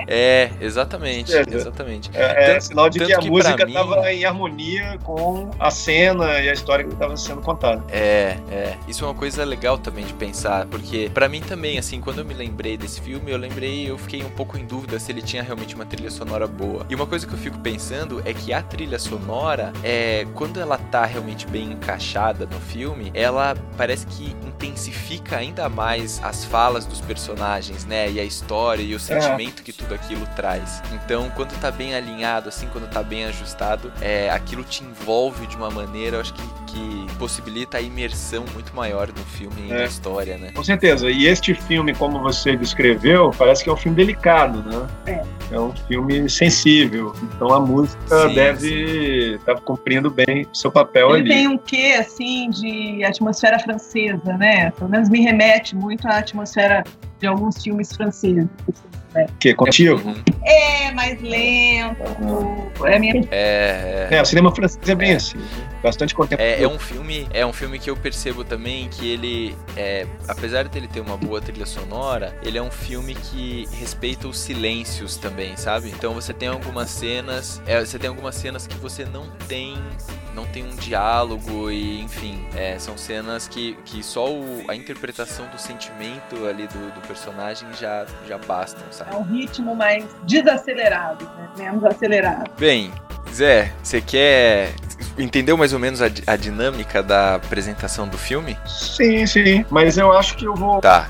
É, 0.07 0.51
exatamente, 0.61 1.35
É, 1.35 1.41
é. 1.41 1.45
exatamente. 1.55 2.11
É, 2.15 2.57
é 2.57 2.61
sinal 2.61 2.89
de 2.89 2.99
que 3.01 3.13
a 3.13 3.19
que 3.19 3.29
música 3.31 3.55
pra 3.57 3.67
mim- 3.67 3.73
estava 3.73 4.13
em 4.13 4.25
harmonia 4.25 4.99
com 5.05 5.51
a 5.59 5.71
cena 5.71 6.41
e 6.41 6.49
a 6.49 6.53
história 6.53 6.85
que 6.85 6.93
estava 6.93 7.17
sendo 7.17 7.43
contada. 7.43 7.83
É, 7.93 8.37
é. 8.51 8.75
Isso 8.89 9.05
é 9.05 9.09
uma 9.09 9.15
coisa 9.15 9.45
legal 9.45 9.79
também 9.79 10.05
de 10.05 10.13
pensar, 10.15 10.67
porque 10.67 11.11
pra 11.13 11.29
mim 11.29 11.41
também, 11.41 11.79
assim, 11.79 12.01
quando 12.01 12.19
eu 12.21 12.25
me 12.25 12.35
lembrei 12.35 12.77
desse 12.77 13.01
filme, 13.01 13.31
eu 13.31 13.39
lembrei, 13.39 13.91
eu 13.91 13.99
fiquei 14.07 14.23
um 14.23 14.31
pouco 14.31 14.57
em 14.57 14.65
dúvida 14.65 15.01
se 15.01 15.11
ele 15.11 15.21
tinha 15.21 15.43
realmente 15.43 15.75
uma 15.75 15.85
trilha 15.85 16.11
sonora 16.11 16.47
boa. 16.47 16.87
E 16.89 16.95
uma 16.95 17.07
coisa 17.07 17.27
que 17.27 17.35
eu 17.35 17.39
fico 17.39 17.59
pensando 17.59 18.23
é 18.25 18.33
que 18.33 18.53
a 18.53 18.63
trilha 18.63 19.01
sonora, 19.01 19.73
é, 19.83 20.25
quando 20.33 20.61
ela 20.61 20.79
tá 20.79 21.05
realmente 21.05 21.45
bem 21.49 21.73
encaixada 21.73 22.47
no 22.47 22.61
filme, 22.61 23.11
ela 23.13 23.57
parece 23.77 24.07
que 24.07 24.37
intensifica 24.57 25.37
ainda 25.37 25.69
mais 25.69 26.21
as 26.25 26.45
falas 26.45 26.87
dos 26.87 27.01
personagens, 27.01 27.85
né? 27.85 28.11
E 28.11 28.19
a 28.19 28.25
história 28.25 28.83
e 28.83 28.95
o 28.95 29.01
sentimento 29.01 29.63
que 29.63 29.73
tudo 29.73 29.95
aquilo 29.95 30.27
traz. 30.35 30.83
Então, 30.93 31.31
quando 31.37 31.59
tá 31.61 31.71
bem 31.71 31.95
alinhado, 31.95 32.49
assim, 32.49 32.67
quando 32.73 32.89
tá 32.89 33.03
bem 33.03 33.25
ajustado, 33.27 33.93
é, 34.01 34.31
aquilo 34.31 34.65
te 34.65 34.83
envolve 34.83 35.47
de 35.47 35.57
uma 35.57 35.71
maneira, 35.71 36.17
eu 36.17 36.21
acho 36.21 36.33
que, 36.35 36.43
que 36.67 37.07
possibilita 37.19 37.79
a 37.79 37.81
imersão 37.81 38.45
muito 38.55 38.75
maior 38.75 39.09
no 39.09 39.25
filme 39.25 39.69
e 39.69 39.73
É. 39.73 39.79
na 39.79 39.85
história, 39.85 40.39
né? 40.39 40.53
Com 40.55 40.65
certeza. 40.65 41.11
E 41.11 41.27
este 41.27 41.55
filme, 41.55 41.95
como 41.95 42.19
você 42.21 42.57
descreveu, 42.57 43.31
parece 43.37 43.63
que 43.63 43.71
é 43.71 43.73
um 43.73 43.77
filme 43.77 43.97
delicado, 43.97 44.63
né? 44.63 44.87
É. 45.53 45.59
um 45.61 45.73
filme 45.87 46.29
sensível. 46.29 47.15
Então 47.23 47.53
a 47.53 47.61
música 47.61 48.29
Sim, 48.29 48.35
deve 48.35 49.35
estar 49.37 49.55
cumprindo 49.61 50.11
bem 50.11 50.47
seu 50.53 50.71
papel 50.73 51.11
Ele 51.11 51.21
ali. 51.21 51.29
tem 51.29 51.49
um 51.49 51.57
quê, 51.59 51.97
assim, 51.99 52.51
de 52.51 53.05
atmosfera 53.05 53.59
francesa, 53.59 54.37
né? 54.37 54.56
Pelo 54.71 54.91
menos 54.91 55.09
me 55.09 55.21
remete 55.21 55.75
muito 55.77 56.07
à 56.09 56.19
atmosfera 56.19 56.83
de 57.21 57.27
alguns 57.27 57.63
filmes 57.63 57.95
franceses. 57.95 58.47
né? 59.15 59.27
Que 59.41 59.55
contigo? 59.55 60.15
É 60.45 60.93
mais 60.93 61.21
lento, 61.21 62.03
é 62.85 62.99
minha 62.99 63.27
É, 63.31 64.09
É, 64.11 64.23
o 64.23 64.25
cinema 64.25 64.55
francês 64.55 64.89
é 64.89 64.95
bem 64.95 65.13
assim, 65.15 65.39
né? 65.39 65.45
Bastante 65.87 66.15
contemporâneo. 66.15 66.59
É, 66.59 66.63
é 66.65 66.69
um 66.69 66.79
filme, 66.79 67.29
é 67.33 67.47
um 67.47 67.53
filme 67.53 67.79
que 67.79 67.89
eu 67.89 67.97
percebo 67.97 68.43
também 68.45 68.89
que 68.89 69.09
ele, 69.09 69.57
é, 69.77 70.05
apesar 70.27 70.67
dele 70.69 70.89
ter 70.89 71.01
uma 71.01 71.17
boa 71.17 71.41
trilha 71.41 71.65
sonora, 71.65 72.37
ele 72.43 72.59
é 72.59 72.63
um 72.63 72.71
filme 72.71 73.15
que 73.15 73.69
respeita 73.73 74.27
os 74.27 74.39
silêncios 74.39 75.17
também, 75.17 75.57
sabe? 75.57 75.89
Então 75.91 76.13
você 76.13 76.33
tem 76.35 76.49
algumas 76.49 76.91
cenas, 76.91 77.63
é, 77.67 77.79
você 77.85 77.99
tem 77.99 78.09
algumas 78.09 78.35
cenas 78.35 78.67
que 78.67 78.77
você 78.79 79.05
não 79.05 79.31
tem, 79.49 79.77
não 80.35 80.45
tem 80.47 80.65
um 80.65 80.75
diálogo 80.75 81.71
e, 81.71 82.01
enfim, 82.03 82.45
é, 82.57 82.79
são 82.81 82.99
cenas 82.99 83.47
que, 83.47 83.79
que 83.85 84.03
só 84.03 84.29
o- 84.29 84.65
a 84.69 84.75
interpretação 84.75 85.47
do 85.49 85.59
sentimento 85.59 86.47
ali 86.49 86.67
do, 86.67 86.95
do 86.95 87.01
personagem 87.07 87.69
já 87.79 88.05
já 88.29 88.39
bastam, 88.39 88.83
sabe? 88.91 89.15
É 89.15 89.17
um 89.19 89.23
ritmo 89.23 89.75
mais 89.77 90.05
desacelerado, 90.25 91.25
né? 91.25 91.49
menos 91.57 91.85
acelerado. 91.85 92.51
Bem, 92.59 92.91
Zé, 93.33 93.73
você 93.83 94.01
quer 94.01 94.73
entendeu 95.19 95.57
mais 95.57 95.73
ou 95.73 95.79
menos 95.79 96.01
a, 96.03 96.07
a 96.27 96.37
dinâmica 96.37 97.03
da 97.03 97.35
apresentação 97.37 98.07
do 98.09 98.19
filme? 98.19 98.59
Sim, 98.67 99.27
sim. 99.27 99.65
Mas 99.71 99.99
eu 99.99 100.13
acho 100.13 100.37
que 100.37 100.45
eu 100.47 100.55
vou, 100.55 100.81
Tá. 100.81 101.07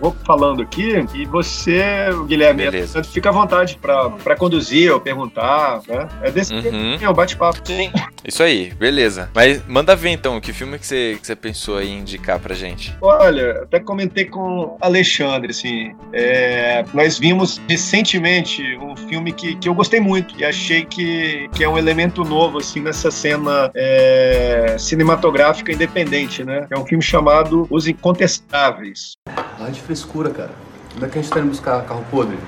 Vou, 0.00 0.16
falando 0.26 0.62
aqui 0.62 1.04
e 1.14 1.24
você, 1.26 1.82
Guilherme, 2.26 2.64
Beleza. 2.64 3.02
fica 3.04 3.28
à 3.28 3.32
vontade 3.32 3.78
para 3.80 4.36
conduzir 4.36 4.92
ou 4.92 5.00
perguntar. 5.00 5.80
Né? 5.88 6.08
É 6.22 6.30
desse 6.30 6.52
Uhum. 6.54 6.60
jeito, 6.62 7.04
é 7.04 7.08
o 7.08 7.14
bate-papo. 7.14 7.60
Sim. 7.64 7.90
Isso 8.24 8.42
aí, 8.42 8.72
beleza. 8.74 9.30
Mas 9.34 9.62
manda 9.66 9.94
ver 9.96 10.10
então, 10.10 10.40
que 10.40 10.52
filme 10.52 10.78
que 10.78 10.86
você, 10.86 11.16
que 11.20 11.26
você 11.26 11.34
pensou 11.36 11.78
aí 11.78 11.88
em 11.90 11.98
indicar 12.00 12.38
pra 12.38 12.54
gente? 12.54 12.94
Olha, 13.00 13.62
até 13.62 13.80
comentei 13.80 14.24
com 14.26 14.76
Alexandre, 14.80 15.50
assim, 15.50 15.94
é, 16.12 16.84
nós 16.92 17.18
vimos 17.18 17.60
recentemente 17.68 18.62
um 18.76 18.94
filme 18.96 19.32
que, 19.32 19.56
que 19.56 19.68
eu 19.68 19.74
gostei 19.74 20.00
muito 20.00 20.34
e 20.38 20.44
achei 20.44 20.84
que, 20.84 21.48
que 21.54 21.64
é 21.64 21.68
um 21.68 21.78
elemento 21.78 22.22
novo, 22.24 22.58
assim, 22.58 22.80
nessa 22.80 23.10
cena 23.10 23.70
é, 23.74 24.76
cinematográfica 24.78 25.72
independente, 25.72 26.44
né? 26.44 26.66
É 26.70 26.78
um 26.78 26.84
filme 26.84 27.02
chamado 27.02 27.66
Os 27.70 27.86
Incontestáveis. 27.88 29.12
Lá 29.60 29.68
de 29.68 29.82
frescura, 29.82 30.30
cara. 30.30 30.52
Onde 30.96 31.04
é 31.04 31.08
que 31.08 31.18
a 31.18 31.22
gente 31.22 31.30
tá 31.30 31.38
indo 31.38 31.50
buscar 31.50 31.84
carro 31.84 32.02
podre? 32.10 32.38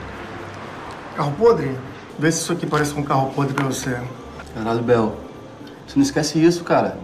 Carro 1.15 1.31
podre? 1.33 1.77
Vê 2.19 2.33
se 2.33 2.41
isso 2.41 2.53
aqui 2.55 2.65
parece 2.65 2.95
com 2.95 3.03
um 3.03 3.05
carro 3.05 3.31
podre 3.35 3.53
pra 3.53 3.67
você. 3.67 4.01
Caralho, 4.55 4.83
Bel. 4.83 5.15
Você 5.87 5.97
não 5.97 6.03
esquece 6.03 6.43
isso, 6.43 6.65
cara. 6.65 6.97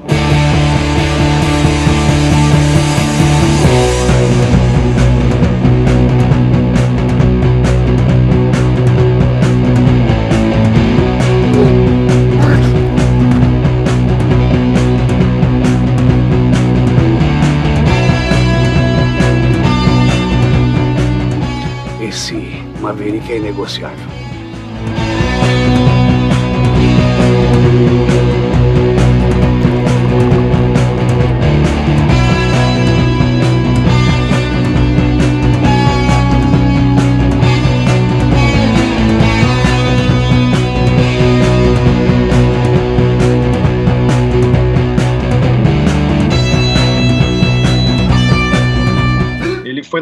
Maverick 23.19 23.33
é 23.33 23.37
inegociável. 23.39 24.28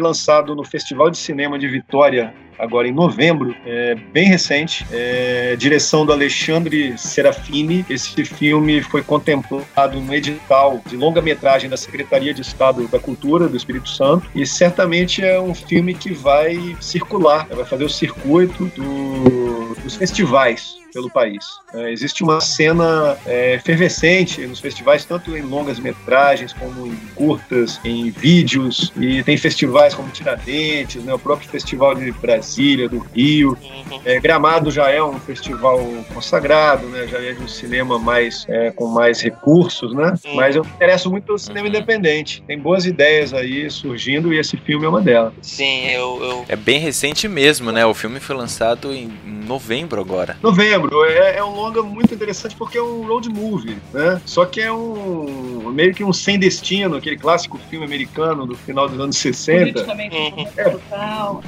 Lançado 0.07 0.55
no 0.55 0.63
Festival 0.63 1.09
de 1.09 1.17
Cinema 1.17 1.59
de 1.59 1.67
Vitória 1.67 2.33
agora 2.57 2.87
em 2.87 2.91
novembro, 2.91 3.55
é 3.65 3.95
bem 3.95 4.27
recente, 4.27 4.85
é, 4.91 5.55
direção 5.55 6.05
do 6.05 6.11
Alexandre 6.11 6.97
Serafini. 6.97 7.85
Esse 7.89 8.25
filme 8.25 8.81
foi 8.81 9.03
contemplado 9.03 9.99
no 9.99 10.13
edital 10.13 10.81
de 10.85 10.97
longa-metragem 10.97 11.69
da 11.69 11.77
Secretaria 11.77 12.33
de 12.33 12.41
Estado 12.41 12.87
da 12.87 12.99
Cultura 12.99 13.47
do 13.47 13.55
Espírito 13.55 13.89
Santo. 13.89 14.27
E 14.33 14.45
certamente 14.45 15.23
é 15.23 15.39
um 15.39 15.53
filme 15.53 15.93
que 15.93 16.11
vai 16.11 16.75
circular, 16.81 17.47
vai 17.47 17.65
fazer 17.65 17.83
o 17.83 17.89
circuito 17.89 18.65
do, 18.75 19.75
dos 19.83 19.95
festivais 19.95 20.76
pelo 20.93 21.09
país. 21.09 21.45
É, 21.73 21.91
existe 21.91 22.23
uma 22.23 22.39
cena 22.39 23.17
é, 23.25 23.55
efervescente 23.55 24.45
nos 24.45 24.59
festivais, 24.59 25.05
tanto 25.05 25.35
em 25.35 25.41
longas 25.41 25.79
metragens 25.79 26.53
como 26.53 26.87
em 26.87 26.95
curtas, 27.15 27.79
em 27.83 28.09
vídeos, 28.09 28.91
e 28.97 29.23
tem 29.23 29.37
festivais 29.37 29.93
como 29.93 30.09
Tiradentes, 30.09 31.03
né, 31.03 31.13
o 31.13 31.19
próprio 31.19 31.49
Festival 31.49 31.95
de 31.95 32.11
Brasília, 32.11 32.87
do 32.89 32.99
Rio. 32.99 33.57
É, 34.05 34.19
Gramado 34.19 34.71
já 34.71 34.89
é 34.89 35.01
um 35.03 35.19
festival 35.19 35.79
consagrado, 36.13 36.87
né, 36.87 37.07
já 37.07 37.19
é 37.19 37.33
de 37.33 37.41
um 37.41 37.47
cinema 37.47 37.99
mais 37.99 38.45
é, 38.47 38.71
com 38.71 38.87
mais 38.87 39.21
recursos, 39.21 39.93
né? 39.93 40.13
Mas 40.33 40.55
eu 40.55 40.63
me 40.63 40.69
interesso 40.71 41.09
muito 41.09 41.25
pelo 41.25 41.37
cinema 41.37 41.67
independente. 41.67 42.43
Tem 42.47 42.59
boas 42.59 42.85
ideias 42.85 43.33
aí 43.33 43.69
surgindo 43.69 44.33
e 44.33 44.39
esse 44.39 44.57
filme 44.57 44.85
é 44.85 44.89
uma 44.89 45.01
delas. 45.01 45.33
Sim, 45.41 45.87
eu, 45.87 46.23
eu... 46.23 46.45
É 46.47 46.55
bem 46.55 46.79
recente 46.79 47.27
mesmo, 47.27 47.71
né? 47.71 47.85
O 47.85 47.93
filme 47.93 48.19
foi 48.19 48.35
lançado 48.35 48.93
em 48.93 49.11
novembro 49.25 50.01
agora. 50.01 50.37
Novembro. 50.41 50.76
É, 51.05 51.37
é 51.37 51.43
um 51.43 51.55
longa 51.55 51.81
muito 51.81 52.13
interessante 52.13 52.55
porque 52.55 52.77
é 52.77 52.81
um 52.81 53.05
road 53.05 53.29
movie, 53.29 53.77
né? 53.93 54.21
Só 54.25 54.45
que 54.45 54.61
é 54.61 54.71
um 54.71 55.71
meio 55.71 55.93
que 55.93 56.03
um 56.03 56.13
sem 56.13 56.39
destino, 56.39 56.95
aquele 56.95 57.17
clássico 57.17 57.59
filme 57.69 57.85
americano 57.85 58.45
do 58.45 58.55
final 58.55 58.87
dos 58.87 58.99
anos 58.99 59.17
60. 59.17 59.79
É, 59.79 60.75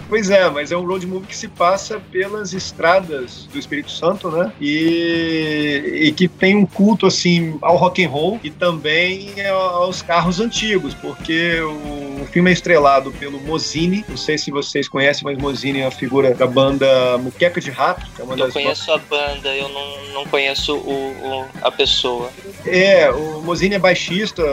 pois 0.08 0.30
é, 0.30 0.50
mas 0.50 0.72
é 0.72 0.78
um 0.78 0.86
road 0.86 1.06
movie 1.06 1.28
que 1.28 1.36
se 1.36 1.48
passa 1.48 2.00
pelas 2.12 2.54
estradas 2.54 3.48
do 3.52 3.58
Espírito 3.58 3.92
Santo, 3.92 4.30
né? 4.30 4.52
E, 4.60 6.08
e 6.08 6.12
que 6.12 6.28
tem 6.28 6.56
um 6.56 6.66
culto 6.66 7.06
assim 7.06 7.58
ao 7.62 7.76
rock 7.76 8.04
and 8.04 8.10
roll 8.10 8.40
e 8.44 8.50
também 8.50 9.34
aos 9.48 10.02
carros 10.02 10.40
antigos, 10.40 10.94
porque 10.94 11.60
o, 11.62 11.99
o 12.22 12.26
filme 12.26 12.50
é 12.50 12.54
estrelado 12.54 13.12
pelo 13.12 13.40
Mozini. 13.40 14.04
Não 14.08 14.18
sei 14.18 14.38
se 14.38 14.52
vocês 14.52 14.88
conhecem, 14.88 15.24
mas 15.24 15.38
Mozini 15.38 15.80
é 15.80 15.86
a 15.86 15.92
figura 15.92 16.34
da 16.34 16.48
banda 16.48 17.18
Muqueca 17.18 17.60
de 17.62 17.70
Rato, 17.72 18.06
que 18.16 18.22
é 18.22 18.26
uma 18.26 18.36
Eu 18.38 18.52
conheço 18.52 18.92
a 18.92 18.98
banda, 18.98 19.56
eu 19.56 19.70
não, 19.70 20.14
não 20.14 20.26
conheço 20.26 20.76
o, 20.76 21.12
o- 21.12 21.46
a 21.62 21.72
pessoa. 21.72 22.30
É, 22.66 23.10
o 23.12 23.42
Mozini 23.42 23.76
é 23.76 23.80
baixista, 23.80 24.44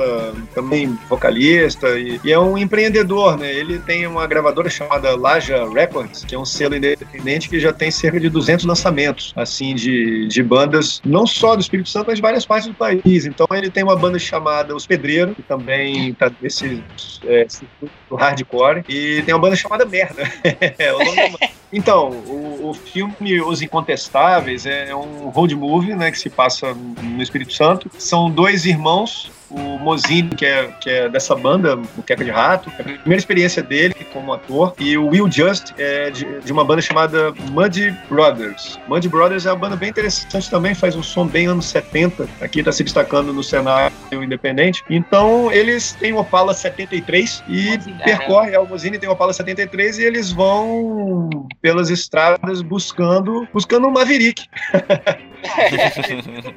também 0.55 0.99
vocalista, 1.09 1.99
e, 1.99 2.21
e 2.25 2.33
é 2.33 2.39
um 2.39 2.57
empreendedor, 2.57 3.37
né? 3.39 3.53
Ele 3.53 3.79
tem 3.79 4.07
uma 4.07 4.27
gravadora 4.27 4.69
chamada 4.71 5.17
Laja 5.17 5.69
Records, 5.69 6.25
que 6.25 6.35
é 6.35 6.39
um 6.39 6.45
selo 6.45 6.77
independente 6.77 7.49
que 7.49 7.59
já 7.61 7.73
tem 7.73 7.91
cerca 7.91 8.19
de 8.21 8.29
200 8.29 8.65
lançamentos, 8.65 9.33
assim, 9.37 9.75
de, 9.75 10.27
de 10.29 10.43
bandas, 10.43 11.01
não 11.05 11.27
só 11.27 11.55
do 11.55 11.61
Espírito 11.63 11.89
Santo, 11.89 12.07
mas 12.09 12.17
de 12.17 12.23
várias 12.23 12.47
partes 12.47 12.69
do 12.69 12.75
país. 12.75 13.27
Então 13.27 13.47
ele 13.53 13.71
tem 13.71 13.83
uma 13.83 13.97
banda 13.97 14.19
chamada 14.19 14.75
Os 14.75 14.87
Pedreiros, 14.87 15.35
que 15.37 15.43
também 15.43 16.13
tá 16.15 16.31
nesse 16.41 16.83
é, 17.25 17.47
circuito 17.57 17.95
do 18.09 18.17
hardcore, 18.17 18.85
e 18.89 19.23
tem 19.23 19.35
uma 19.35 19.41
banda 19.41 19.57
chamada 19.57 19.85
Merda. 19.85 20.23
É. 20.79 21.57
Então, 21.73 22.11
o, 22.11 22.71
o 22.71 22.75
filme 22.75 23.41
Os 23.43 23.61
Incontestáveis 23.61 24.67
é 24.67 24.95
um 24.95 25.29
road 25.29 25.55
movie, 25.55 25.95
né, 25.95 26.13
que 26.13 26.19
se 26.19 26.31
passa 26.31 26.73
no 26.73 27.21
Espírito 27.21 27.53
Santo. 27.53 27.91
São 27.99 28.31
dois 28.31 28.65
irmãos, 28.65 29.31
o 29.51 29.79
Mozini, 29.79 30.31
que 30.31 30.45
é, 30.45 30.69
que 30.81 30.91
é 30.91 31.09
dessa 31.09 31.35
banda, 31.35 31.77
o 31.97 32.03
Queca 32.03 32.25
de 32.25 32.31
Rato, 32.31 32.71
é 32.79 32.83
a 32.83 32.85
primeira 32.85 33.17
experiência 33.17 33.63
dele 33.63 33.95
como 34.13 34.33
ator, 34.33 34.75
e 34.79 34.97
o 34.97 35.09
Will 35.09 35.31
Just 35.31 35.73
é 35.79 36.11
de, 36.11 36.41
de 36.41 36.53
uma 36.53 36.65
banda 36.65 36.83
chamada 36.83 37.33
Muddy 37.51 37.95
Brothers. 38.09 38.79
Muddy 38.89 39.09
Brothers 39.09 39.47
é 39.47 39.51
uma 39.51 39.59
banda 39.59 39.77
bem 39.77 39.91
interessante 39.91 40.51
também, 40.51 40.75
faz 40.75 40.97
um 40.97 41.03
som 41.03 41.27
bem 41.27 41.47
anos 41.47 41.67
70, 41.67 42.29
aqui 42.41 42.61
está 42.61 42.73
se 42.73 42.83
destacando 42.83 43.33
no 43.33 43.43
cenário 43.43 43.95
independente. 44.13 44.83
Então, 44.89 45.51
eles 45.53 45.93
têm 45.93 46.13
o 46.13 46.19
Opala 46.19 46.55
73 46.55 47.45
e 47.49 47.79
percorre, 48.05 48.53
é, 48.53 48.59
o 48.59 48.67
Mozini 48.67 48.99
tem 48.99 49.09
o 49.09 49.13
Opala 49.13 49.33
73 49.33 49.99
e 49.99 50.05
eles 50.05 50.33
vão 50.33 51.31
pelas 51.61 51.91
estradas 51.91 52.63
buscando 52.63 53.47
buscando 53.53 53.87
um 53.87 53.91
Maverick. 53.91 54.47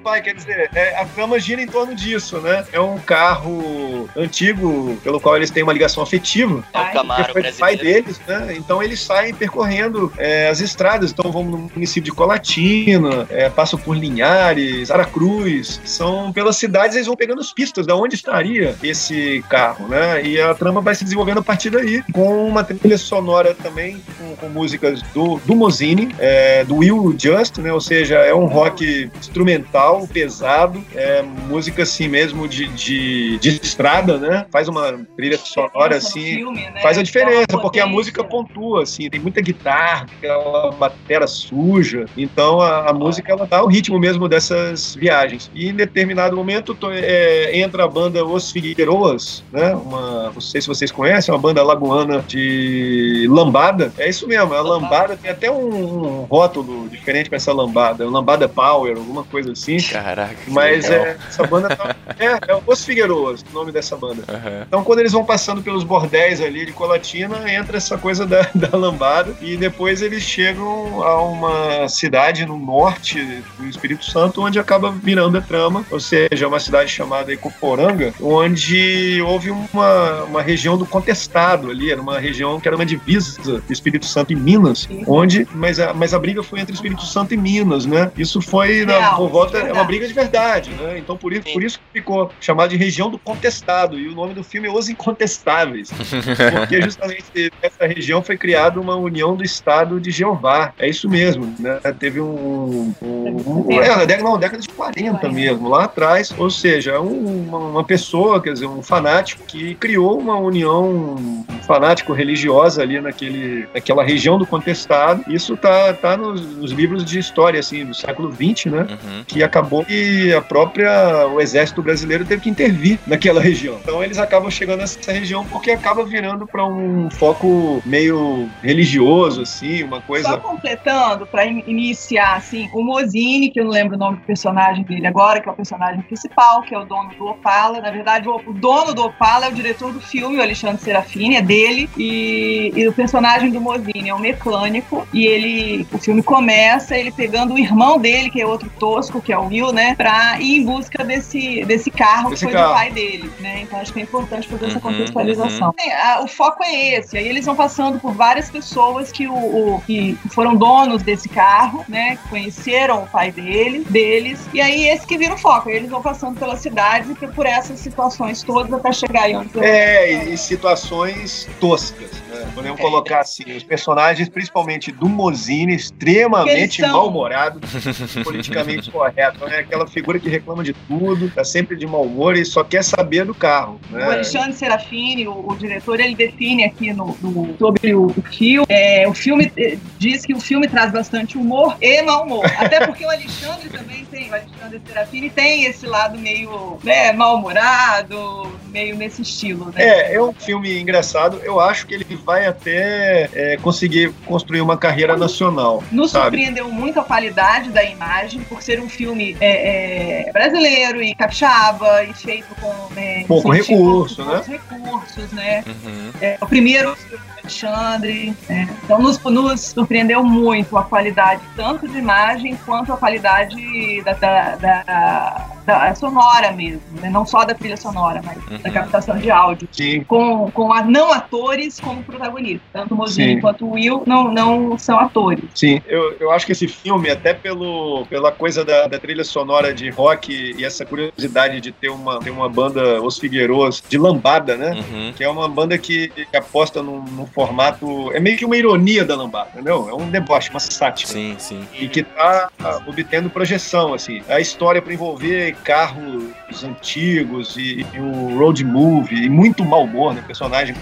Pai, 0.03 0.21
quer 0.21 0.35
dizer, 0.35 0.69
é, 0.73 0.99
a 0.99 1.05
trama 1.05 1.39
gira 1.39 1.61
em 1.61 1.67
torno 1.67 1.95
disso, 1.95 2.39
né? 2.39 2.65
É 2.71 2.79
um 2.79 2.97
carro 2.99 4.09
antigo 4.15 4.97
pelo 5.03 5.19
qual 5.19 5.35
eles 5.35 5.49
têm 5.49 5.63
uma 5.63 5.73
ligação 5.73 6.01
afetiva. 6.01 6.63
É 6.73 6.79
o 6.79 6.91
Camaro 6.91 7.25
que 7.25 7.33
foi 7.33 7.43
do 7.43 7.53
pai 7.57 7.75
brasileiro. 7.75 8.03
deles, 8.03 8.21
né? 8.27 8.55
Então 8.57 8.81
eles 8.81 9.01
saem 9.01 9.33
percorrendo 9.33 10.11
é, 10.17 10.49
as 10.49 10.59
estradas. 10.59 11.11
Então 11.11 11.31
vão 11.31 11.43
no 11.43 11.57
município 11.73 12.03
de 12.03 12.11
Colatina, 12.11 13.27
é, 13.29 13.49
passam 13.49 13.79
por 13.79 13.95
Linhares, 13.95 14.91
Aracruz. 14.91 15.81
São 15.83 16.31
pelas 16.31 16.57
cidades 16.57 16.95
eles 16.95 17.07
vão 17.07 17.15
pegando 17.15 17.41
as 17.41 17.51
pistas 17.51 17.85
de 17.85 17.93
onde 17.93 18.15
estaria 18.15 18.75
esse 18.81 19.43
carro, 19.49 19.87
né? 19.87 20.23
E 20.23 20.39
a 20.39 20.53
trama 20.53 20.81
vai 20.81 20.95
se 20.95 21.03
desenvolvendo 21.03 21.39
a 21.39 21.43
partir 21.43 21.69
daí, 21.69 22.03
com 22.11 22.47
uma 22.47 22.63
trilha 22.63 22.97
sonora 22.97 23.55
também, 23.55 24.01
com, 24.17 24.35
com 24.35 24.49
músicas 24.49 25.01
do, 25.13 25.39
do 25.45 25.55
Mozini, 25.55 26.09
é, 26.19 26.63
do 26.63 26.77
Will 26.77 27.15
Just, 27.17 27.57
né? 27.57 27.71
Ou 27.71 27.81
seja, 27.81 28.17
é 28.17 28.33
um 28.33 28.45
rock 28.45 28.78
instrumental, 28.83 30.07
pesado, 30.11 30.83
é 30.95 31.21
música 31.21 31.83
assim 31.83 32.07
mesmo 32.07 32.47
de, 32.47 32.67
de, 32.67 33.37
de 33.39 33.49
estrada, 33.61 34.17
né? 34.17 34.45
Faz 34.51 34.67
uma 34.67 34.99
trilha 35.15 35.37
sonora 35.37 35.97
assim, 35.97 36.43
faz 36.81 36.97
a 36.97 37.03
diferença, 37.03 37.57
porque 37.61 37.79
a 37.79 37.85
música 37.87 38.23
pontua, 38.23 38.83
assim, 38.83 39.09
tem 39.09 39.19
muita 39.19 39.41
guitarra, 39.41 40.05
aquela 40.17 40.71
bateria 40.71 41.27
suja, 41.27 42.05
então 42.17 42.61
a, 42.61 42.89
a 42.89 42.93
música 42.93 43.31
ela 43.31 43.45
dá 43.45 43.63
o 43.63 43.67
ritmo 43.67 43.99
mesmo 43.99 44.27
dessas 44.27 44.95
viagens. 44.95 45.49
E 45.53 45.69
em 45.69 45.73
determinado 45.73 46.35
momento 46.35 46.73
to- 46.73 46.91
é, 46.91 47.57
entra 47.59 47.83
a 47.85 47.87
banda 47.87 48.23
Os 48.25 48.51
Figueiroas, 48.51 49.43
né? 49.51 49.73
Uma, 49.73 50.31
não 50.33 50.41
sei 50.41 50.61
se 50.61 50.67
vocês 50.67 50.91
conhecem, 50.91 51.33
uma 51.33 51.39
banda 51.39 51.63
lagoana 51.63 52.23
de 52.27 53.27
lambada. 53.29 53.91
É 53.97 54.09
isso 54.09 54.27
mesmo, 54.27 54.53
a 54.53 54.61
lambada 54.61 55.17
tem 55.17 55.31
até 55.31 55.51
um, 55.51 56.21
um 56.21 56.23
rótulo 56.23 56.87
diferente 56.89 57.29
para 57.29 57.37
essa 57.37 57.53
lambada, 57.53 58.07
lambada 58.09 58.47
power, 58.59 58.97
alguma 58.97 59.23
coisa 59.23 59.53
assim. 59.53 59.77
Caraca. 59.77 60.35
Mas 60.47 60.89
é, 60.89 61.15
essa 61.29 61.47
banda 61.47 61.73
tá, 61.73 61.95
é, 62.19 62.25
é 62.25 62.61
Os 62.67 62.83
Figueiroas, 62.83 63.41
o 63.49 63.53
nome 63.53 63.71
dessa 63.71 63.95
banda. 63.95 64.23
Aham. 64.27 64.65
Então, 64.67 64.83
quando 64.83 64.99
eles 64.99 65.13
vão 65.13 65.23
passando 65.23 65.61
pelos 65.61 65.85
bordéis 65.85 66.41
ali 66.41 66.65
de 66.65 66.73
Colatina, 66.73 67.49
entra 67.49 67.77
essa 67.77 67.97
coisa 67.97 68.25
da, 68.25 68.49
da 68.53 68.77
lambada 68.77 69.33
e 69.41 69.55
depois 69.55 70.01
eles 70.01 70.23
chegam 70.23 71.01
a 71.01 71.23
uma 71.23 71.87
cidade 71.87 72.45
no 72.45 72.59
norte 72.59 73.23
do 73.57 73.65
Espírito 73.65 74.03
Santo, 74.03 74.41
onde 74.41 74.59
acaba 74.59 74.91
virando 74.91 75.37
a 75.37 75.41
trama, 75.41 75.85
ou 75.89 75.99
seja, 75.99 76.45
uma 76.45 76.59
cidade 76.59 76.91
chamada 76.91 77.31
Ecoporanga, 77.31 78.13
onde 78.21 79.21
houve 79.21 79.51
uma, 79.51 80.23
uma 80.23 80.41
região 80.41 80.77
do 80.77 80.85
contestado 80.85 81.71
ali, 81.71 81.91
era 81.91 82.01
uma 82.01 82.19
região 82.19 82.59
que 82.59 82.67
era 82.67 82.75
uma 82.75 82.85
divisa 82.85 83.41
do 83.41 83.63
Espírito 83.71 84.05
Santo 84.05 84.33
e 84.33 84.35
Minas, 84.35 84.89
onde, 85.07 85.47
mas 85.53 85.79
a, 85.79 85.93
mas 85.93 86.13
a 86.13 86.19
briga 86.19 86.43
foi 86.43 86.59
entre 86.59 86.73
Espírito 86.73 87.05
Santo 87.05 87.33
e 87.33 87.37
Minas, 87.37 87.85
né? 87.85 88.11
Isso 88.17 88.41
foi 88.49 88.85
na, 88.85 88.97
Real, 88.97 89.15
por 89.17 89.29
volta, 89.29 89.57
é 89.57 89.71
uma 89.73 89.83
briga 89.83 90.07
de 90.07 90.13
verdade, 90.13 90.71
né? 90.71 90.97
Então 90.97 91.15
por 91.17 91.31
isso, 91.33 91.51
por 91.53 91.63
isso 91.63 91.79
que 91.79 91.99
ficou 91.99 92.31
chamado 92.39 92.69
de 92.69 92.77
região 92.77 93.09
do 93.09 93.17
contestado 93.19 93.99
e 93.99 94.07
o 94.07 94.15
nome 94.15 94.33
do 94.33 94.43
filme 94.43 94.67
é 94.67 94.71
Os 94.71 94.89
Incontestáveis, 94.89 95.91
porque 95.91 96.81
justamente 96.81 97.51
nessa 97.61 97.85
região 97.87 98.21
foi 98.21 98.37
criada 98.37 98.79
uma 98.79 98.95
união 98.95 99.35
do 99.35 99.43
Estado 99.43 99.99
de 99.99 100.11
Jeová. 100.11 100.73
É 100.79 100.87
isso 100.87 101.09
mesmo, 101.09 101.53
né? 101.59 101.79
Teve 101.99 102.19
um, 102.21 102.93
um, 103.01 103.65
um 103.67 103.81
é, 103.81 103.89
na 103.95 104.05
década, 104.05 104.29
não, 104.29 104.37
década 104.37 104.61
de 104.61 104.69
40 104.69 105.29
mesmo, 105.29 105.69
lá 105.69 105.85
atrás, 105.85 106.33
ou 106.37 106.49
seja, 106.49 106.99
um- 106.99 107.47
uma, 107.47 107.57
uma 107.57 107.83
pessoa, 107.83 108.41
quer 108.41 108.53
dizer, 108.53 108.65
um 108.67 108.81
fanático 108.81 109.43
que 109.45 109.75
criou 109.75 110.19
uma 110.19 110.37
união 110.37 111.45
fanático 111.65 112.13
religiosa 112.13 112.81
ali 112.81 112.99
naquele, 112.99 113.67
naquela 113.73 114.03
região 114.03 114.37
do 114.37 114.45
contestado. 114.45 115.23
Isso 115.27 115.55
tá, 115.55 115.93
tá 115.93 116.17
nos, 116.17 116.41
nos 116.57 116.71
livros 116.71 117.05
de 117.05 117.19
história 117.19 117.59
assim 117.59 117.85
do 117.85 117.93
século 117.93 118.29
XX, 118.39 118.71
né? 118.71 118.87
Uhum. 118.89 119.23
que 119.27 119.43
acabou 119.43 119.85
que 119.85 120.33
a 120.33 120.41
própria 120.41 121.27
o 121.27 121.39
exército 121.39 121.81
brasileiro 121.81 122.25
teve 122.25 122.41
que 122.41 122.49
intervir 122.49 122.99
naquela 123.05 123.41
região. 123.41 123.77
Então 123.81 124.03
eles 124.03 124.17
acabam 124.17 124.49
chegando 124.49 124.79
nessa 124.79 125.11
região 125.11 125.45
porque 125.45 125.71
acaba 125.71 126.03
virando 126.03 126.47
para 126.47 126.65
um 126.65 127.09
foco 127.09 127.81
meio 127.85 128.49
religioso 128.63 129.41
assim, 129.41 129.83
uma 129.83 129.97
Só 129.97 130.03
coisa 130.07 130.37
completando, 130.37 131.25
para 131.25 131.45
iniciar, 131.45 132.37
assim, 132.37 132.69
o 132.73 132.83
Mozini, 132.83 133.49
que 133.49 133.59
eu 133.59 133.65
não 133.65 133.71
lembro 133.71 133.95
o 133.95 133.99
nome 133.99 134.17
do 134.17 134.23
personagem 134.23 134.83
dele 134.83 135.07
agora, 135.07 135.39
que 135.39 135.47
é 135.47 135.51
o 135.51 135.55
personagem 135.55 136.01
principal, 136.01 136.61
que 136.61 136.73
é 136.73 136.79
o 136.79 136.85
dono 136.85 137.09
do 137.15 137.25
Opala. 137.27 137.79
Na 137.79 137.91
verdade, 137.91 138.27
o, 138.27 138.35
o 138.45 138.53
dono 138.53 138.93
do 138.93 139.03
Opala 139.03 139.45
é 139.45 139.49
o 139.49 139.53
diretor 139.53 139.91
do 139.91 139.99
filme, 139.99 140.37
o 140.37 140.41
Alexandre 140.41 140.81
Serafini, 140.81 141.35
é 141.35 141.41
dele. 141.41 141.89
E, 141.97 142.71
e 142.75 142.87
o 142.87 142.93
personagem 142.93 143.51
do 143.51 143.61
Mozini 143.61 144.09
é 144.09 144.15
um 144.15 144.19
mecânico. 144.19 145.07
E 145.13 145.25
ele, 145.25 145.87
o 145.91 145.97
filme 145.97 146.23
começa 146.23 146.97
ele 146.97 147.11
pegando 147.11 147.53
o 147.53 147.59
irmão 147.59 147.97
dele, 147.97 148.28
que 148.29 148.41
é 148.41 148.45
outro 148.45 148.69
tosco, 148.79 149.21
que 149.21 149.31
é 149.33 149.37
o 149.37 149.47
Will, 149.47 149.71
né? 149.71 149.95
Pra 149.95 150.39
ir 150.39 150.57
em 150.61 150.65
busca 150.65 151.03
desse, 151.03 151.63
desse 151.65 151.89
carro 151.91 152.29
Desse 152.29 152.45
que 152.45 152.51
foi 152.51 152.59
carro. 152.59 152.73
do 152.73 152.75
pai 152.75 152.91
dele, 152.91 153.31
né? 153.39 153.61
Então 153.63 153.79
acho 153.79 153.91
que 153.93 153.99
é 153.99 154.03
importante 154.03 154.47
fazer 154.47 154.65
essa 154.67 154.75
Uhum, 154.75 154.81
contextualização. 154.81 155.67
uhum. 155.79 155.93
A- 155.93 156.21
o 156.23 156.27
foco 156.27 156.63
é 156.63 156.95
esse. 156.99 157.17
Aí 157.17 157.27
eles 157.27 157.45
vão 157.45 157.55
passando 157.55 157.99
por 157.99 158.13
várias 158.13 158.49
pessoas 158.49 159.11
que, 159.11 159.27
o, 159.27 159.33
o- 159.33 159.81
que 159.85 160.17
foram 160.31 160.55
donos 160.55 161.01
desse 161.03 161.27
carro, 161.29 161.83
né? 161.87 162.17
Que 162.17 162.29
conheceram 162.29 163.03
o 163.03 163.07
pai 163.07 163.31
dele, 163.31 163.85
deles. 163.89 164.39
E 164.53 164.61
aí 164.61 164.87
esse 164.87 165.05
que 165.05 165.17
vira 165.17 165.33
o 165.33 165.37
foco. 165.37 165.69
Aí 165.69 165.75
eles 165.75 165.89
vão 165.89 166.01
passando 166.01 166.37
pela 166.39 166.55
cidade 166.55 167.15
e 167.21 167.27
por 167.27 167.45
essas 167.45 167.79
situações 167.79 168.41
todas 168.43 168.71
até 168.73 168.91
chegar 168.91 169.23
aí 169.23 169.35
onde 169.35 169.59
É, 169.59 170.25
e, 170.25 170.33
e 170.33 170.37
situações 170.37 171.47
toscas? 171.59 172.09
Podemos 172.53 172.79
colocar 172.79 173.19
assim, 173.21 173.43
os 173.55 173.63
personagens, 173.63 174.27
principalmente 174.29 174.91
do 174.91 175.07
Mozini, 175.07 175.75
extremamente 175.75 176.81
mal-humorado, 176.81 177.59
politicamente 178.23 178.91
correto, 178.91 179.45
né? 179.45 179.59
Aquela 179.59 179.87
figura 179.87 180.19
que 180.19 180.29
reclama 180.29 180.63
de 180.63 180.73
tudo, 180.73 181.29
tá 181.31 181.43
sempre 181.43 181.75
de 181.77 181.85
mau 181.85 182.03
humor 182.03 182.35
e 182.35 182.45
só 182.45 182.63
quer 182.63 182.83
saber 182.83 183.25
do 183.25 183.33
carro, 183.33 183.79
né? 183.89 184.07
O 184.07 184.11
Alexandre 184.11 184.53
Serafini, 184.53 185.27
o, 185.27 185.47
o 185.49 185.55
diretor, 185.55 185.99
ele 185.99 186.15
define 186.15 186.63
aqui 186.65 186.91
no, 186.93 187.17
no- 187.21 187.55
sobre 187.57 187.93
o, 187.93 188.07
o 188.07 188.21
filme. 188.21 188.65
É, 188.69 189.07
o 189.07 189.13
filme 189.13 189.51
eh, 189.57 189.77
diz 189.97 190.25
que 190.25 190.33
o 190.33 190.39
filme 190.39 190.67
traz 190.67 190.91
bastante 190.91 191.37
humor 191.37 191.75
e 191.81 192.01
mau 192.01 192.23
humor. 192.23 192.45
Até 192.57 192.85
porque 192.85 193.05
o 193.05 193.09
Alexandre 193.09 193.69
também 193.69 194.05
tem, 194.05 194.29
o 194.29 194.33
Alexandre 194.33 194.81
Serafini 194.85 195.29
tem 195.29 195.65
esse 195.65 195.85
lado 195.85 196.17
meio 196.17 196.77
né, 196.83 197.11
mal-humorado, 197.13 198.51
meio 198.69 198.95
nesse 198.95 199.21
estilo, 199.21 199.65
né? 199.67 199.73
É, 199.77 200.15
é 200.15 200.21
um 200.21 200.33
filme 200.33 200.79
engraçado. 200.79 201.39
Eu 201.43 201.59
acho 201.59 201.85
que 201.87 201.93
ele 201.93 202.05
vai 202.25 202.45
até 202.49 203.29
é, 203.33 203.57
conseguir 203.57 204.13
construir 204.25 204.61
uma 204.61 204.77
carreira 204.77 205.15
nacional. 205.17 205.83
Nos 205.91 206.11
sabe? 206.11 206.37
surpreendeu 206.37 206.69
muito 206.69 206.99
a 206.99 207.03
qualidade 207.03 207.69
da 207.69 207.83
imagem, 207.83 208.41
por 208.41 208.61
ser 208.61 208.79
um 208.79 208.89
filme 208.89 209.35
é, 209.39 210.27
é, 210.27 210.31
brasileiro 210.31 211.01
e 211.01 211.15
capixaba 211.15 212.03
e 212.03 212.13
feito 212.13 212.53
com 212.59 212.73
é, 212.95 213.23
Pouco 213.27 213.51
recurso, 213.51 214.23
com 214.23 214.31
né? 214.31 214.31
poucos 214.31 214.47
recursos, 214.47 215.31
né? 215.31 215.63
Uhum. 215.67 216.11
É, 216.21 216.37
o 216.41 216.47
primeiro 216.47 216.95
Alexandre. 217.43 218.33
né? 218.47 218.67
Então 218.83 219.01
nos, 219.01 219.17
nos 219.23 219.61
surpreendeu 219.61 220.23
muito 220.23 220.77
a 220.77 220.83
qualidade 220.83 221.41
tanto 221.55 221.87
de 221.87 221.97
imagem 221.97 222.57
quanto 222.65 222.93
a 222.93 222.97
qualidade 222.97 224.01
da, 224.03 224.13
da, 224.13 224.55
da- 224.55 225.45
da 225.69 225.93
sonora 225.93 226.51
mesmo, 226.51 226.81
né? 226.99 227.11
não 227.11 227.25
só 227.27 227.45
da 227.45 227.53
trilha 227.53 227.77
sonora, 227.77 228.21
mas 228.25 228.37
da 228.61 228.69
Uhum. 228.69 228.73
captação 228.73 229.17
de 229.19 229.29
áudio. 229.29 229.67
Sim. 229.71 230.03
Com, 230.05 230.49
com 230.49 230.73
a, 230.73 230.81
não 230.81 231.11
atores 231.13 231.79
como 231.79 232.01
protagonistas. 232.03 232.67
Tanto 232.73 232.95
o 232.95 232.97
Mozini 232.97 233.35
Sim. 233.35 233.41
quanto 233.41 233.65
o 233.67 233.71
Will 233.73 234.01
não, 234.07 234.31
não 234.33 234.77
são 234.79 234.99
atores. 234.99 235.43
Sim, 235.53 235.79
eu, 235.85 236.15
eu 236.19 236.31
acho 236.31 236.45
que 236.47 236.53
esse 236.53 236.67
filme, 236.67 237.11
até 237.11 237.35
pelo, 237.35 238.03
pela 238.09 238.31
coisa 238.31 238.65
da, 238.65 238.87
da 238.87 238.97
trilha 238.97 239.23
sonora 239.23 239.71
de 239.71 239.89
rock 239.91 240.33
e 240.57 240.65
essa 240.65 240.83
curiosidade 240.85 241.61
de 241.61 241.71
ter 241.71 241.89
uma, 241.89 242.19
ter 242.19 242.31
uma 242.31 242.49
banda, 242.49 242.99
Os 243.03 243.19
Figueiros, 243.19 243.83
de 243.87 243.97
lambada, 243.99 244.57
né? 244.57 244.71
Uhum. 244.71 245.13
Que 245.15 245.23
é 245.23 245.29
uma 245.29 245.47
banda 245.47 245.77
que, 245.77 246.07
que 246.09 246.35
aposta 246.37 246.81
num, 246.81 247.01
num 247.03 247.25
formato. 247.29 248.11
É 248.13 248.19
meio 248.19 248.37
que 248.37 248.45
uma 248.45 248.57
ironia 248.57 249.03
da 249.05 249.15
lambada, 249.15 249.49
entendeu? 249.53 249.87
É 249.89 249.93
um 249.93 250.09
deboche, 250.09 250.49
uma 250.49 250.59
sátira. 250.59 251.11
Sim, 251.11 251.35
sim. 251.37 251.67
E 251.73 251.87
que 251.87 252.03
tá 252.03 252.49
obtendo 252.87 253.29
projeção, 253.29 253.93
assim. 253.93 254.21
A 254.27 254.39
história 254.39 254.81
para 254.81 254.93
envolver 254.93 255.55
carros 255.63 256.23
antigos 256.63 257.55
e, 257.57 257.85
e 257.93 257.99
o 257.99 258.37
road 258.37 258.63
movie, 258.65 259.25
e 259.25 259.29
muito 259.29 259.63
mau 259.65 259.83
humor, 259.83 260.13
né? 260.13 260.23
Personagem 260.25 260.75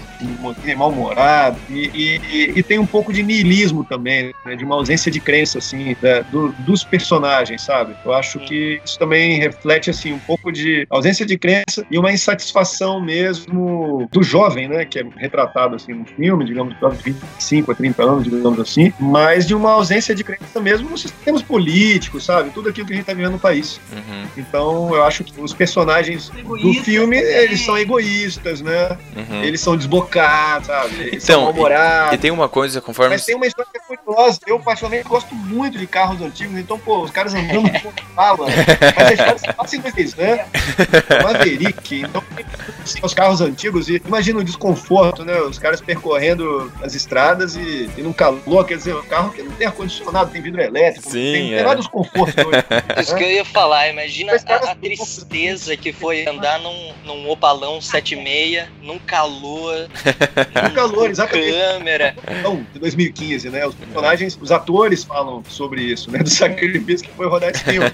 mal-humorado. 0.76 1.58
E, 1.70 1.90
e- 1.94 2.52
e 2.58 2.62
tem 2.62 2.78
um 2.78 2.86
pouco 2.86 3.12
de 3.12 3.22
niilismo 3.22 3.84
também, 3.84 4.32
né? 4.44 4.56
De 4.56 4.64
uma 4.64 4.74
ausência 4.74 5.10
de 5.10 5.20
crença, 5.20 5.58
assim, 5.58 5.96
da- 6.00 6.20
do- 6.20 6.52
dos 6.60 6.84
personagens, 6.84 7.62
sabe? 7.62 7.94
Eu 8.04 8.12
acho 8.12 8.38
que 8.40 8.80
isso 8.84 8.98
também 8.98 9.38
reflete, 9.38 9.90
assim, 9.90 10.12
um 10.12 10.18
pouco 10.18 10.50
de 10.52 10.86
ausência 10.90 11.24
de 11.24 11.38
crença 11.38 11.86
e 11.90 11.98
uma 11.98 12.12
insatisfação 12.12 13.00
mesmo 13.00 14.08
do 14.12 14.22
jovem, 14.22 14.68
né? 14.68 14.84
Que 14.84 15.00
é 15.00 15.04
retratado, 15.16 15.76
assim, 15.76 15.92
no 15.92 16.04
filme, 16.04 16.37
digamos, 16.44 16.74
de 17.02 17.12
25 17.12 17.72
a 17.72 17.74
30 17.74 18.02
anos, 18.02 18.24
digamos 18.24 18.58
assim, 18.60 18.92
mas 18.98 19.46
de 19.46 19.54
uma 19.54 19.72
ausência 19.72 20.14
de 20.14 20.22
crença 20.24 20.60
mesmo 20.60 20.88
nos 20.90 21.02
sistemas 21.02 21.42
políticos, 21.42 22.24
sabe? 22.24 22.50
Tudo 22.50 22.68
aquilo 22.68 22.86
que 22.86 22.92
a 22.92 22.96
gente 22.96 23.06
tá 23.06 23.14
vivendo 23.14 23.32
no 23.32 23.38
país. 23.38 23.80
Uhum. 23.92 24.24
Então, 24.36 24.94
eu 24.94 25.04
acho 25.04 25.24
que 25.24 25.32
os 25.40 25.52
personagens 25.54 26.28
do 26.30 26.38
Egoístas 26.38 26.84
filme, 26.84 27.16
também. 27.20 27.34
eles 27.36 27.64
são 27.64 27.78
egoístas, 27.78 28.60
né? 28.60 28.96
Uhum. 29.16 29.42
Eles 29.42 29.60
são 29.60 29.76
desbocados, 29.76 30.66
sabe? 30.66 30.94
Eles 31.00 31.22
são 31.24 31.34
Então, 31.36 31.42
mal-humorados. 31.44 32.12
e, 32.12 32.14
e 32.14 32.18
tem 32.18 32.30
uma 32.30 32.48
coisa, 32.48 32.80
conforme. 32.80 33.14
Mas 33.14 33.24
tem 33.24 33.34
uma 33.36 33.46
história 33.46 33.70
Eu, 34.46 34.58
particularmente, 34.58 35.06
gosto 35.06 35.34
muito 35.34 35.76
de 35.76 35.86
carros 35.86 36.22
antigos. 36.22 36.58
Então, 36.58 36.78
pô, 36.78 37.02
os 37.02 37.10
caras 37.10 37.34
andando 37.34 37.70
com 37.82 37.92
fala. 38.14 38.46
Mas 38.96 39.06
a 39.06 39.12
história 39.12 39.38
se 39.38 39.52
passa 39.52 39.76
em 39.76 39.78
inglês, 39.80 40.14
né? 40.14 40.46
Maverick. 41.22 42.00
Então, 42.00 42.24
assim, 42.82 43.00
os 43.02 43.12
carros 43.12 43.42
antigos. 43.42 43.88
E 43.88 44.00
imagina 44.04 44.40
o 44.40 44.44
desconforto, 44.44 45.26
né? 45.26 45.38
Os 45.42 45.58
caras 45.58 45.82
percorrendo 45.82 46.72
as 46.82 46.94
estradas 46.94 47.54
e, 47.54 47.90
e 47.98 48.02
num 48.02 48.14
calor. 48.14 48.64
Quer 48.64 48.78
dizer, 48.78 48.96
um 48.96 49.02
carro 49.02 49.30
que 49.30 49.42
não 49.42 49.52
tem 49.52 49.66
ar-condicionado, 49.66 50.30
tem 50.30 50.40
vidro 50.40 50.62
elétrico. 50.62 51.10
Sim, 51.10 51.32
tem, 51.32 51.54
é. 51.54 51.56
tem 51.58 51.66
vários 51.66 51.86
confortos 51.86 52.44
hoje. 52.44 52.64
Isso 53.02 53.14
que 53.14 53.24
eu 53.24 53.30
ia 53.30 53.44
falar, 53.44 53.88
imagina 53.90 54.32
a, 54.32 54.54
a 54.70 54.74
tristeza 54.74 55.76
que 55.76 55.92
foi 55.92 56.26
andar 56.26 56.58
num, 56.60 56.94
num 57.04 57.28
opalão 57.28 57.78
76, 57.78 58.66
num 58.82 58.98
calor, 58.98 59.88
No 60.64 60.74
calor, 60.74 61.10
exatamente. 61.10 61.52
câmera. 61.52 62.16
Então, 62.38 62.66
de 62.72 62.78
2015, 62.78 63.50
né? 63.50 63.66
Os 63.66 63.74
personagens, 64.00 64.38
os 64.40 64.52
atores 64.52 65.04
falam 65.04 65.42
sobre 65.48 65.82
isso, 65.82 66.10
né? 66.10 66.18
Do 66.20 66.30
sacrifício 66.30 67.06
que 67.06 67.14
foi 67.14 67.26
rodar 67.28 67.50
esse 67.50 67.64
filme. 67.64 67.88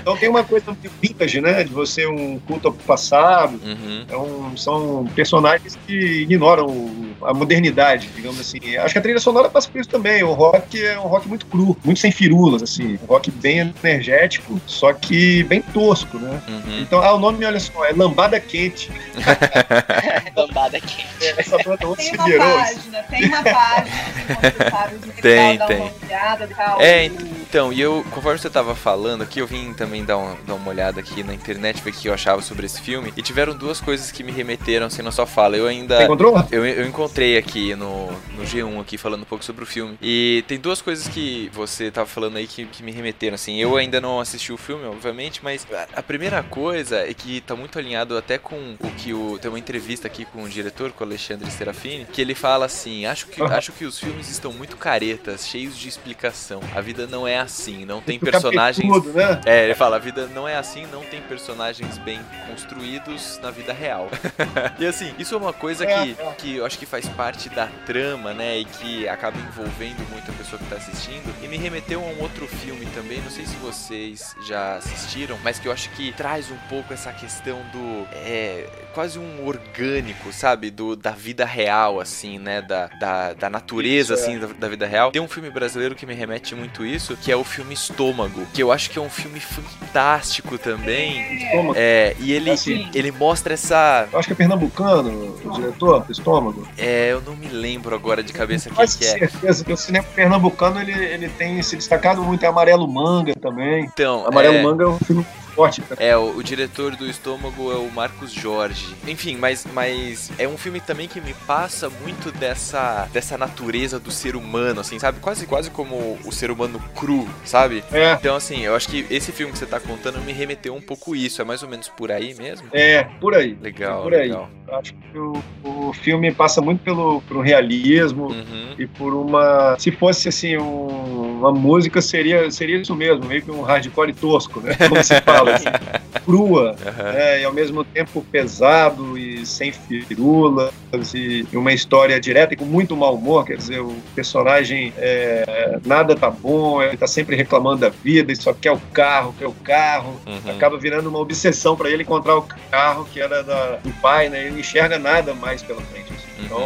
Então 0.00 0.16
tem 0.16 0.28
uma 0.28 0.42
coisa 0.44 0.66
meio 0.82 0.92
vintage, 1.00 1.40
né? 1.40 1.64
De 1.64 1.72
você 1.72 2.06
um 2.06 2.38
culto 2.40 2.68
ao 2.68 2.74
passado. 2.74 3.60
Uhum. 3.64 4.50
Um- 4.52 4.56
são 4.56 5.06
personagens 5.14 5.78
que 5.86 5.94
ignoram 6.22 7.12
a 7.22 7.32
modernidade, 7.32 8.08
digamos 8.14 8.38
assim. 8.40 8.76
Acho 8.76 8.92
que 8.94 8.98
a 8.98 9.02
trilha 9.02 9.20
sonora 9.20 9.48
passa 9.48 9.68
por 9.70 9.80
isso 9.80 9.88
também. 9.90 10.22
O 10.22 10.32
rock 10.32 10.82
é 10.84 10.98
um 10.98 11.04
rock 11.06 11.28
muito 11.28 11.46
cru, 11.46 11.76
muito 11.84 12.00
sem 12.00 12.10
firulas, 12.10 12.62
assim. 12.62 12.98
Um 13.02 13.06
rock 13.06 13.30
bem 13.30 13.72
energético, 13.82 14.60
só 14.66 14.92
que 14.92 15.42
bem 15.44 15.62
tosco, 15.62 16.18
né? 16.18 16.40
Uhum. 16.48 16.80
Então, 16.80 17.00
ah, 17.02 17.14
o 17.14 17.18
nome, 17.18 17.44
olha 17.44 17.60
só, 17.60 17.84
é 17.84 17.92
Lambada 17.92 18.38
Quente. 18.40 18.90
Lambada 20.36 20.76
aqui. 20.76 21.04
Essa 21.36 21.56
banda 21.58 21.78
Tem 21.78 21.86
uma 21.88 21.96
Figueiros. 21.96 22.44
página, 22.46 23.02
tem 23.04 23.24
uma 23.26 23.42
página 23.42 24.98
de 24.98 25.22
legal, 25.50 25.58
Tem, 25.58 25.58
dá 25.58 25.66
tem. 25.66 25.76
uma 25.80 26.06
olhada 26.06 26.44
e 26.50 26.54
tal. 26.54 26.80
É, 26.80 27.04
então, 27.06 27.72
e 27.72 27.80
eu, 27.80 28.04
conforme 28.10 28.38
você 28.38 28.48
tava 28.50 28.74
falando 28.74 29.22
aqui, 29.22 29.40
eu 29.40 29.46
vim 29.46 29.72
também 29.74 30.04
dar, 30.04 30.18
um- 30.18 30.36
dar 30.46 30.54
uma 30.54 30.68
olhada 30.70 31.00
aqui 31.00 31.22
na 31.22 31.34
internet, 31.34 31.82
ver 31.82 31.90
o 31.90 31.92
que 31.92 32.08
eu 32.08 32.14
achava 32.14 32.40
sobre 32.42 32.66
esse 32.66 32.80
filme, 32.80 33.12
e 33.16 33.22
tiveram 33.22 33.54
duas 33.54 33.80
coisas 33.80 34.10
que 34.10 34.22
me 34.22 34.32
remeteram, 34.32 34.86
assim, 34.86 35.02
na 35.02 35.10
sua 35.12 35.26
fala. 35.26 35.56
Eu 35.56 35.66
ainda. 35.66 35.96
Você 35.98 36.04
encontrou? 36.04 36.44
Eu, 36.50 36.64
eu 36.66 36.86
encontrei 36.86 37.36
aqui 37.36 37.74
no, 37.74 38.06
no 38.36 38.44
G1 38.44 38.80
aqui 38.80 38.96
falando 38.98 39.22
um 39.22 39.26
pouco 39.26 39.44
sobre 39.44 39.64
o 39.64 39.66
filme. 39.66 39.96
E 40.00 40.44
tem 40.48 40.58
duas 40.58 40.80
coisas 40.80 41.08
que 41.08 41.50
você 41.52 41.90
tava 41.90 42.06
falando 42.06 42.36
aí 42.36 42.46
que, 42.46 42.64
que 42.66 42.82
me 42.82 42.92
remeteram, 42.92 43.34
assim. 43.34 43.58
Eu 43.58 43.76
ainda 43.76 44.00
não 44.00 44.20
assisti 44.20 44.52
o 44.52 44.56
filme, 44.56 44.84
obviamente, 44.86 45.40
mas 45.42 45.66
a, 45.72 45.98
a 46.00 46.02
primeira 46.02 46.42
coisa 46.42 46.98
é 47.08 47.12
que 47.14 47.40
tá 47.40 47.54
muito 47.54 47.78
alinhado 47.78 48.16
até 48.16 48.38
com 48.38 48.76
o 48.80 48.90
que 48.98 49.12
o. 49.12 49.38
Tem 49.38 49.48
uma 49.50 49.58
entrevista 49.58 50.06
aqui 50.06 50.24
com 50.24 50.42
o 50.44 50.48
diretor, 50.48 50.92
com 50.92 51.04
o 51.04 51.06
Alexandre 51.06 51.50
Serafini, 51.50 52.06
que 52.10 52.20
ele 52.20 52.34
fala 52.34 52.66
assim: 52.66 53.06
acho 53.06 53.26
que, 53.26 53.42
acho 53.42 53.72
que 53.72 53.84
os 53.84 53.98
filmes 53.98 54.28
estão 54.28 54.52
muito 54.52 54.76
caretas, 54.76 55.31
cheios 55.38 55.76
de 55.76 55.88
explicação. 55.88 56.60
A 56.74 56.80
vida 56.80 57.06
não 57.06 57.26
é 57.26 57.38
assim, 57.38 57.84
não 57.84 58.00
tem 58.00 58.18
personagens. 58.18 58.86
capetudo, 58.86 59.16
né? 59.16 59.40
É, 59.44 59.64
ele 59.64 59.74
fala, 59.74 59.96
a 59.96 59.98
vida 59.98 60.26
não 60.28 60.48
é 60.48 60.56
assim, 60.56 60.86
não 60.86 61.02
tem 61.02 61.20
personagens 61.22 61.98
bem 61.98 62.20
construídos 62.48 63.38
na 63.42 63.50
vida 63.50 63.72
real. 63.72 64.08
e 64.78 64.86
assim, 64.86 65.12
isso 65.18 65.34
é 65.34 65.38
uma 65.38 65.52
coisa 65.52 65.84
É, 65.84 66.04
que, 66.04 66.16
que 66.38 66.56
eu 66.56 66.66
acho 66.66 66.78
que 66.78 66.86
faz 66.86 67.08
parte 67.08 67.48
da 67.48 67.66
trama, 67.86 68.32
né? 68.32 68.58
E 68.58 68.64
que 68.64 69.08
acaba 69.08 69.38
envolvendo 69.38 70.08
muito 70.10 70.30
a 70.30 70.34
pessoa 70.34 70.58
que 70.58 70.68
tá 70.68 70.76
assistindo. 70.76 71.34
E 71.42 71.48
me 71.48 71.56
remeteu 71.56 72.00
a 72.00 72.06
um 72.06 72.20
outro 72.20 72.46
filme 72.46 72.86
também, 72.86 73.20
não 73.20 73.30
sei 73.30 73.46
se 73.46 73.56
vocês 73.56 74.34
já 74.46 74.76
assistiram, 74.76 75.38
mas 75.42 75.58
que 75.58 75.68
eu 75.68 75.72
acho 75.72 75.90
que 75.90 76.12
traz 76.12 76.50
um 76.50 76.56
pouco 76.68 76.92
essa 76.92 77.12
questão 77.12 77.58
do. 77.72 78.06
É, 78.12 78.66
quase 78.94 79.18
um 79.18 79.46
orgânico, 79.46 80.32
sabe? 80.32 80.70
Do, 80.70 80.96
da 80.96 81.10
vida 81.10 81.44
real, 81.44 82.00
assim, 82.00 82.38
né? 82.38 82.62
Da, 82.62 82.86
da, 82.86 83.32
da 83.32 83.50
natureza, 83.50 84.14
Isso, 84.14 84.22
é. 84.22 84.26
assim, 84.26 84.38
da, 84.38 84.46
da 84.46 84.68
vida 84.68 84.86
real. 84.86 85.10
Tem 85.10 85.21
um 85.22 85.28
filme 85.28 85.50
brasileiro 85.50 85.94
que 85.94 86.04
me 86.06 86.14
remete 86.14 86.54
muito 86.54 86.84
isso, 86.84 87.16
que 87.16 87.30
é 87.30 87.36
o 87.36 87.44
filme 87.44 87.74
Estômago, 87.74 88.46
que 88.52 88.62
eu 88.62 88.72
acho 88.72 88.90
que 88.90 88.98
é 88.98 89.02
um 89.02 89.10
filme 89.10 89.40
fantástico 89.40 90.58
também. 90.58 91.44
Estômago. 91.44 91.74
É, 91.76 92.14
e 92.18 92.32
ele, 92.32 92.50
Assim. 92.50 92.88
ele 92.94 93.10
mostra 93.10 93.54
essa. 93.54 94.08
Eu 94.12 94.18
acho 94.18 94.28
que 94.28 94.32
é 94.32 94.36
pernambucano, 94.36 95.36
o 95.44 95.50
diretor 95.50 96.04
estômago. 96.10 96.66
É, 96.76 97.12
eu 97.12 97.20
não 97.20 97.36
me 97.36 97.48
lembro 97.48 97.94
agora 97.94 98.22
de 98.22 98.32
cabeça 98.32 98.70
quem 98.70 98.76
que 98.76 99.04
é. 99.04 99.28
certeza 99.28 99.64
que 99.64 99.72
o 99.72 99.76
cinema 99.76 100.06
pernambucano 100.14 100.80
ele, 100.80 100.92
ele 100.92 101.28
tem 101.28 101.62
se 101.62 101.76
destacado 101.76 102.22
muito. 102.22 102.44
É 102.44 102.48
Amarelo 102.48 102.86
Manga 102.88 103.34
também. 103.34 103.84
Então, 103.84 104.26
Amarelo 104.26 104.56
é, 104.56 104.62
Manga 104.62 104.84
é 104.84 104.88
um 104.88 104.98
filme 104.98 105.24
forte. 105.54 105.82
É, 105.98 106.16
o, 106.16 106.36
o 106.36 106.42
diretor 106.42 106.96
do 106.96 107.06
Estômago 107.06 107.70
é 107.72 107.76
o 107.76 107.90
Marcos 107.90 108.32
Jorge. 108.32 108.94
Enfim, 109.06 109.36
mas, 109.36 109.66
mas 109.72 110.30
é 110.38 110.46
um 110.48 110.56
filme 110.58 110.80
também 110.80 111.08
que 111.08 111.20
me 111.20 111.34
passa 111.46 111.88
muito 112.02 112.30
dessa, 112.32 113.08
dessa 113.12 113.36
natureza 113.38 113.98
do 113.98 114.10
ser 114.10 114.36
humano, 114.36 114.80
assim, 114.80 114.98
sabe? 114.98 115.20
Quase, 115.20 115.46
quase 115.46 115.70
como 115.70 116.18
o 116.24 116.32
ser 116.32 116.50
humano 116.50 116.80
cru, 116.94 117.28
sabe? 117.44 117.82
É. 117.92 118.12
Então, 118.14 118.36
assim, 118.36 118.60
eu 118.60 118.74
acho 118.74 118.88
que 118.88 119.06
esse 119.10 119.32
filme 119.32 119.52
que 119.52 119.58
você 119.58 119.66
tá 119.66 119.78
contando 119.80 120.18
me 120.20 120.32
remeteu 120.32 120.74
um 120.74 120.80
pouco 120.80 121.14
isso. 121.14 121.40
É 121.40 121.44
mais 121.44 121.62
ou 121.62 121.68
menos 121.68 121.88
por 121.88 122.10
aí 122.10 122.34
mesmo? 122.34 122.68
É, 122.72 123.04
por 123.20 123.34
aí. 123.34 123.56
Legal, 123.60 124.02
por 124.02 124.14
aí. 124.14 124.22
legal. 124.28 124.48
Acho 124.72 124.94
que 124.94 125.18
o, 125.18 125.42
o 125.64 125.92
filme 125.92 126.32
passa 126.32 126.62
muito 126.62 126.82
pelo, 126.82 127.20
pelo 127.22 127.40
realismo 127.42 128.28
Uhum. 128.28 128.74
e 128.78 128.86
por 128.86 129.12
uma. 129.14 129.76
Se 129.78 129.90
fosse 129.90 130.28
assim, 130.28 130.56
um- 130.56 131.38
uma 131.42 131.52
música, 131.52 132.00
seria, 132.00 132.50
seria 132.50 132.76
isso 132.76 132.94
mesmo, 132.94 133.24
meio 133.26 133.42
que 133.42 133.50
um 133.50 133.62
hardcore 133.62 134.12
tosco, 134.14 134.60
né? 134.60 134.74
Como 134.88 135.02
se 135.02 135.20
fala, 135.22 135.41
assim, 135.50 135.64
crua, 136.24 136.76
né? 137.12 137.40
e 137.40 137.44
ao 137.44 137.52
mesmo 137.52 137.82
tempo 137.84 138.24
pesado 138.30 139.18
e 139.18 139.44
sem 139.44 139.72
firulas, 139.72 140.72
e 141.14 141.46
uma 141.52 141.72
história 141.72 142.20
direta 142.20 142.54
e 142.54 142.56
com 142.56 142.64
muito 142.64 142.96
mau 142.96 143.14
humor. 143.14 143.44
Quer 143.44 143.56
dizer, 143.56 143.80
o 143.80 143.94
personagem 144.14 144.92
é, 144.98 145.78
nada 145.84 146.14
tá 146.14 146.30
bom, 146.30 146.82
ele 146.82 146.96
tá 146.96 147.06
sempre 147.06 147.34
reclamando 147.36 147.80
da 147.80 147.88
vida, 147.88 148.30
ele 148.32 148.40
só 148.40 148.52
quer 148.52 148.72
o 148.72 148.80
carro, 148.92 149.34
quer 149.38 149.46
o 149.46 149.52
carro. 149.52 150.20
Uhum. 150.26 150.50
Acaba 150.50 150.78
virando 150.78 151.08
uma 151.08 151.18
obsessão 151.18 151.76
para 151.76 151.90
ele 151.90 152.02
encontrar 152.02 152.36
o 152.36 152.46
carro 152.70 153.06
que 153.12 153.20
era 153.20 153.42
da- 153.42 153.76
do 153.82 153.90
pai, 154.00 154.28
né? 154.28 154.42
Ele 154.42 154.50
não 154.52 154.58
enxerga 154.60 154.98
nada 154.98 155.34
mais 155.34 155.62
pela 155.62 155.80
frente. 155.82 156.12
assim. 156.12 156.22
Então, 156.44 156.58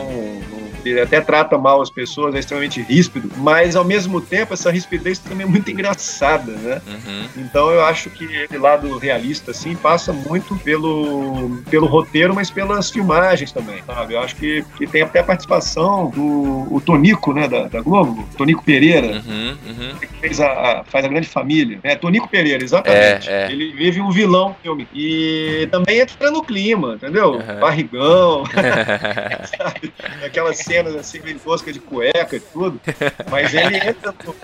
não- 0.50 0.55
ele 0.90 1.00
até 1.00 1.20
trata 1.20 1.56
mal 1.58 1.80
as 1.82 1.90
pessoas, 1.90 2.34
é 2.34 2.38
extremamente 2.38 2.80
ríspido, 2.82 3.30
mas 3.38 3.76
ao 3.76 3.84
mesmo 3.84 4.20
tempo 4.20 4.54
essa 4.54 4.70
rispidez 4.70 5.18
também 5.18 5.46
é 5.46 5.48
muito 5.50 5.70
engraçada, 5.70 6.52
né? 6.52 6.80
Uhum. 6.86 7.24
Então 7.36 7.70
eu 7.70 7.84
acho 7.84 8.10
que 8.10 8.24
esse 8.24 8.56
lado 8.58 8.96
realista, 8.98 9.50
assim, 9.50 9.74
passa 9.76 10.12
muito 10.12 10.56
pelo, 10.58 11.62
pelo 11.70 11.86
roteiro, 11.86 12.34
mas 12.34 12.50
pelas 12.50 12.90
filmagens 12.90 13.52
também, 13.52 13.82
sabe? 13.86 14.14
Eu 14.14 14.20
acho 14.20 14.36
que, 14.36 14.64
que 14.76 14.86
tem 14.86 15.02
até 15.02 15.20
a 15.20 15.24
participação 15.24 16.10
do 16.10 16.66
o 16.70 16.80
Tonico, 16.84 17.32
né, 17.32 17.46
da, 17.48 17.68
da 17.68 17.80
Globo, 17.80 18.26
Tonico 18.36 18.64
Pereira, 18.64 19.06
Uhum, 19.26 19.56
uhum. 19.66 19.96
que 19.98 20.06
fez 20.20 20.40
a, 20.40 20.46
a- 20.80 20.84
faz 20.84 21.04
a 21.04 21.08
grande 21.08 21.28
família. 21.28 21.78
É, 21.82 21.94
Tonico 21.94 22.28
Pereira, 22.28 22.62
exatamente. 22.62 23.28
É, 23.28 23.44
é. 23.46 23.52
Ele 23.52 23.72
vive 23.72 24.00
um 24.00 24.10
vilão 24.10 24.50
no 24.50 24.54
filme. 24.62 24.88
E 24.94 25.68
também 25.70 26.00
entra 26.00 26.30
no 26.30 26.42
clima, 26.42 26.94
entendeu? 26.94 27.38
Barrigão, 27.60 28.44
sabe? 29.58 29.92
Aquelas 30.24 30.58
cenas 30.76 30.94
assim, 30.96 31.20
meio 31.20 31.38
tosca 31.38 31.72
de 31.72 31.80
cueca 31.80 32.36
e 32.36 32.40
tudo. 32.40 32.80
Mas 33.30 33.54
ele 33.54 33.76
entra 33.88 34.14
no. 34.24 34.34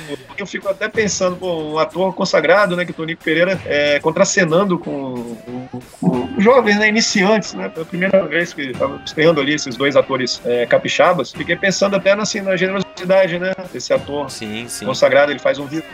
no- 0.00 0.18
eu 0.36 0.46
fico 0.46 0.68
até 0.68 0.88
pensando, 0.88 1.36
pô, 1.36 1.72
um 1.72 1.78
ator 1.78 2.12
consagrado, 2.14 2.74
né, 2.76 2.84
que 2.84 2.90
o 2.90 2.94
Tonico 2.94 3.22
Pereira 3.22 3.60
é 3.66 4.00
contracenando 4.00 4.78
com, 4.78 5.36
com, 5.70 5.80
com 6.00 6.40
jovens, 6.40 6.78
né, 6.78 6.88
iniciantes, 6.88 7.52
né, 7.54 7.68
pela 7.68 7.84
primeira 7.84 8.26
vez 8.26 8.52
que 8.54 8.62
estava 8.70 9.00
estreando 9.04 9.40
ali 9.40 9.54
esses 9.54 9.76
dois 9.76 9.94
atores 9.96 10.40
é, 10.44 10.64
capixabas, 10.66 11.32
fiquei 11.32 11.54
pensando 11.56 11.96
até 11.96 12.12
assim, 12.12 12.40
na 12.40 12.56
generosidade, 12.56 13.38
né, 13.38 13.52
desse 13.72 13.92
ator 13.92 14.30
Sim, 14.30 14.66
sim. 14.68 14.86
consagrado, 14.86 15.30
ele 15.32 15.38
faz 15.38 15.58
um 15.58 15.66
vilão 15.66 15.84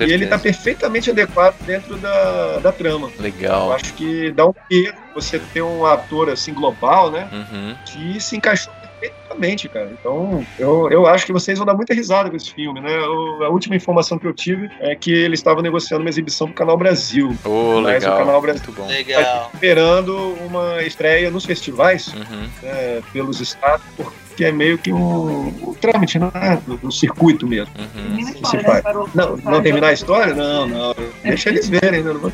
e 0.00 0.12
ele 0.12 0.26
tá 0.26 0.38
perfeitamente 0.38 1.10
adequado 1.10 1.54
dentro 1.66 1.96
da, 1.98 2.58
da 2.58 2.72
trama. 2.72 3.10
Legal. 3.18 3.66
Eu 3.68 3.72
acho 3.74 3.92
que 3.94 4.30
dá 4.32 4.46
um 4.46 4.52
peso 4.68 4.94
você 5.14 5.38
ter 5.38 5.62
um 5.62 5.84
ator 5.84 6.30
assim 6.30 6.54
global, 6.54 7.10
né? 7.10 7.28
Uhum. 7.32 7.74
Que 7.84 8.20
se 8.20 8.36
encaixou 8.36 8.72
bit 9.00 9.27
perfeitamente, 9.38 9.68
cara. 9.68 9.90
Então, 9.98 10.44
eu, 10.58 10.90
eu 10.90 11.06
acho 11.06 11.24
que 11.26 11.32
vocês 11.32 11.58
vão 11.58 11.66
dar 11.66 11.74
muita 11.74 11.94
risada 11.94 12.28
com 12.30 12.36
esse 12.36 12.52
filme, 12.52 12.80
né? 12.80 12.94
Eu- 12.96 13.44
a 13.44 13.48
última 13.48 13.76
informação 13.76 14.18
que 14.18 14.26
eu 14.26 14.32
tive 14.34 14.68
é 14.80 14.94
que 14.94 15.12
ele 15.12 15.34
estava 15.34 15.62
negociando 15.62 16.02
uma 16.02 16.10
exibição 16.10 16.46
pro 16.48 16.56
Canal 16.56 16.76
Brasil. 16.76 17.36
Ô, 17.44 17.80
Mas 17.80 18.02
legal. 18.02 18.16
o 18.16 18.18
Canal 18.18 18.40
Brasil 18.42 18.62
Muito 18.66 18.76
bom. 18.80 18.86
Legal. 18.88 19.50
esperando 19.54 20.16
uma 20.46 20.82
estreia 20.82 21.30
nos 21.30 21.44
festivais 21.44 22.08
Uhum. 22.08 22.48
né, 22.62 23.00
pelos 23.12 23.40
estados, 23.40 23.84
porque 23.96 24.44
é 24.44 24.52
meio 24.52 24.78
que 24.78 24.92
um, 24.92 25.48
um 25.68 25.74
trâmite 25.74 26.18
né, 26.18 26.28
do, 26.66 26.76
do 26.76 26.92
circuito 26.92 27.46
mesmo. 27.46 27.72
Uhum. 27.78 28.16
que 28.16 28.48
se 28.48 28.58
faz. 28.60 28.82
Não, 29.14 29.36
não 29.36 29.62
terminar 29.62 29.88
a 29.88 29.92
história? 29.92 30.34
Não, 30.34 30.66
não. 30.66 30.94
Deixa 31.22 31.48
eles 31.50 31.68
verem, 31.68 32.02
né? 32.02 32.12
Não 32.12 32.20
vou 32.20 32.32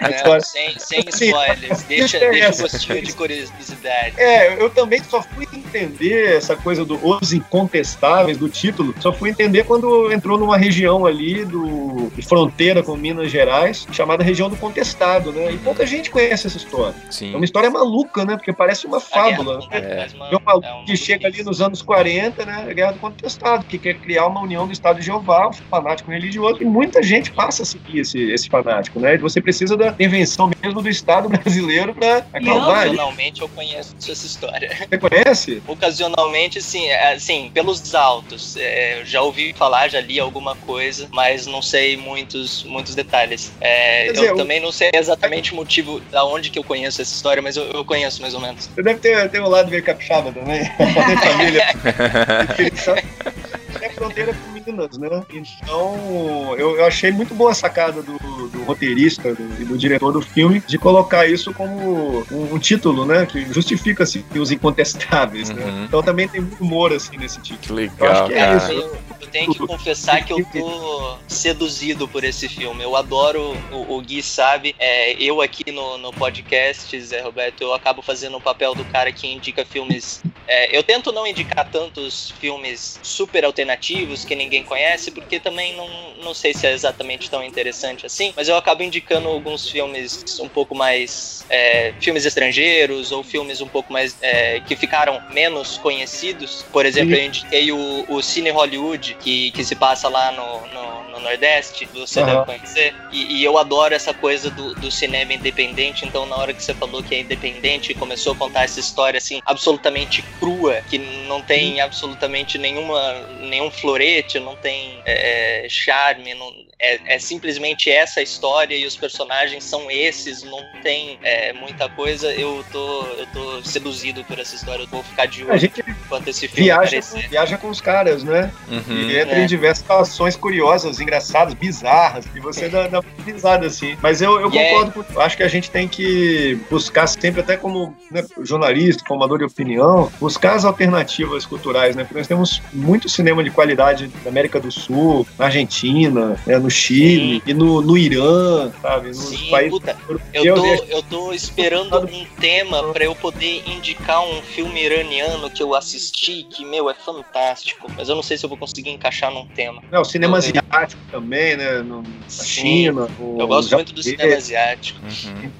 Não, 0.00 0.10
história- 0.10 0.40
sem, 0.40 0.78
sem 0.78 1.04
Assim, 1.06 1.26
spoilers. 1.26 1.82
Deixa, 1.88 2.18
deixa 2.18 2.18
deixa 2.18 2.46
o 2.46 2.48
essa. 2.48 2.62
gostinho 2.62 3.02
de 3.02 3.12
curiosidade. 3.14 4.14
É, 4.20 4.60
eu 4.62 4.70
também 4.70 5.02
só 5.04 5.22
fui 5.22 5.46
entender 5.58 6.36
essa 6.36 6.56
coisa 6.56 6.84
do 6.84 6.98
Os 7.02 7.32
Incontestáveis, 7.32 8.36
do 8.38 8.48
título, 8.48 8.94
só 9.00 9.12
fui 9.12 9.30
entender 9.30 9.64
quando 9.64 10.12
entrou 10.12 10.38
numa 10.38 10.56
região 10.56 11.06
ali 11.06 11.44
do, 11.44 12.10
de 12.14 12.22
fronteira 12.22 12.82
com 12.82 12.96
Minas 12.96 13.30
Gerais, 13.30 13.86
chamada 13.92 14.22
região 14.22 14.48
do 14.48 14.56
Contestado, 14.56 15.32
né? 15.32 15.52
E 15.52 15.58
pouca 15.58 15.86
gente 15.86 16.10
conhece 16.10 16.46
essa 16.46 16.56
história. 16.56 16.94
Sim. 17.10 17.32
É 17.32 17.36
uma 17.36 17.44
história 17.44 17.70
maluca, 17.70 18.24
né? 18.24 18.36
Porque 18.36 18.52
parece 18.52 18.86
uma 18.86 19.00
fábula. 19.00 19.58
né? 19.58 19.66
É. 19.72 20.06
É 20.32 20.36
um 20.36 20.44
maluco 20.44 20.84
que 20.86 20.96
chega 20.96 21.26
ali 21.26 21.42
nos 21.42 21.60
anos 21.60 21.82
40, 21.82 22.44
né? 22.44 22.66
A 22.68 22.72
Guerra 22.72 22.92
do 22.92 22.98
Contestado, 22.98 23.64
que 23.64 23.78
quer 23.78 23.94
criar 23.94 24.26
uma 24.26 24.40
união 24.40 24.66
do 24.66 24.72
Estado 24.72 25.00
de 25.00 25.06
Jeová, 25.06 25.48
um 25.48 25.52
fanático 25.52 26.10
religioso, 26.10 26.62
e 26.62 26.64
muita 26.64 27.02
gente 27.02 27.30
passa 27.30 27.62
a 27.62 27.66
seguir 27.66 28.00
esse, 28.00 28.18
esse 28.30 28.48
fanático, 28.48 28.98
né? 29.00 29.14
E 29.14 29.18
você 29.18 29.40
precisa 29.40 29.76
da 29.76 29.94
invenção 29.98 30.50
mesmo 30.62 30.80
do 30.82 30.88
Estado 30.88 31.28
brasileiro 31.28 31.94
para 31.94 32.26
acalmar. 32.32 32.86
Ocasionalmente 32.86 33.42
eu 33.42 33.48
conheço 33.48 33.94
essa 33.98 34.26
história. 34.26 34.70
Você 34.88 34.98
conhece? 34.98 35.33
Ocasionalmente, 35.66 36.60
sim, 36.62 36.90
assim, 36.92 37.50
pelos 37.52 37.94
autos. 37.94 38.56
É, 38.56 39.02
já 39.04 39.22
ouvi 39.22 39.54
falar, 39.56 39.88
já 39.88 40.00
li 40.00 40.18
alguma 40.20 40.54
coisa, 40.56 41.08
mas 41.12 41.46
não 41.46 41.60
sei 41.62 41.96
muitos, 41.96 42.62
mutos 42.64 42.94
detalhes. 42.94 43.52
É, 43.60 44.12
dizer, 44.12 44.28
eu 44.28 44.34
o- 44.34 44.36
também 44.36 44.60
não 44.60 44.72
sei 44.72 44.90
exatamente 44.94 45.52
o 45.52 45.56
motivo 45.56 46.00
da 46.10 46.24
onde 46.24 46.50
que 46.50 46.58
eu 46.58 46.64
conheço 46.64 47.00
essa 47.02 47.14
história, 47.14 47.42
mas 47.42 47.56
eu, 47.56 47.64
eu 47.70 47.84
conheço 47.84 48.20
mais 48.22 48.34
ou 48.34 48.40
menos. 48.40 48.68
Você 48.74 48.82
deve 48.82 49.00
ter, 49.00 49.28
ter 49.30 49.40
um 49.40 49.48
lado 49.48 49.70
meio 49.70 49.82
capixaba 49.82 50.32
também. 50.32 50.64
Família. 51.24 51.66
Fronteira 54.04 54.34
com 54.34 54.50
Minas, 54.72 54.98
né? 54.98 55.22
Então, 55.32 56.54
eu, 56.58 56.76
eu 56.76 56.84
achei 56.84 57.10
muito 57.10 57.34
boa 57.34 57.50
a 57.52 57.54
sacada 57.54 58.02
do, 58.02 58.18
do 58.48 58.62
roteirista 58.64 59.34
do- 59.34 59.62
e 59.62 59.64
do 59.64 59.76
diretor 59.78 60.12
do 60.12 60.20
filme 60.20 60.60
de 60.66 60.78
colocar 60.78 61.26
isso 61.26 61.52
como 61.54 62.24
um, 62.30 62.54
um 62.54 62.58
título, 62.58 63.04
né? 63.06 63.26
Que 63.26 63.44
justifica 63.52 64.02
assim, 64.04 64.24
os 64.34 64.50
incontestáveis, 64.50 65.50
né? 65.50 65.84
Então 65.86 66.02
também 66.02 66.28
tem 66.28 66.40
muito 66.40 66.62
humor 66.62 66.92
assim 66.92 67.16
nesse 67.16 67.40
título. 67.40 67.78
Que 67.88 68.02
Eu 68.02 68.10
acho 68.10 68.24
legal, 68.26 68.28
que 68.28 68.34
é 68.34 68.56
isso. 68.56 68.72
Eu, 68.72 68.98
eu 69.22 69.26
tenho 69.28 69.52
que 69.52 69.58
confessar 69.66 70.24
que 70.24 70.32
eu 70.32 70.44
tô 70.44 71.16
seduzido 71.26 72.06
por 72.06 72.24
esse 72.24 72.48
filme. 72.48 72.82
Eu 72.82 72.94
adoro, 72.96 73.56
o, 73.72 73.96
o 73.96 74.00
Gui 74.02 74.22
sabe, 74.22 74.74
é, 74.78 75.12
eu 75.22 75.40
aqui 75.40 75.70
no, 75.72 75.98
no 75.98 76.12
podcast, 76.12 76.98
Zé 77.00 77.20
Roberto, 77.20 77.60
eu 77.62 77.74
acabo 77.74 78.02
fazendo 78.02 78.36
o 78.36 78.40
papel 78.40 78.74
do 78.74 78.84
cara 78.84 79.10
que 79.12 79.26
indica 79.26 79.64
filmes. 79.64 80.22
É, 80.46 80.76
eu 80.76 80.82
tento 80.82 81.12
não 81.12 81.26
indicar 81.26 81.68
tantos 81.70 82.30
filmes 82.38 82.98
super 83.02 83.44
alternativos 83.44 84.24
que 84.24 84.34
ninguém 84.34 84.62
conhece, 84.62 85.10
porque 85.10 85.40
também 85.40 85.74
não, 85.74 85.88
não 86.22 86.34
sei 86.34 86.52
se 86.52 86.66
é 86.66 86.72
exatamente 86.72 87.30
tão 87.30 87.42
interessante 87.42 88.04
assim, 88.06 88.32
mas 88.36 88.48
eu 88.48 88.56
acabo 88.56 88.82
indicando 88.82 89.28
alguns 89.28 89.68
filmes 89.68 90.24
um 90.40 90.48
pouco 90.48 90.74
mais. 90.74 91.44
é, 91.48 91.92
filmes 92.00 92.24
estrangeiros 92.24 93.12
ou 93.12 93.22
filmes 93.22 93.60
um 93.60 93.68
pouco 93.68 93.92
mais. 93.92 94.16
é, 94.20 94.60
que 94.60 94.76
ficaram 94.76 95.22
menos 95.30 95.78
conhecidos. 95.78 96.64
Por 96.72 96.84
exemplo, 96.84 97.14
Sim. 97.14 97.20
eu 97.20 97.26
indiquei 97.26 97.72
o, 97.72 98.04
o 98.08 98.22
Cine 98.22 98.50
Hollywood, 98.50 99.16
que, 99.20 99.50
que 99.52 99.64
se 99.64 99.74
passa 99.74 100.08
lá 100.08 100.30
no, 100.32 100.66
no, 100.68 100.93
no 101.14 101.20
Nordeste, 101.20 101.88
você 101.94 102.20
Aham. 102.20 102.32
deve 102.32 102.44
conhecer. 102.44 102.94
E, 103.12 103.36
e 103.36 103.44
eu 103.44 103.56
adoro 103.58 103.94
essa 103.94 104.12
coisa 104.12 104.50
do, 104.50 104.74
do 104.74 104.90
cinema 104.90 105.32
independente, 105.32 106.04
então 106.04 106.26
na 106.26 106.36
hora 106.36 106.52
que 106.52 106.62
você 106.62 106.74
falou 106.74 107.02
que 107.02 107.14
é 107.14 107.20
independente 107.20 107.92
e 107.92 107.94
começou 107.94 108.32
a 108.32 108.36
contar 108.36 108.64
essa 108.64 108.80
história 108.80 109.18
assim, 109.18 109.40
absolutamente 109.44 110.22
crua, 110.38 110.82
que 110.88 110.98
não 110.98 111.40
tem 111.40 111.80
absolutamente 111.80 112.58
nenhuma, 112.58 113.26
nenhum 113.40 113.70
florete, 113.70 114.38
não 114.38 114.56
tem 114.56 115.00
é, 115.04 115.66
charme, 115.68 116.34
não, 116.34 116.52
é, 116.78 117.14
é 117.14 117.18
simplesmente 117.18 117.90
essa 117.90 118.20
história 118.20 118.74
e 118.74 118.86
os 118.86 118.96
personagens 118.96 119.64
são 119.64 119.90
esses, 119.90 120.42
não 120.42 120.62
tem 120.82 121.18
é, 121.22 121.52
muita 121.52 121.88
coisa. 121.88 122.32
Eu 122.32 122.64
tô, 122.70 123.06
eu 123.18 123.26
tô 123.32 123.64
seduzido 123.64 124.24
por 124.24 124.38
essa 124.38 124.54
história, 124.54 124.82
eu 124.82 124.88
vou 124.88 125.02
ficar 125.02 125.26
de 125.26 125.42
olho 125.44 125.52
A 125.52 125.56
gente 125.56 125.82
enquanto 126.04 126.28
esse 126.28 126.46
filme 126.48 126.64
Viaja, 126.64 126.98
aparecer. 126.98 127.28
viaja 127.28 127.58
com 127.58 127.68
os 127.68 127.80
caras, 127.80 128.22
né? 128.22 128.52
Uhum. 128.68 129.10
E 129.10 129.18
entra 129.18 129.36
É. 129.36 129.42
em 129.42 129.46
diversas 129.46 129.78
situações 129.78 130.36
curiosas, 130.36 131.00
engraçadas, 131.04 131.54
bizarras, 131.54 132.24
e 132.34 132.40
você 132.40 132.68
dá, 132.68 132.88
dá 132.88 133.00
uma 133.00 133.24
risada 133.24 133.66
assim. 133.66 133.96
Mas 134.02 134.20
eu, 134.20 134.40
eu 134.40 134.50
E 134.52 134.58
é- 134.58 134.70
concordo 134.70 135.04
com. 135.04 135.20
Acho 135.20 135.36
que 135.36 135.42
a 135.42 135.48
gente 135.48 135.70
tem 135.70 135.86
que 135.86 136.58
buscar 136.70 137.06
sempre, 137.06 137.40
até 137.40 137.56
como 137.56 137.94
né, 138.10 138.24
jornalista, 138.42 139.04
formador 139.06 139.38
de 139.38 139.44
opinião, 139.44 140.10
buscar 140.20 140.54
as 140.54 140.64
alternativas 140.64 141.46
culturais, 141.46 141.94
né? 141.94 142.04
Porque 142.04 142.18
nós 142.18 142.26
temos 142.26 142.62
muito 142.72 143.08
cinema 143.08 143.44
de 143.44 143.50
qualidade 143.50 144.10
na 144.24 144.30
América 144.30 144.58
do 144.58 144.70
Sul, 144.72 145.26
na 145.38 145.46
Argentina, 145.46 146.36
né, 146.46 146.58
no 146.58 146.70
Chile 146.70 147.42
e 147.46 147.54
no, 147.54 147.80
no 147.80 147.96
Irã, 147.96 148.72
sabe? 148.82 149.08
Nos 149.08 149.18
Sim, 149.18 149.50
países 149.50 149.70
puta. 149.70 149.96
Eu 150.32 150.54
tô, 150.54 150.64
a 150.64 150.76
eu 150.88 151.02
tô 151.02 151.32
esperando 151.32 151.98
um 152.06 152.24
tema 152.40 152.92
pra 152.92 153.04
eu 153.04 153.14
poder 153.14 153.62
indicar 153.68 154.20
um 154.22 154.42
filme 154.42 154.82
iraniano 154.82 155.50
que 155.50 155.62
eu 155.62 155.74
assisti, 155.74 156.44
que, 156.44 156.64
meu, 156.64 156.88
é 156.90 156.94
fantástico. 156.94 157.90
Mas 157.96 158.08
eu 158.08 158.14
não 158.14 158.22
sei 158.22 158.36
se 158.36 158.44
eu 158.44 158.48
vou 158.48 158.58
conseguir 158.58 158.90
encaixar 158.90 159.30
num 159.32 159.46
tema. 159.46 159.82
Não, 159.90 160.04
cinema 160.04 160.38
asiático 160.38 160.93
asiático 160.94 161.10
também, 161.10 161.56
né? 161.56 161.82
No, 161.82 162.02
na 162.02 162.28
China. 162.28 163.08
Eu 163.38 163.46
gosto 163.46 163.74
muito 163.74 163.92
do 163.92 164.02
cinema 164.02 164.34
asiático. 164.34 165.00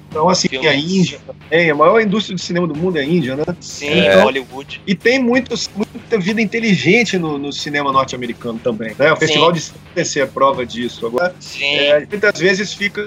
Então, 0.09 0.29
assim, 0.29 0.47
Filmes. 0.47 0.69
a 0.69 0.75
Índia 0.75 1.19
também. 1.25 1.69
A 1.69 1.75
maior 1.75 1.99
indústria 1.99 2.35
de 2.35 2.41
cinema 2.41 2.67
do 2.67 2.75
mundo 2.75 2.97
é 2.97 3.01
a 3.01 3.03
Índia, 3.05 3.35
né? 3.35 3.43
Sim, 3.59 3.99
Então, 3.99 4.23
Hollywood. 4.23 4.81
E 4.85 4.95
tem 4.95 5.19
muitos, 5.19 5.69
muita 5.75 6.17
vida 6.19 6.41
inteligente 6.41 7.17
no, 7.17 7.37
no 7.37 7.51
cinema 7.51 7.91
norte-americano 7.91 8.59
também. 8.59 8.95
Né? 8.97 9.11
O 9.11 9.17
Festival 9.17 9.51
de 9.51 9.61
Sundance 9.61 10.19
é 10.19 10.25
prova 10.25 10.65
disso. 10.65 11.05
Agora, 11.05 11.35
Sim. 11.39 11.75
é, 11.75 12.05
muitas 12.09 12.39
vezes 12.39 12.73
fica 12.73 13.05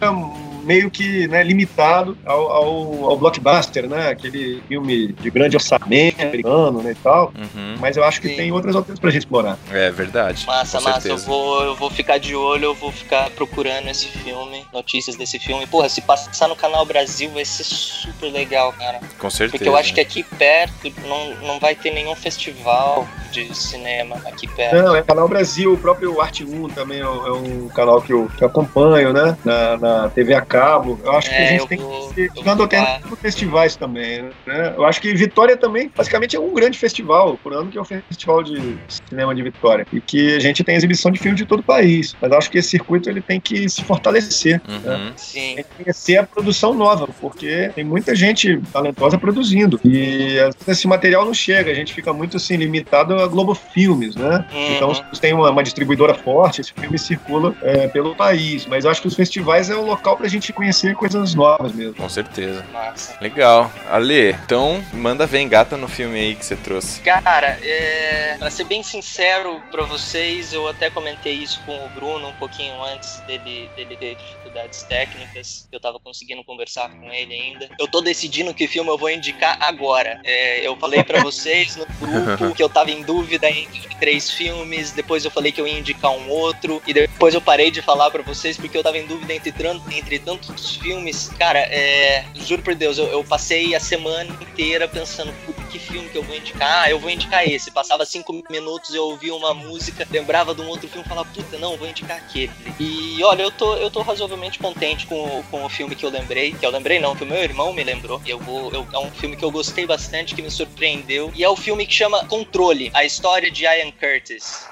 meio 0.69 0.91
que 0.91 1.27
né, 1.29 1.43
limitado 1.43 2.17
ao, 2.27 2.51
ao, 2.51 3.11
ao 3.11 3.17
blockbuster, 3.17 3.89
né? 3.89 4.11
Aquele 4.11 4.63
filme 4.69 5.15
de 5.15 5.31
grande 5.31 5.57
orçamento 5.57 6.21
americano 6.21 6.83
né, 6.83 6.93
e 6.93 6.95
tal. 6.97 7.33
Mas 7.81 7.97
eu 7.97 8.05
acho 8.05 8.21
que 8.21 8.29
tem 8.29 8.53
outras 8.53 8.77
alternativas 8.77 9.01
pra 9.01 9.11
gente 9.11 9.23
explorar. 9.23 9.59
É 9.71 9.91
verdade. 9.91 10.47
Massa, 10.47 10.79
massa. 10.83 11.09
Eu 11.09 11.17
vou, 11.17 11.65
eu 11.65 11.75
vou 11.75 11.91
ficar 11.91 12.19
de 12.19 12.37
olho, 12.37 12.67
eu 12.67 12.75
vou 12.75 12.93
ficar 12.93 13.31
procurando 13.31 13.89
esse 13.89 14.09
filme, 14.09 14.67
notícias 14.73 15.17
desse 15.17 15.39
filme. 15.39 15.67
Porra, 15.67 15.89
se 15.89 16.03
passar 16.03 16.49
no 16.49 16.57
canal 16.57 16.85
Brasil 16.85 17.31
vai 17.31 17.47
ser 17.47 17.65
super 17.65 18.31
legal, 18.31 18.73
cara. 18.75 19.01
Com 19.19 19.31
certeza. 19.31 19.53
Porque 19.53 19.69
eu 19.69 19.77
acho 19.77 19.95
que 19.95 20.01
aqui 20.01 20.23
perto 20.23 20.93
não, 21.07 21.35
não 21.47 21.59
vai 21.59 21.75
ter 21.75 21.91
nenhum 21.91 22.15
festival 22.15 23.09
de 23.31 23.55
cinema 23.55 24.17
aqui 24.27 24.47
perto. 24.47 24.77
Não, 24.77 24.95
é 24.95 25.03
Canal 25.03 25.29
Brasil, 25.29 25.73
o 25.73 25.79
próprio 25.79 26.21
Arte 26.21 26.45
1 26.45 26.69
também 26.71 27.01
é 27.01 27.09
um, 27.09 27.27
é 27.27 27.33
um 27.33 27.69
canal 27.69 28.01
que 28.03 28.13
eu, 28.13 28.29
que 28.37 28.43
eu 28.43 28.49
acompanho, 28.49 29.13
né? 29.13 29.37
Na, 29.45 29.77
na 29.77 30.09
TV 30.09 30.35
a 30.35 30.43
cabo. 30.59 31.01
Eu 31.05 31.13
acho 31.13 31.29
que 31.31 31.35
É, 31.37 31.45
a 31.47 31.51
gente 31.51 31.61
eu 31.61 31.67
tem 31.67 31.79
vou- 31.79 32.13
que 32.13 32.21
ir 32.23 32.31
dando 32.45 32.69
para 32.69 33.01
festivais 33.21 33.77
também, 33.77 34.23
né? 34.47 34.75
Eu 34.77 34.85
acho 34.85 35.01
que 35.01 35.15
Vitória 35.15 35.57
também, 35.57 35.91
basicamente, 35.95 36.37
é 36.37 36.41
um 36.41 36.53
grande 36.55 36.79
festival 36.79 37.39
por 37.43 37.53
ano, 37.53 37.71
que 37.71 37.79
é 37.79 37.81
o 37.81 37.85
Festival 37.85 38.43
de 38.43 38.77
Cinema 39.09 39.35
de 39.35 39.43
Vitória. 39.43 39.87
E 39.93 40.01
que 40.01 40.37
a 40.37 40.41
gente 40.41 40.63
tem 40.65 40.75
exibição 40.77 41.11
de 41.11 41.19
filme 41.19 41.37
de 41.37 41.45
todo 41.45 41.61
o 41.61 41.63
país. 41.63 42.15
Mas 42.21 42.33
acho 42.33 42.51
que 42.51 42.59
esse 42.59 42.71
circuito 42.71 43.09
ele 43.11 43.21
tem 43.21 43.41
que 43.41 43.69
se 43.69 43.83
fortalecer. 43.85 44.61
Né? 44.69 45.13
Sim. 45.17 45.55
Tem 45.57 45.65
que 45.65 45.83
conhecer 45.85 46.17
a 46.19 46.23
produção 46.25 46.75
nova, 46.75 47.09
porque 47.21 47.71
tem 47.75 47.85
muita 47.85 48.15
gente 48.15 48.61
talentosa 48.73 49.19
produzindo. 49.19 49.81
E 49.85 50.37
esse 50.67 50.87
material 50.87 51.25
não 51.25 51.35
chega, 51.35 51.71
a 51.71 51.75
gente 51.75 51.93
fica 51.93 52.13
muito 52.13 52.37
assim 52.37 52.57
limitado 52.57 53.15
a 53.19 53.27
Globo 53.27 53.55
Filmes, 53.55 54.15
né? 54.17 54.45
Uhum. 54.53 54.77
Então, 54.77 54.95
se 54.95 55.03
você 55.13 55.21
tem 55.21 55.33
uma, 55.35 55.51
uma 55.51 55.63
distribuidora 55.63 56.15
forte, 56.15 56.61
esse 56.61 56.73
filme 56.73 56.99
circula 56.99 57.55
é, 57.63 57.89
pelo 57.89 58.15
país. 58.15 58.67
Mas 58.67 58.85
eu 58.85 58.91
acho 58.91 59.01
que 59.03 59.09
os 59.09 59.15
festivais 59.15 59.71
é 59.71 59.77
o 59.77 59.85
local 59.85 60.17
pra 60.17 60.29
gente 60.29 60.48
conhecer 60.53 60.95
coisas 60.95 61.35
novas 61.35 61.73
mesmo. 61.73 61.95
Com 61.95 62.09
certeza. 62.09 62.65
Massa. 62.73 63.17
Legal. 63.21 63.71
Ale, 63.91 64.31
então 64.45 64.83
manda 64.93 65.27
ver 65.27 65.41
engata 65.41 65.77
no 65.77 65.89
filme 65.89 66.19
aí 66.19 66.35
que 66.35 66.45
você 66.45 66.57
trouxe. 66.57 67.01
Cara, 67.01 67.59
é... 67.63 68.37
pra 68.39 68.51
ser 68.51 68.65
bem 68.65 68.83
sincero 68.83 69.63
pra 69.71 69.85
vocês, 69.85 70.53
eu 70.53 70.69
até 70.69 70.91
comentei 70.91 71.35
isso 71.35 71.61
com 71.65 71.85
o 71.85 71.89
Bruno 71.91 72.29
um 72.29 72.35
pouquinho 72.35 72.83
antes 72.85 73.21
dele, 73.21 73.71
dele 73.77 73.97
ter 73.97 74.17
dificuldades 74.59 74.83
técnicas. 74.83 75.69
Eu 75.71 75.79
tava 75.79 75.99
conseguindo 76.01 76.43
conversar 76.43 76.91
com 76.91 77.13
ele 77.13 77.35
ainda. 77.35 77.69
Eu 77.79 77.87
tô 77.87 78.01
decidindo 78.01 78.53
que 78.53 78.67
filme 78.67 78.91
eu 78.91 78.99
vou 78.99 79.11
indicar 79.11 79.57
agora. 79.61 80.21
É, 80.25 80.67
eu 80.67 80.77
falei 80.77 81.05
pra 81.05 81.23
vocês 81.23 81.77
no 81.77 81.87
grupo 81.87 82.55
que 82.57 82.63
eu 82.63 82.69
tava 82.69 82.91
em 82.91 83.03
dúvida 83.03 83.49
entre 83.49 83.89
três 83.99 84.31
filmes, 84.31 84.93
depois 84.93 85.25
eu 85.25 85.31
falei 85.31 85.53
que 85.53 85.61
eu 85.61 85.67
ia 85.67 85.79
indicar 85.79 86.11
um 86.11 86.31
outro, 86.31 86.83
e 86.87 86.93
depois 86.93 87.35
eu 87.35 87.41
parei 87.41 87.71
de 87.71 87.83
falar 87.83 88.11
pra 88.11 88.23
vocês 88.23 88.57
porque 88.57 88.77
eu 88.77 88.83
tava 88.83 88.99
em 88.99 89.07
dúvida 89.07 89.35
entre, 89.35 89.53
entre 89.93 90.19
tantos 90.19 90.77
filmes. 90.77 91.29
Cara, 91.39 91.61
é, 91.61 92.25
juro 92.35 92.63
por 92.63 92.75
Deus, 92.75 92.99
eu, 92.99 93.07
eu 93.07 93.25
passei 93.25 93.75
a 93.75 93.81
semana 93.81 94.31
inteira 94.41 94.89
pensando, 94.89 95.33
que 95.69 95.79
filme 95.79 96.09
que 96.09 96.17
eu 96.17 96.23
vou 96.23 96.37
indicar? 96.37 96.85
Ah, 96.85 96.91
eu 96.91 96.99
vou 96.99 97.11
indicar 97.11 97.47
esse. 97.47 97.71
Passava 97.71 98.05
cinco 98.05 98.33
minutos, 98.51 98.95
eu 98.95 99.05
ouvia 99.05 99.35
uma 99.35 99.53
música, 99.53 100.07
lembrava 100.11 100.55
de 100.55 100.61
um 100.61 100.69
outro 100.69 100.89
filme 100.89 101.05
e 101.05 101.09
falava, 101.09 101.29
puta, 101.33 101.59
não, 101.59 101.77
vou 101.77 101.89
indicar 101.89 102.17
aquele. 102.17 102.53
E 102.79 103.23
olha, 103.23 103.43
eu 103.43 103.51
tô, 103.51 103.75
eu 103.77 103.91
tô 103.91 104.03
razoavelmente 104.03 104.48
contente 104.57 105.07
com, 105.09 105.41
o- 105.41 105.43
com 105.51 105.65
o 105.65 105.69
filme 105.69 105.97
que 105.97 106.07
eu 106.07 106.11
lembrei, 106.11 106.53
que 106.53 106.65
eu 106.65 106.71
lembrei 106.71 107.01
não, 107.01 107.17
que 107.17 107.25
o 107.25 107.27
meu 107.27 107.43
irmão 107.43 107.73
me 107.73 107.83
lembrou. 107.83 108.23
Eu 108.25 108.39
vou, 108.39 108.73
eu- 108.73 108.87
é 108.93 108.99
um 108.99 109.11
filme 109.11 109.37
que 109.37 109.45
eu 109.45 109.51
gostei 109.51 109.85
bastante, 109.85 110.35
que 110.37 110.41
me 110.41 110.51
surpreendeu. 110.51 111.33
E 111.35 111.43
é 111.43 111.49
o 111.49 111.57
filme 111.57 111.85
que 111.85 111.93
chama 111.93 112.25
Controle, 112.27 112.91
a 112.95 113.05
história 113.05 113.51
de 113.51 113.65
Ian 113.65 113.91
Curtis. 113.91 114.69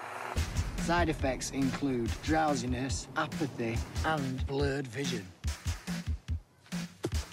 Side 0.87 1.11
effects 1.11 1.51
include 1.53 2.09
drowsiness, 2.25 3.09
apathy, 3.17 3.77
and 4.05 4.21
blurred 4.47 4.87
vision. 4.89 5.23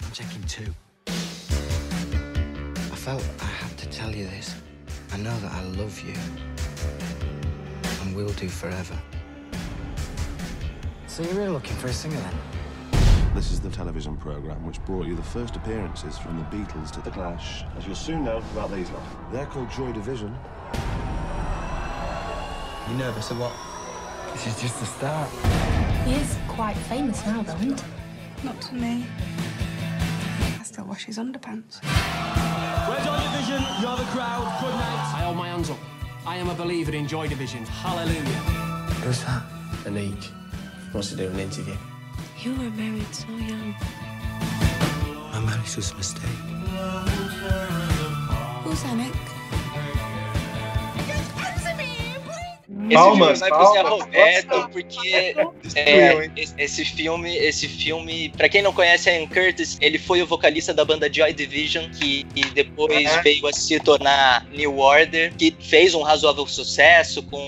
I'm 0.02 0.10
checking 0.12 0.42
two. 0.48 0.74
I 2.92 2.96
felt 2.96 3.22
I 3.40 3.64
had 3.64 3.70
to 3.78 3.86
tell 3.88 4.10
you 4.12 4.26
this. 4.26 4.56
I 5.12 5.18
know 5.18 5.36
that 5.42 5.52
I 5.52 5.62
love 5.78 5.96
you. 6.04 6.14
And 8.02 8.16
will 8.16 8.32
do 8.34 8.48
forever. 8.48 8.98
So 11.14 11.22
you're 11.22 11.34
really 11.34 11.50
looking 11.50 11.76
for 11.76 11.86
a 11.86 11.92
singer 11.92 12.16
then? 12.16 12.34
This 13.36 13.52
is 13.52 13.60
the 13.60 13.70
television 13.70 14.16
program 14.16 14.66
which 14.66 14.84
brought 14.84 15.06
you 15.06 15.14
the 15.14 15.22
first 15.22 15.54
appearances 15.54 16.18
from 16.18 16.36
the 16.38 16.44
Beatles 16.46 16.90
to 16.90 17.00
the 17.02 17.10
Clash, 17.12 17.62
as 17.78 17.86
you'll 17.86 17.94
soon 17.94 18.24
know 18.24 18.38
about 18.50 18.72
these 18.72 18.90
lot. 18.90 19.04
They're 19.30 19.46
called 19.46 19.70
Joy 19.70 19.92
Division. 19.92 20.36
You 22.88 22.96
nervous 22.96 23.30
or 23.30 23.36
what? 23.36 23.52
This 24.32 24.48
is 24.48 24.60
just 24.60 24.80
the 24.80 24.86
start. 24.86 25.30
He 26.04 26.14
is 26.14 26.36
quite 26.48 26.76
famous 26.88 27.24
now, 27.24 27.42
though, 27.42 27.54
isn't 27.58 27.80
he? 27.80 27.86
Not 28.42 28.60
to 28.62 28.74
me. 28.74 29.06
I 30.58 30.64
still 30.64 30.84
wash 30.84 31.04
his 31.04 31.18
underpants. 31.18 31.80
We're 32.88 33.04
Joy 33.04 33.20
Division, 33.30 33.62
you're 33.80 33.96
the 33.96 34.10
crowd, 34.10 34.58
good 34.60 34.74
night. 34.74 35.14
I 35.14 35.22
hold 35.22 35.36
my 35.36 35.46
hands 35.46 35.70
up. 35.70 35.78
I 36.26 36.38
am 36.38 36.50
a 36.50 36.54
believer 36.54 36.90
in 36.90 37.06
Joy 37.06 37.28
Division. 37.28 37.64
Hallelujah. 37.66 38.20
Who's 39.04 39.22
that? 39.22 39.44
Anik. 39.84 40.43
Do 40.94 41.00
an 41.00 41.40
interview. 41.40 41.74
You 42.40 42.52
were 42.52 42.70
married 42.70 43.12
so 43.12 43.26
young. 43.26 43.74
My 45.32 45.40
marriage 45.40 45.74
was 45.74 45.90
a 45.90 45.96
mistake. 45.96 46.22
Who's 48.62 48.84
Anik? 48.84 49.12
Esse 52.86 52.94
Palmas, 52.94 53.38
filme 53.40 53.40
vai 53.40 53.48
pro 53.50 53.72
Zé 53.72 53.82
palmas, 53.82 54.00
Roberto, 54.04 54.68
porque 54.70 55.34
é, 55.74 56.30
esse- 56.36 56.54
esse 56.58 56.84
filme, 56.84 57.34
esse 57.38 57.66
filme, 57.66 58.28
pra 58.36 58.48
quem 58.48 58.62
não 58.62 58.72
conhece 58.72 59.10
Ian 59.10 59.26
Curtis, 59.26 59.78
ele 59.80 59.98
foi 59.98 60.22
o 60.22 60.26
vocalista 60.26 60.72
da 60.74 60.84
banda 60.84 61.12
Joy 61.12 61.32
Division, 61.32 61.88
que 61.90 62.26
e 62.36 62.44
depois 62.44 63.10
Uhum. 63.16 63.22
veio 63.22 63.46
a 63.46 63.52
se 63.52 63.80
tornar 63.80 64.46
New 64.52 64.78
Order, 64.78 65.32
que 65.34 65.56
fez 65.60 65.94
um 65.94 66.02
razoável 66.02 66.46
sucesso 66.46 67.22
com 67.24 67.42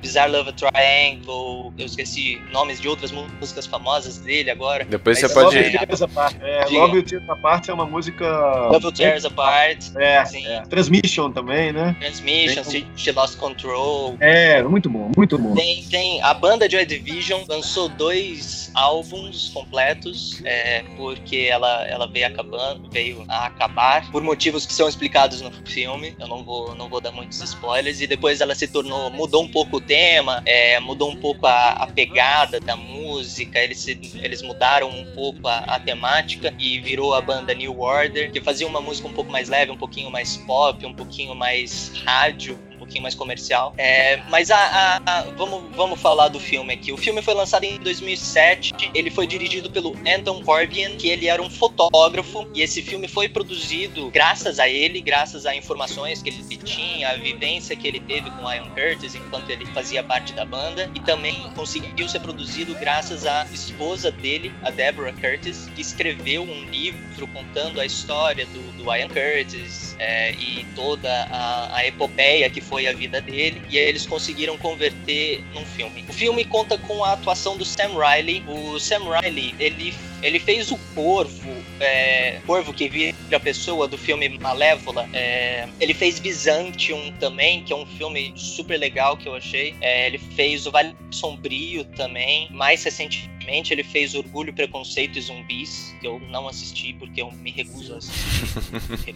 Bizarre 0.00 0.30
Love 0.32 0.52
Triangle, 0.52 1.72
eu 1.78 1.86
esqueci 1.86 2.40
nomes 2.52 2.80
de 2.80 2.88
outras 2.88 3.10
músicas 3.12 3.66
famosas 3.66 4.18
dele 4.18 4.50
agora. 4.50 4.84
Depois 4.84 5.18
você 5.18 5.28
pode- 5.28 5.56
é, 5.58 5.62
Love 5.62 5.76
You 5.76 5.86
Tears 5.86 6.02
Apart. 6.02 6.36
É, 6.40 6.64
Diga. 6.64 6.80
Love 6.80 7.02
Tears 7.02 7.28
Apart 7.30 7.68
é 7.68 7.72
uma 7.72 7.86
música. 7.86 8.24
Love 8.70 8.86
You 8.86 8.92
Tears 8.92 9.24
Apart, 9.24 9.78
É, 9.96 10.24
é. 10.44 10.60
Transmission 10.68 11.30
também, 11.32 11.72
né? 11.72 11.96
Transmission, 12.00 12.62
Tem 12.62 12.72
She, 12.82 12.86
She 12.96 13.12
Lost 13.12 13.36
Control. 13.38 14.16
É, 14.20 14.62
muito 14.62 14.88
bom, 14.88 15.10
muito 15.16 15.38
bom. 15.38 15.54
Tem, 15.54 15.82
tem 15.84 16.22
a 16.22 16.32
banda 16.34 16.68
Joy 16.68 16.84
Division 16.86 17.42
lançou 17.48 17.88
dois 17.88 18.70
álbuns 18.74 19.50
completos, 19.52 20.40
é, 20.44 20.82
porque 20.96 21.48
ela, 21.50 21.86
ela 21.86 22.06
veio 22.06 22.26
acabando, 22.26 22.88
veio 22.90 23.24
a 23.28 23.46
acabar 23.46 24.10
por 24.10 24.22
motivos 24.22 24.66
que 24.66 24.72
são 24.72 24.88
explicados 24.88 25.40
no 25.40 25.50
filme. 25.66 26.14
Eu 26.18 26.28
não 26.28 26.42
vou, 26.44 26.74
não 26.74 26.88
vou 26.88 27.00
dar 27.00 27.12
muitos 27.12 27.40
spoilers. 27.40 28.00
E 28.00 28.06
depois 28.06 28.40
ela 28.40 28.54
se 28.54 28.66
tornou, 28.68 29.10
mudou 29.10 29.42
um 29.42 29.48
pouco 29.48 29.76
o 29.76 29.80
tema, 29.90 30.40
é, 30.46 30.78
mudou 30.78 31.10
um 31.10 31.16
pouco 31.16 31.48
a, 31.48 31.70
a 31.70 31.86
pegada 31.88 32.60
da 32.60 32.76
música. 32.76 33.58
Eles, 33.58 33.88
eles 33.88 34.40
mudaram 34.40 34.88
um 34.88 35.04
pouco 35.16 35.48
a, 35.48 35.58
a 35.58 35.80
temática 35.80 36.54
e 36.60 36.78
virou 36.78 37.12
a 37.12 37.20
banda 37.20 37.52
New 37.52 37.80
Order, 37.80 38.30
que 38.30 38.40
fazia 38.40 38.68
uma 38.68 38.80
música 38.80 39.08
um 39.08 39.12
pouco 39.12 39.32
mais 39.32 39.48
leve, 39.48 39.72
um 39.72 39.76
pouquinho 39.76 40.08
mais 40.08 40.36
pop, 40.36 40.86
um 40.86 40.94
pouquinho 40.94 41.34
mais 41.34 41.90
rádio 42.04 42.56
pouquinho 42.90 43.02
mais 43.02 43.14
comercial. 43.14 43.72
É, 43.78 44.16
mas 44.28 44.50
a, 44.50 44.56
a- 44.58 45.02
a- 45.06 45.22
vamos, 45.36 45.62
vamos 45.76 46.00
falar 46.00 46.28
do 46.28 46.40
filme 46.40 46.74
aqui. 46.74 46.92
O 46.92 46.96
filme 46.96 47.22
foi 47.22 47.34
lançado 47.34 47.62
em 47.62 47.78
2007. 47.78 48.72
Ele 48.92 49.10
foi 49.10 49.26
dirigido 49.26 49.70
pelo 49.70 49.96
Anton 50.06 50.42
Corbijn, 50.42 50.96
que 50.96 51.08
ele 51.08 51.28
era 51.28 51.40
um 51.40 51.48
fotógrafo. 51.48 52.48
E 52.52 52.60
esse 52.62 52.82
filme 52.82 53.06
foi 53.06 53.28
produzido 53.28 54.10
graças 54.10 54.58
a 54.58 54.68
ele, 54.68 55.00
graças 55.00 55.46
a 55.46 55.54
informações 55.54 56.20
que 56.20 56.30
ele 56.30 56.40
tinha, 56.64 57.10
a 57.10 57.14
vivência 57.16 57.76
que 57.76 57.86
ele 57.86 58.00
teve 58.00 58.28
com 58.32 58.52
Ian 58.52 58.68
Curtis 58.70 59.14
enquanto 59.14 59.48
ele 59.50 59.64
fazia 59.66 60.02
parte 60.02 60.32
da 60.32 60.44
banda. 60.44 60.90
E 60.94 61.00
também 61.00 61.34
conseguiu 61.54 62.08
ser 62.08 62.20
produzido 62.20 62.74
graças 62.74 63.24
à 63.24 63.46
esposa 63.52 64.10
dele, 64.10 64.52
a 64.62 64.70
Deborah 64.70 65.12
Curtis, 65.12 65.68
que 65.76 65.80
escreveu 65.80 66.42
um 66.42 66.64
livro 66.64 67.26
contando 67.28 67.80
a 67.80 67.86
história 67.86 68.46
do, 68.46 68.82
do 68.82 68.94
Ian 68.94 69.08
Curtis 69.08 69.94
é, 69.98 70.32
e 70.32 70.64
toda 70.74 71.08
a, 71.30 71.76
a 71.76 71.86
epopeia 71.86 72.48
que 72.50 72.60
foi 72.60 72.79
a 72.86 72.92
vida 72.92 73.20
dele. 73.20 73.62
E 73.70 73.78
aí 73.78 73.88
eles 73.88 74.06
conseguiram 74.06 74.56
converter 74.58 75.42
num 75.54 75.64
filme. 75.64 76.04
O 76.08 76.12
filme 76.12 76.44
conta 76.44 76.78
com 76.78 77.04
a 77.04 77.12
atuação 77.12 77.56
do 77.56 77.64
Sam 77.64 77.92
Riley. 77.98 78.42
O 78.46 78.78
Sam 78.78 79.02
Riley, 79.20 79.54
ele 79.58 79.94
Ele 80.22 80.38
fez 80.38 80.70
o 80.70 80.78
Corvo, 80.94 81.50
é, 81.80 82.40
Corvo 82.46 82.72
que 82.72 82.88
vira 82.88 83.16
a 83.32 83.40
pessoa 83.40 83.88
do 83.88 83.96
filme 83.96 84.28
Malévola. 84.38 85.08
É, 85.12 85.68
ele 85.80 85.94
fez 85.94 86.18
Byzantium 86.18 87.12
também, 87.18 87.62
que 87.62 87.72
é 87.72 87.76
um 87.76 87.86
filme 87.86 88.32
super 88.36 88.78
legal 88.78 89.16
que 89.16 89.28
eu 89.28 89.34
achei. 89.34 89.74
É, 89.80 90.06
ele 90.06 90.18
fez 90.18 90.66
o 90.66 90.70
Vale 90.70 90.94
Sombrio 91.10 91.84
também. 91.96 92.48
Mais 92.50 92.82
recentemente, 92.84 93.72
ele 93.72 93.82
fez 93.82 94.14
Orgulho, 94.14 94.52
Preconceito 94.52 95.18
e 95.18 95.22
Zumbis, 95.22 95.94
que 96.00 96.06
eu 96.06 96.20
não 96.28 96.48
assisti 96.48 96.92
porque 96.94 97.22
eu 97.22 97.30
me 97.32 97.50
recuso 97.50 97.94
a 97.94 97.98
assistir. 97.98 99.14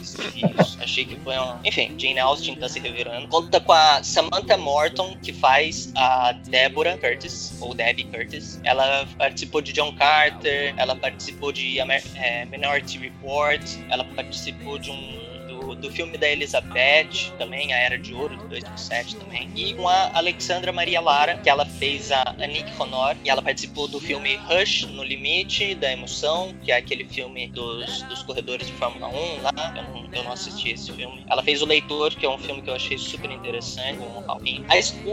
Isso. 0.00 0.78
Achei 0.80 1.04
que 1.04 1.16
foi 1.16 1.38
um. 1.38 1.58
Enfim, 1.64 1.94
Jane 1.98 2.18
Austen 2.18 2.56
tá 2.56 2.68
se 2.68 2.78
revirando. 2.78 3.28
Conta 3.28 3.60
com 3.60 3.72
a 3.72 4.02
Samantha 4.02 4.56
Morton, 4.56 5.16
que 5.22 5.32
faz 5.32 5.92
a 5.96 6.32
Deborah 6.32 6.96
Curtis, 6.96 7.54
ou 7.60 7.74
Debbie 7.74 8.04
Curtis. 8.04 8.60
Ela 8.64 9.06
participou 9.18 9.60
de 9.60 9.72
John 9.72 9.94
Carter, 9.94 10.35
ela 10.76 10.94
participou 10.96 11.52
de 11.52 11.78
é, 11.80 12.44
Minority 12.46 12.98
Report, 12.98 13.62
ela 13.90 14.04
participou 14.04 14.78
de 14.78 14.90
um 14.90 15.25
do, 15.74 15.90
filme 15.90 16.16
da 16.18 16.28
Elizabeth, 16.28 17.32
também, 17.38 17.72
A 17.72 17.78
Era 17.78 17.98
de 17.98 18.14
Ouro, 18.14 18.36
de 18.36 18.46
2007 18.48 19.16
também. 19.16 19.50
E 19.54 19.74
com 19.74 19.88
a 19.88 20.10
Alexandra 20.14 20.72
Maria 20.72 21.00
Lara, 21.00 21.38
que 21.38 21.48
ela 21.48 21.64
fez 21.64 22.12
a 22.12 22.34
Nick 22.38 22.70
Honor, 22.80 23.16
e 23.24 23.30
ela 23.30 23.42
participou 23.42 23.88
do 23.88 24.00
filme 24.00 24.36
Rush, 24.36 24.86
No 24.86 25.02
Limite 25.02 25.74
da 25.74 25.92
Emoção, 25.92 26.54
que 26.62 26.70
é 26.70 26.76
aquele 26.76 27.04
filme 27.04 27.48
dos, 27.48 28.02
dos 28.02 28.22
corredores 28.22 28.66
de 28.66 28.72
Fórmula 28.74 29.08
1 29.08 29.42
lá. 29.42 29.74
Eu 29.76 29.82
não, 29.82 30.08
eu 30.12 30.24
não 30.24 30.32
assisti 30.32 30.70
esse 30.70 30.92
filme. 30.92 31.24
Ela 31.28 31.42
fez 31.42 31.62
O 31.62 31.66
Leitor, 31.66 32.14
que 32.14 32.26
é 32.26 32.30
um 32.30 32.38
filme 32.38 32.62
que 32.62 32.70
eu 32.70 32.74
achei 32.74 32.98
super 32.98 33.30
interessante, 33.30 33.98
com 33.98 34.04
o 34.04 34.24
Alvin. 34.26 34.64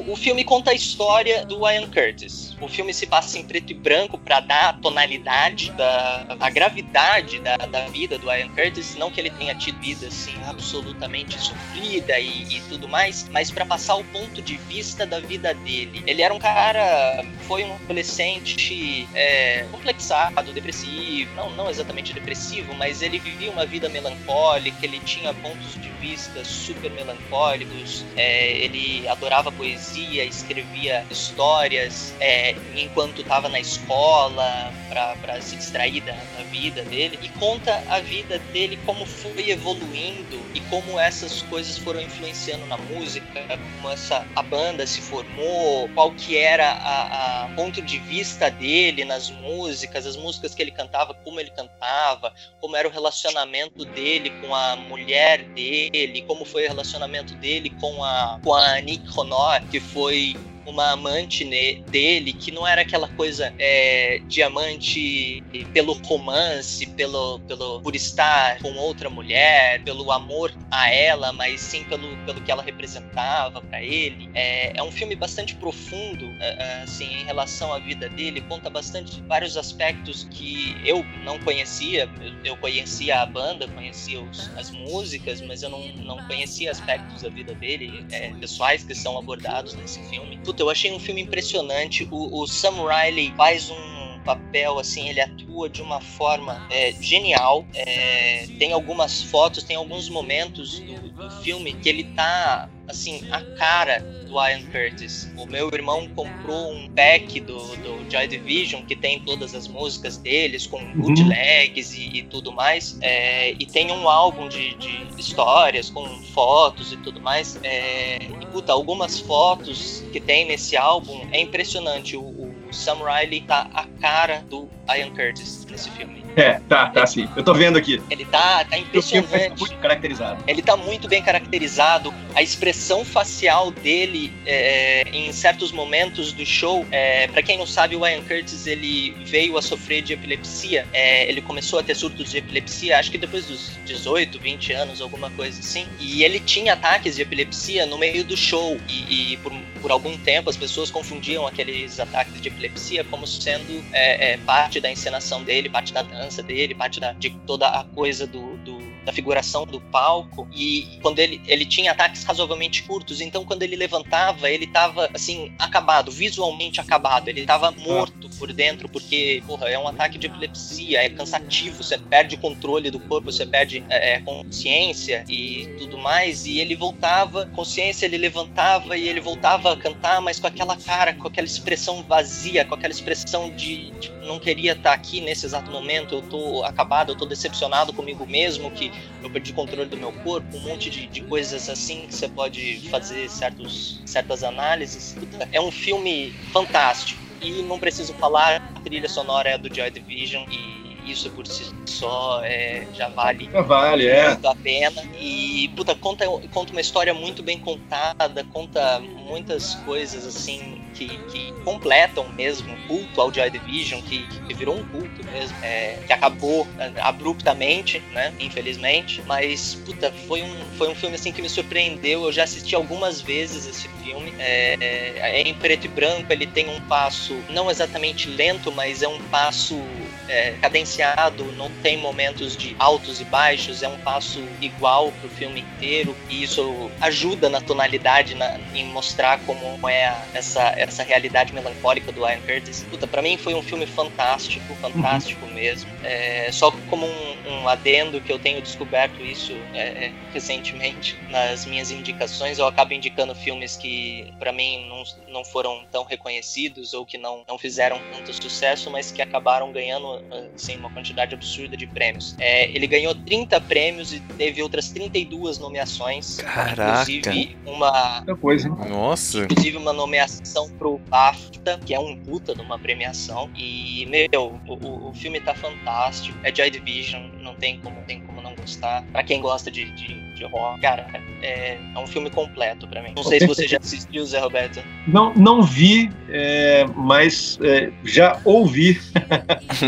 O 0.07 0.15
filme 0.15 0.43
conta 0.43 0.71
a 0.71 0.73
história 0.73 1.45
do 1.45 1.67
Ian 1.69 1.89
Curtis. 1.89 2.55
O 2.61 2.67
filme 2.67 2.93
se 2.93 3.07
passa 3.07 3.37
em 3.37 3.43
preto 3.43 3.71
e 3.71 3.73
branco 3.73 4.17
para 4.17 4.39
dar 4.39 4.69
a 4.69 4.73
tonalidade, 4.73 5.71
da, 5.71 6.25
a 6.39 6.49
gravidade 6.49 7.39
da, 7.39 7.57
da 7.57 7.87
vida 7.87 8.17
do 8.17 8.31
Ian 8.31 8.49
Curtis. 8.49 8.95
Não 8.95 9.09
que 9.09 9.19
ele 9.19 9.29
tenha 9.29 9.55
tido 9.55 9.79
vida 9.79 10.07
assim 10.07 10.42
absolutamente 10.47 11.39
sofrida 11.39 12.19
e, 12.19 12.57
e 12.57 12.61
tudo 12.69 12.87
mais, 12.87 13.27
mas 13.31 13.51
para 13.51 13.65
passar 13.65 13.95
o 13.95 14.03
ponto 14.05 14.41
de 14.41 14.57
vista 14.57 15.05
da 15.05 15.19
vida 15.19 15.53
dele. 15.53 16.03
Ele 16.05 16.21
era 16.21 16.33
um 16.33 16.39
cara, 16.39 17.23
foi 17.47 17.63
um 17.63 17.73
adolescente 17.75 19.07
é, 19.13 19.65
complexado, 19.71 20.51
depressivo, 20.53 21.33
não, 21.35 21.49
não 21.51 21.69
exatamente 21.69 22.13
depressivo, 22.13 22.73
mas 22.75 23.01
ele 23.01 23.19
vivia 23.19 23.51
uma 23.51 23.65
vida 23.65 23.89
melancólica, 23.89 24.77
ele 24.83 24.99
tinha 24.99 25.33
pontos 25.33 25.73
de 25.81 25.89
vista 26.01 26.43
super 26.43 26.91
melancólicos, 26.91 28.03
é, 28.15 28.51
ele 28.57 29.07
adorava 29.07 29.51
poesia, 29.51 30.23
escrevia 30.25 31.05
histórias 31.09 32.13
é, 32.19 32.55
enquanto 32.75 33.21
estava 33.21 33.47
na 33.47 33.59
escola 33.59 34.73
para 34.89 35.41
se 35.41 35.55
distrair 35.55 36.01
da, 36.01 36.13
da 36.13 36.43
vida 36.51 36.83
dele 36.83 37.17
e 37.21 37.29
conta 37.29 37.83
a 37.89 37.99
vida 37.99 38.37
dele 38.51 38.77
como 38.85 39.05
foi 39.05 39.49
evoluindo 39.49 40.32
e 40.53 40.59
como 40.69 40.99
essas 40.99 41.41
coisas 41.43 41.77
foram 41.77 42.01
influenciando 42.01 42.65
na 42.65 42.77
música, 42.77 43.27
como 43.75 43.93
essa 43.93 44.25
a 44.35 44.43
banda 44.43 44.85
se 44.85 45.01
formou, 45.01 45.89
qual 45.89 46.11
que 46.11 46.37
era 46.37 46.71
a 46.71 47.49
ponto 47.55 47.81
de 47.81 47.99
vista 47.99 48.49
dele 48.49 49.05
nas 49.05 49.29
músicas, 49.29 50.05
as 50.05 50.15
músicas 50.15 50.53
que 50.53 50.61
ele 50.61 50.71
cantava, 50.71 51.13
como 51.13 51.39
ele 51.39 51.51
cantava, 51.51 52.33
como 52.59 52.75
era 52.75 52.87
o 52.87 52.91
relacionamento 52.91 53.85
dele 53.85 54.29
com 54.41 54.53
a 54.53 54.75
mulher 54.75 55.43
dele, 55.49 56.23
como 56.27 56.45
foi 56.45 56.65
o 56.65 56.67
relacionamento 56.67 57.33
dele 57.35 57.69
com 57.79 58.03
a 58.03 58.39
com 58.43 58.53
a 58.53 58.79
Nick 58.81 59.05
Honor, 59.17 59.61
que 59.69 59.79
foi 59.79 60.35
uma 60.65 60.91
amante 60.91 61.43
dele 61.89 62.33
que 62.33 62.51
não 62.51 62.67
era 62.67 62.81
aquela 62.81 63.07
coisa 63.09 63.53
é, 63.57 64.21
diamante 64.27 65.43
pelo 65.73 65.93
romance, 65.93 66.85
pelo, 66.87 67.39
pelo 67.41 67.81
por 67.81 67.95
estar 67.95 68.59
com 68.59 68.73
outra 68.75 69.09
mulher, 69.09 69.81
pelo 69.83 70.11
amor 70.11 70.53
a 70.71 70.89
ela, 70.89 71.33
mas 71.33 71.61
sim 71.61 71.83
pelo, 71.83 72.15
pelo 72.25 72.41
que 72.41 72.51
ela 72.51 72.63
representava 72.63 73.61
para 73.61 73.81
ele. 73.81 74.29
É, 74.33 74.77
é, 74.77 74.83
um 74.83 74.91
filme 74.91 75.15
bastante 75.15 75.55
profundo, 75.55 76.25
é, 76.39 76.55
é, 76.59 76.83
assim, 76.83 77.05
em 77.05 77.23
relação 77.23 77.73
à 77.73 77.79
vida 77.79 78.09
dele. 78.09 78.41
Conta 78.41 78.69
bastante 78.69 79.21
vários 79.27 79.57
aspectos 79.57 80.27
que 80.29 80.75
eu 80.85 81.05
não 81.23 81.39
conhecia. 81.39 82.09
Eu 82.43 82.55
conhecia 82.57 83.21
a 83.21 83.25
banda, 83.25 83.67
conhecia 83.67 84.21
os, 84.21 84.49
as 84.57 84.69
músicas, 84.71 85.41
mas 85.41 85.63
eu 85.63 85.69
não, 85.69 85.87
não 85.97 86.23
conhecia 86.25 86.71
aspectos 86.71 87.21
da 87.21 87.29
vida 87.29 87.53
dele, 87.55 88.05
é, 88.11 88.29
pessoais 88.33 88.83
que 88.83 88.95
são 88.95 89.17
abordados 89.17 89.73
nesse 89.73 90.01
filme 90.09 90.37
puta, 90.53 90.63
eu 90.63 90.69
achei 90.69 90.91
um 90.91 90.99
filme 90.99 91.21
impressionante. 91.21 92.07
O, 92.11 92.41
o 92.41 92.47
Sam 92.47 92.87
Riley 92.87 93.33
faz 93.35 93.69
um 93.71 94.19
papel, 94.23 94.79
assim, 94.79 95.09
ele 95.09 95.19
atua 95.19 95.67
de 95.69 95.81
uma 95.81 95.99
forma 95.99 96.65
é, 96.69 96.93
genial. 96.93 97.65
É, 97.73 98.47
tem 98.59 98.71
algumas 98.71 99.21
fotos, 99.23 99.63
tem 99.63 99.75
alguns 99.75 100.07
momentos 100.07 100.79
do, 100.79 101.09
do, 101.09 101.31
filme 101.41 101.73
que 101.73 101.89
ele 101.89 102.03
tá, 102.15 102.69
assim, 102.87 103.21
a 103.31 103.41
cara 103.57 103.99
do 104.27 104.33
Ian 104.33 104.63
Curtis. 104.71 105.31
O 105.37 105.45
meu 105.45 105.69
irmão 105.73 106.07
comprou 106.09 106.73
um 106.73 106.89
pack 106.89 107.39
do, 107.39 107.57
do 107.77 108.11
Joy 108.11 108.27
Division 108.27 108.83
que 108.83 108.95
tem 108.95 109.19
todas 109.19 109.53
as 109.53 109.67
músicas 109.67 110.17
deles, 110.17 110.65
com 110.65 110.77
uhum. 110.77 110.93
bootlegs 110.93 111.93
e, 111.93 112.17
e 112.17 112.23
tudo 112.23 112.51
mais. 112.51 112.97
É, 113.01 113.51
e 113.51 113.65
tem 113.65 113.91
um 113.91 114.09
álbum 114.09 114.49
de, 114.49 114.75
de, 114.75 115.07
histórias 115.17 115.89
com 115.89 116.05
fotos 116.33 116.91
e 116.91 116.97
tudo 116.97 117.21
mais. 117.21 117.59
É, 117.63 118.17
e, 118.41 118.45
puta, 118.47 118.73
algumas 118.73 119.19
fotos 119.19 120.03
que 120.11 120.19
tem 120.19 120.45
nesse 120.45 120.75
álbum 120.75 121.27
é 121.31 121.39
impressionante. 121.39 122.17
O, 122.17 122.23
o 122.23 122.73
Sam 122.73 122.97
Riley 123.03 123.41
tá 123.41 123.69
a 123.73 123.85
cara 124.01 124.43
do 124.49 124.67
Ian 124.89 125.11
Curtis 125.11 125.65
nesse 125.69 125.89
filme. 125.91 126.22
É, 126.35 126.59
tá, 126.67 126.87
tá 126.87 127.05
sim. 127.05 127.29
Eu 127.35 127.43
tô 127.43 127.53
vendo 127.53 127.77
aqui. 127.77 128.01
Ele 128.09 128.25
tá, 128.25 128.65
tá 128.65 128.77
impressionante. 128.77 129.59
Muito 129.59 129.77
caracterizado. 129.77 130.43
Ele 130.47 130.61
tá 130.61 130.75
muito 130.75 131.07
bem 131.07 131.21
caracterizado. 131.21 132.13
A 132.35 132.41
expressão 132.41 133.05
facial 133.05 133.71
dele 133.71 134.33
é, 134.45 135.03
em 135.11 135.31
certos 135.31 135.71
momentos 135.71 136.33
do 136.33 136.45
show. 136.45 136.85
É, 136.91 137.27
para 137.27 137.41
quem 137.41 137.57
não 137.57 137.67
sabe, 137.67 137.95
o 137.95 138.05
Ian 138.05 138.21
Curtis 138.21 138.65
ele 138.65 139.11
veio 139.25 139.57
a 139.57 139.61
sofrer 139.61 140.01
de 140.01 140.13
epilepsia. 140.13 140.87
É, 140.91 141.29
ele 141.29 141.41
começou 141.41 141.79
a 141.79 141.83
ter 141.83 141.95
surtos 141.95 142.31
de 142.31 142.37
epilepsia, 142.37 142.97
acho 142.97 143.11
que 143.11 143.17
depois 143.17 143.45
dos 143.45 143.77
18, 143.85 144.39
20 144.39 144.73
anos, 144.73 145.01
alguma 145.01 145.29
coisa 145.31 145.59
assim. 145.59 145.85
E 145.99 146.23
ele 146.23 146.39
tinha 146.39 146.73
ataques 146.73 147.15
de 147.15 147.21
epilepsia 147.21 147.85
no 147.85 147.97
meio 147.97 148.23
do 148.23 148.35
show. 148.35 148.79
E, 148.89 149.33
e 149.33 149.37
por, 149.37 149.53
por 149.81 149.91
algum 149.91 150.17
tempo 150.17 150.49
as 150.49 150.57
pessoas 150.57 150.89
confundiam 150.89 151.45
aqueles 151.45 151.99
ataques 151.99 152.41
de 152.41 152.47
epilepsia 152.47 153.03
como 153.03 153.27
sendo 153.27 153.83
é, 153.91 154.33
é, 154.33 154.37
parte 154.37 154.79
da 154.79 154.89
encenação 154.89 155.43
dele, 155.43 155.69
parte 155.69 155.93
da 155.93 156.01
dança 156.01 156.22
dele, 156.43 156.75
parte 156.75 156.99
da, 156.99 157.13
de 157.13 157.29
toda 157.45 157.67
a 157.67 157.83
coisa 157.83 158.25
do, 158.25 158.57
do 158.57 158.93
da 159.03 159.11
figuração 159.11 159.65
do 159.65 159.79
palco. 159.79 160.47
E 160.53 160.99
quando 161.01 161.19
ele, 161.19 161.41
ele 161.45 161.65
tinha 161.65 161.91
ataques 161.91 162.23
razoavelmente 162.23 162.83
curtos, 162.83 163.21
então 163.21 163.45
quando 163.45 163.63
ele 163.63 163.75
levantava, 163.75 164.49
ele 164.49 164.67
tava 164.67 165.09
assim, 165.13 165.53
acabado, 165.59 166.11
visualmente 166.11 166.79
acabado, 166.79 167.27
ele 167.27 167.45
tava 167.45 167.71
morto 167.71 168.29
por 168.37 168.51
dentro, 168.51 168.89
porque, 168.89 169.43
porra, 169.45 169.69
é 169.69 169.77
um 169.77 169.87
ataque 169.87 170.17
de 170.17 170.27
epilepsia, 170.27 171.03
é 171.03 171.09
cansativo, 171.09 171.83
você 171.83 171.97
perde 171.97 172.35
o 172.35 172.39
controle 172.39 172.89
do 172.89 172.99
corpo, 172.99 173.31
você 173.31 173.45
perde 173.45 173.83
é, 173.89 174.15
é 174.15 174.21
consciência 174.21 175.23
e 175.29 175.67
tudo 175.77 175.97
mais, 175.97 176.45
e 176.45 176.59
ele 176.59 176.75
voltava, 176.75 177.45
consciência, 177.47 178.05
ele 178.05 178.17
levantava 178.17 178.97
e 178.97 179.07
ele 179.07 179.19
voltava 179.19 179.73
a 179.73 179.77
cantar, 179.77 180.21
mas 180.21 180.39
com 180.39 180.47
aquela 180.47 180.77
cara, 180.77 181.13
com 181.13 181.27
aquela 181.27 181.47
expressão 181.47 182.03
vazia, 182.03 182.65
com 182.65 182.75
aquela 182.75 182.93
expressão 182.93 183.49
de, 183.51 183.91
de 183.91 184.11
não 184.25 184.39
queria 184.39 184.73
estar 184.73 184.93
aqui 184.93 185.21
nesse 185.21 185.45
exato 185.45 185.69
momento, 185.71 186.15
eu 186.15 186.21
tô 186.21 186.63
acabado, 186.63 187.11
eu 187.11 187.15
tô 187.15 187.25
decepcionado 187.25 187.93
comigo 187.93 188.25
mesmo, 188.25 188.71
que 188.71 188.91
eu 189.21 189.29
perdi 189.29 189.53
controle 189.53 189.89
do 189.89 189.97
meu 189.97 190.11
corpo, 190.11 190.57
um 190.57 190.61
monte 190.61 190.89
de, 190.89 191.07
de 191.07 191.21
coisas 191.21 191.69
assim 191.69 192.07
que 192.07 192.15
você 192.15 192.27
pode 192.27 192.89
fazer 192.89 193.29
certos, 193.29 194.01
certas 194.05 194.43
análises. 194.43 195.15
É 195.51 195.61
um 195.61 195.71
filme 195.71 196.33
fantástico. 196.51 197.21
E 197.41 197.61
não 197.63 197.77
preciso 197.77 198.13
falar, 198.13 198.61
a 198.75 198.79
trilha 198.79 199.09
sonora 199.09 199.49
é 199.49 199.57
do 199.57 199.73
Joy 199.73 199.91
Division 199.91 200.43
e 200.49 201.11
isso 201.11 201.29
por 201.31 201.45
si 201.45 201.65
só 201.85 202.41
é, 202.43 202.87
já 202.93 203.09
vale, 203.09 203.49
já 203.51 203.61
vale 203.61 204.07
é. 204.07 204.29
muito 204.29 204.47
a 204.47 204.55
pena. 204.55 205.03
E, 205.19 205.69
puta, 205.75 205.93
conta, 205.95 206.25
conta 206.51 206.71
uma 206.71 206.81
história 206.81 207.13
muito 207.13 207.43
bem 207.43 207.59
contada, 207.59 208.45
conta 208.45 208.99
muitas 208.99 209.75
coisas 209.75 210.25
assim 210.25 210.82
que, 210.93 211.17
que 211.29 211.53
completam 211.63 212.27
mesmo 212.33 212.73
o 212.73 212.87
culto 212.87 213.21
ao 213.21 213.33
Joy 213.33 213.49
Division, 213.49 214.01
que, 214.01 214.27
que 214.27 214.53
virou 214.53 214.77
um 214.77 214.83
culto 214.85 215.23
mesmo, 215.31 215.55
é, 215.61 215.99
que 216.05 216.13
acabou 216.13 216.67
é, 216.77 216.91
abruptamente, 217.01 217.99
né? 218.11 218.33
Infelizmente. 218.39 219.21
Mas, 219.25 219.75
puta, 219.85 220.13
foi 220.27 220.41
um, 220.41 220.55
foi 220.77 220.89
um 220.89 220.95
filme 220.95 221.15
assim 221.15 221.31
que 221.31 221.41
me 221.41 221.49
surpreendeu. 221.49 222.23
Eu 222.25 222.31
já 222.31 222.43
assisti 222.43 222.75
algumas 222.75 223.21
vezes 223.21 223.65
esse 223.65 223.87
filme. 224.03 224.33
É, 224.39 224.77
é, 224.79 225.39
é 225.39 225.41
em 225.41 225.53
preto 225.53 225.85
e 225.85 225.87
branco, 225.87 226.31
ele 226.31 226.47
tem 226.47 226.69
um 226.69 226.79
passo 226.81 227.35
não 227.49 227.69
exatamente 227.69 228.29
lento, 228.29 228.71
mas 228.71 229.01
é 229.01 229.07
um 229.07 229.19
passo 229.23 229.81
é, 230.27 230.51
cadenciado, 230.61 231.43
não 231.53 231.69
tem 231.81 231.97
momentos 231.97 232.55
de 232.55 232.75
altos 232.79 233.19
e 233.19 233.25
baixos, 233.25 233.83
é 233.83 233.87
um 233.87 233.97
passo 233.99 234.43
igual 234.61 235.11
pro 235.19 235.29
filme 235.29 235.61
inteiro, 235.61 236.15
e 236.29 236.43
isso 236.43 236.91
ajuda 237.01 237.49
na 237.49 237.61
tonalidade, 237.61 238.35
na, 238.35 238.57
em 238.73 238.85
mostrar 238.85 239.39
como 239.45 239.87
é 239.87 240.15
essa, 240.33 240.73
essa 240.89 241.03
realidade 241.03 241.53
melancólica 241.53 242.11
do 242.11 242.21
Ian 242.27 242.39
Curtis. 242.41 242.85
Puta, 242.89 243.07
pra 243.07 243.21
mim 243.21 243.37
foi 243.37 243.53
um 243.53 243.61
filme 243.61 243.85
fantástico, 243.85 244.73
fantástico 244.75 245.45
uhum. 245.45 245.53
mesmo. 245.53 245.89
É, 246.03 246.49
só 246.51 246.71
como 246.89 247.05
um, 247.05 247.49
um, 247.49 247.67
adendo 247.67 248.19
que 248.21 248.31
eu 248.31 248.39
tenho 248.39 248.61
descoberto 248.61 249.21
isso 249.21 249.53
é, 249.73 250.11
recentemente 250.33 251.17
nas 251.29 251.65
minhas 251.65 251.91
indicações, 251.91 252.59
eu 252.59 252.67
acabo 252.67 252.93
indicando 252.93 253.33
filmes 253.35 253.77
que 253.77 254.31
para 254.39 254.51
mim 254.51 254.87
não, 254.87 255.03
não 255.31 255.45
foram 255.45 255.83
tão 255.91 256.03
reconhecidos 256.03 256.93
ou 256.93 257.05
que 257.05 257.17
não, 257.17 257.43
não 257.47 257.57
fizeram 257.57 257.99
tanto 258.11 258.33
sucesso, 258.33 258.89
mas 258.89 259.11
que 259.11 259.21
acabaram 259.21 259.71
ganhando 259.71 260.21
assim, 260.55 260.75
uma 260.77 260.89
quantidade 260.89 261.33
absurda 261.33 261.77
de 261.77 261.87
prêmios. 261.87 262.35
É, 262.39 262.69
ele 262.69 262.87
ganhou 262.87 263.13
30 263.15 263.59
prêmios 263.61 264.13
e 264.13 264.19
teve 264.19 264.61
outras 264.61 264.89
32 264.89 265.57
nomeações. 265.59 266.37
Caraca! 266.37 267.03
Inclusive 267.11 267.57
uma. 267.65 268.23
Coisa, 268.41 268.69
Nossa! 268.69 269.39
Inclusive 269.39 269.77
uma 269.77 269.93
nomeação 269.93 270.69
pro 270.77 270.97
BAFTA, 271.09 271.79
que 271.85 271.93
é 271.93 271.99
um 271.99 272.17
puta 272.17 272.53
de 272.53 272.61
uma 272.61 272.77
premiação. 272.77 273.49
E, 273.55 274.05
meu, 274.05 274.59
o, 274.67 275.09
o 275.09 275.13
filme 275.13 275.39
tá 275.39 275.53
fantástico. 275.53 276.37
É 276.43 276.53
Joy 276.53 276.69
Division, 276.69 277.29
não 277.53 277.59
tem 277.59 277.79
como, 277.79 277.95
tem 278.07 278.21
como 278.21 278.41
não 278.41 278.55
gostar. 278.55 279.03
Pra 279.11 279.23
quem 279.23 279.39
gosta 279.39 279.69
de, 279.69 279.91
de 279.91 280.33
de 280.33 280.45
horror. 280.45 280.79
Cara, 280.79 281.07
é, 281.41 281.77
é 281.95 281.99
um 281.99 282.07
filme 282.07 282.29
completo 282.29 282.87
para 282.87 283.01
mim. 283.01 283.13
Não 283.15 283.23
sei 283.23 283.39
se 283.39 283.47
você 283.47 283.67
já 283.67 283.77
assistiu, 283.77 284.25
Zé 284.25 284.39
Roberto. 284.39 284.81
Não, 285.07 285.33
não 285.33 285.61
vi, 285.61 286.09
é, 286.29 286.85
mas 286.95 287.57
é, 287.61 287.91
já 288.03 288.39
ouvi. 288.43 288.99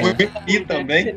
ouvi 0.00 0.30
e 0.46 0.60
também. 0.60 1.14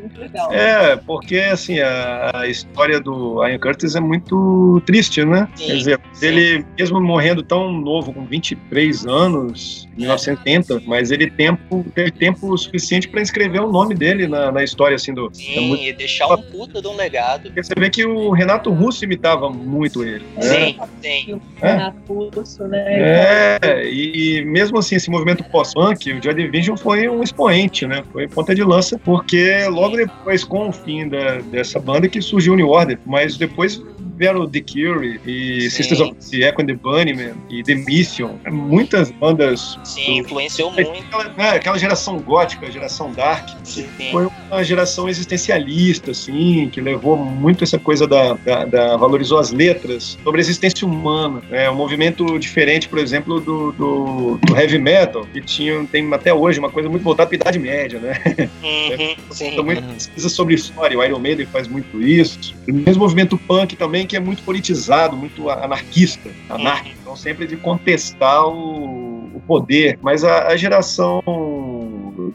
É, 0.51 0.95
porque 0.95 1.37
assim, 1.37 1.79
a, 1.79 2.31
a, 2.33 2.47
história 2.47 2.99
do 2.99 3.45
Ian 3.45 3.59
Curtis 3.59 3.95
é 3.95 3.99
muito 3.99 4.81
triste, 4.85 5.23
né? 5.23 5.47
Sim, 5.55 5.67
Quer 5.67 5.75
dizer, 5.77 5.99
sim. 6.13 6.25
ele 6.25 6.65
mesmo 6.77 7.01
morrendo 7.01 7.43
tão 7.43 7.71
novo, 7.71 8.13
com 8.13 8.25
23 8.25 9.05
anos, 9.05 9.87
em 9.95 10.01
1980, 10.01 10.83
mas 10.85 11.11
ele 11.11 11.29
tempo, 11.29 11.85
teve 11.93 12.11
tempo 12.11 12.57
suficiente 12.57 13.07
para 13.07 13.21
escrever 13.21 13.61
o 13.61 13.71
nome 13.71 13.95
dele 13.95 14.27
na, 14.27 14.51
na 14.51 14.63
história 14.63 14.95
assim 14.95 15.13
do. 15.13 15.29
Sim, 15.33 15.55
e 15.75 15.93
deixar 15.93 16.27
um 16.27 16.41
puta 16.41 16.81
de 16.81 16.87
um 16.87 16.95
legado. 16.95 17.51
Você 17.55 17.73
vê 17.77 17.89
que 17.89 18.05
o 18.05 18.31
Renato 18.31 18.55
Renato 18.55 18.71
Russo 18.71 19.03
imitava 19.03 19.49
muito 19.49 20.03
ele. 20.03 20.25
Né? 20.35 20.41
Sim, 20.41 20.77
sim. 21.01 21.41
É? 21.61 21.71
Renato 21.71 22.29
Russo, 22.29 22.67
né? 22.67 23.59
É, 23.61 23.83
e, 23.85 24.39
e 24.39 24.45
mesmo 24.45 24.79
assim, 24.79 24.95
esse 24.95 25.09
movimento 25.09 25.43
pós-punk, 25.45 26.13
o 26.13 26.23
Joy 26.23 26.33
Division 26.33 26.77
foi 26.77 27.07
um 27.07 27.21
expoente, 27.21 27.85
né? 27.85 28.03
Foi 28.11 28.27
ponta 28.27 28.55
de 28.55 28.63
lança, 28.63 28.99
porque 29.03 29.65
logo 29.67 29.97
depois, 29.97 30.43
com 30.43 30.69
o 30.69 30.71
fim 30.71 31.07
da, 31.07 31.39
dessa 31.41 31.79
banda, 31.79 32.07
que 32.07 32.21
surgiu 32.21 32.53
o 32.53 32.55
New 32.55 32.69
Order, 32.69 32.97
mas 33.05 33.37
depois 33.37 33.81
vieram 34.17 34.47
The 34.47 34.61
Cure 34.61 35.19
e 35.25 35.61
Sim. 35.61 35.69
Sisters 35.69 36.01
of 36.01 36.15
the 36.31 36.47
Echo 36.47 36.61
and 36.61 36.67
the 36.67 36.73
Bunnymen 36.73 37.33
e 37.49 37.63
The 37.63 37.75
Mission. 37.75 38.37
Muitas 38.49 39.11
bandas. 39.11 39.77
Sim, 39.83 40.21
do... 40.21 40.27
influenciou 40.27 40.71
muito. 40.71 40.89
Aquela, 40.89 41.23
né, 41.33 41.49
aquela 41.51 41.77
geração 41.77 42.19
gótica, 42.19 42.71
geração 42.71 43.11
dark, 43.11 43.49
Sim. 43.63 43.87
foi 44.11 44.27
uma 44.49 44.63
geração 44.63 45.07
existencialista, 45.09 46.11
assim, 46.11 46.69
que 46.71 46.81
levou 46.81 47.17
muito 47.17 47.63
essa 47.63 47.77
coisa 47.77 48.07
da, 48.07 48.33
da, 48.33 48.65
da 48.65 48.97
valorizou 48.97 49.39
as 49.39 49.51
letras 49.51 50.17
sobre 50.23 50.39
a 50.39 50.43
existência 50.43 50.87
humana. 50.87 51.41
É 51.51 51.69
um 51.69 51.75
movimento 51.75 52.37
diferente, 52.39 52.87
por 52.87 52.99
exemplo, 52.99 53.39
do, 53.39 53.71
do, 53.71 54.37
do, 54.37 54.57
heavy 54.57 54.77
metal, 54.77 55.25
que 55.31 55.41
tinha, 55.41 55.85
tem 55.85 56.11
até 56.13 56.33
hoje 56.33 56.59
uma 56.59 56.69
coisa 56.69 56.89
muito 56.89 57.03
voltada 57.03 57.29
para 57.29 57.35
a 57.35 57.39
Idade 57.39 57.59
Média, 57.59 57.99
né? 57.99 58.21
Uhum, 58.63 59.15
sim. 59.31 59.47
Então, 59.49 59.63
muita 59.63 59.81
pesquisa 59.81 60.29
sobre 60.29 60.55
história, 60.55 60.97
o 60.97 61.03
Iron 61.03 61.19
Maiden 61.19 61.45
faz 61.45 61.67
muito 61.67 62.01
isso. 62.01 62.55
O 62.67 62.73
mesmo 62.73 63.03
movimento 63.03 63.37
punk 63.37 63.75
também, 63.75 64.04
que 64.05 64.15
é 64.15 64.19
muito 64.19 64.43
politizado, 64.43 65.15
muito 65.15 65.49
anarquista, 65.49 66.29
anárquico, 66.49 66.97
então 67.01 67.15
sempre 67.15 67.47
de 67.47 67.57
contestar 67.57 68.47
o, 68.47 69.31
o 69.33 69.41
poder. 69.45 69.99
Mas 70.01 70.23
a, 70.23 70.47
a 70.47 70.55
geração 70.55 71.21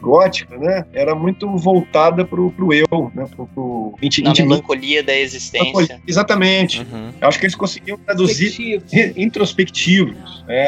gótica, 0.01 0.57
né, 0.57 0.85
era 0.93 1.13
muito 1.15 1.47
voltada 1.57 2.25
pro, 2.25 2.51
pro 2.51 2.73
eu, 2.73 3.11
né, 3.13 3.27
pro, 3.35 3.47
pro 3.47 3.93
inti, 4.01 4.21
Na 4.21 4.33
melancolia 4.33 5.03
da 5.03 5.15
existência. 5.15 6.01
Exatamente. 6.07 6.81
Uhum. 6.81 7.11
Acho 7.21 7.39
que 7.39 7.45
eles 7.45 7.55
conseguiam 7.55 7.97
traduzir 7.97 8.81
introspectivos, 9.15 10.43
né, 10.47 10.67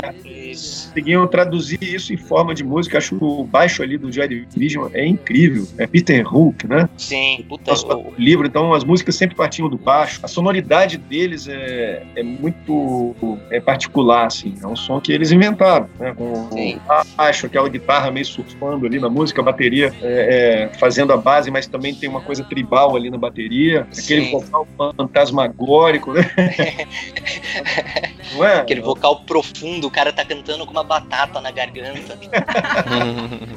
conseguiam 0.54 1.28
traduzir 1.28 1.82
isso 1.82 2.14
em 2.14 2.18
forma 2.18 2.54
de 2.54 2.64
música. 2.64 2.98
Acho 2.98 3.18
que 3.18 3.24
o 3.24 3.44
baixo 3.44 3.82
ali 3.82 3.98
do 3.98 4.12
Joy 4.12 4.28
Division 4.28 4.90
é 4.94 5.06
incrível. 5.06 5.68
É 5.78 5.88
Peter 5.88 6.34
Hook, 6.34 6.68
né? 6.68 6.88
Sim, 6.98 7.44
puta. 7.50 7.74
O 7.74 8.14
livro, 8.18 8.46
então 8.46 8.74
as 8.74 8.84
músicas 8.84 9.16
sempre 9.16 9.36
partiam 9.36 9.68
do 9.68 9.78
baixo. 9.78 10.20
A 10.24 10.28
sonoridade 10.28 10.98
deles 10.98 11.48
é, 11.48 12.04
é 12.16 12.24
muito 12.24 13.16
é 13.50 13.60
particular, 13.60 14.28
assim. 14.28 14.56
É 14.62 14.68
um 14.68 14.76
som 14.76 15.00
que 15.00 15.12
eles 15.12 15.32
inventaram, 15.32 15.90
né? 16.00 16.14
Com 16.14 16.50
Sim. 16.52 16.76
o 16.76 17.18
baixo, 17.18 17.46
aquela 17.46 17.68
guitarra 17.68 18.12
meio 18.12 18.26
surfando 18.26 18.86
ali 18.86 19.00
na 19.00 19.10
música, 19.10 19.23
a 19.32 19.44
bateria 19.44 19.94
é, 20.02 20.70
é, 20.74 20.78
fazendo 20.78 21.14
a 21.14 21.18
base, 21.18 21.50
mas 21.52 21.68
também 21.68 21.94
tem 21.94 22.10
uma 22.10 22.22
coisa 22.22 22.44
tribal 22.44 22.96
ali 22.96 23.10
na 23.10 23.18
bateria. 23.18 23.88
Aquele 23.98 24.26
Sim. 24.26 24.32
vocal 24.32 24.68
fantasmagórico, 24.98 26.14
né? 26.14 26.24
É? 28.42 28.60
Aquele 28.60 28.82
vocal 28.82 29.22
profundo, 29.22 29.88
o 29.88 29.92
cara 29.92 30.14
tá 30.14 30.24
cantando 30.24 30.66
com 30.66 30.72
uma 30.72 30.84
batata 30.84 31.42
na 31.42 31.52
garganta. 31.52 32.18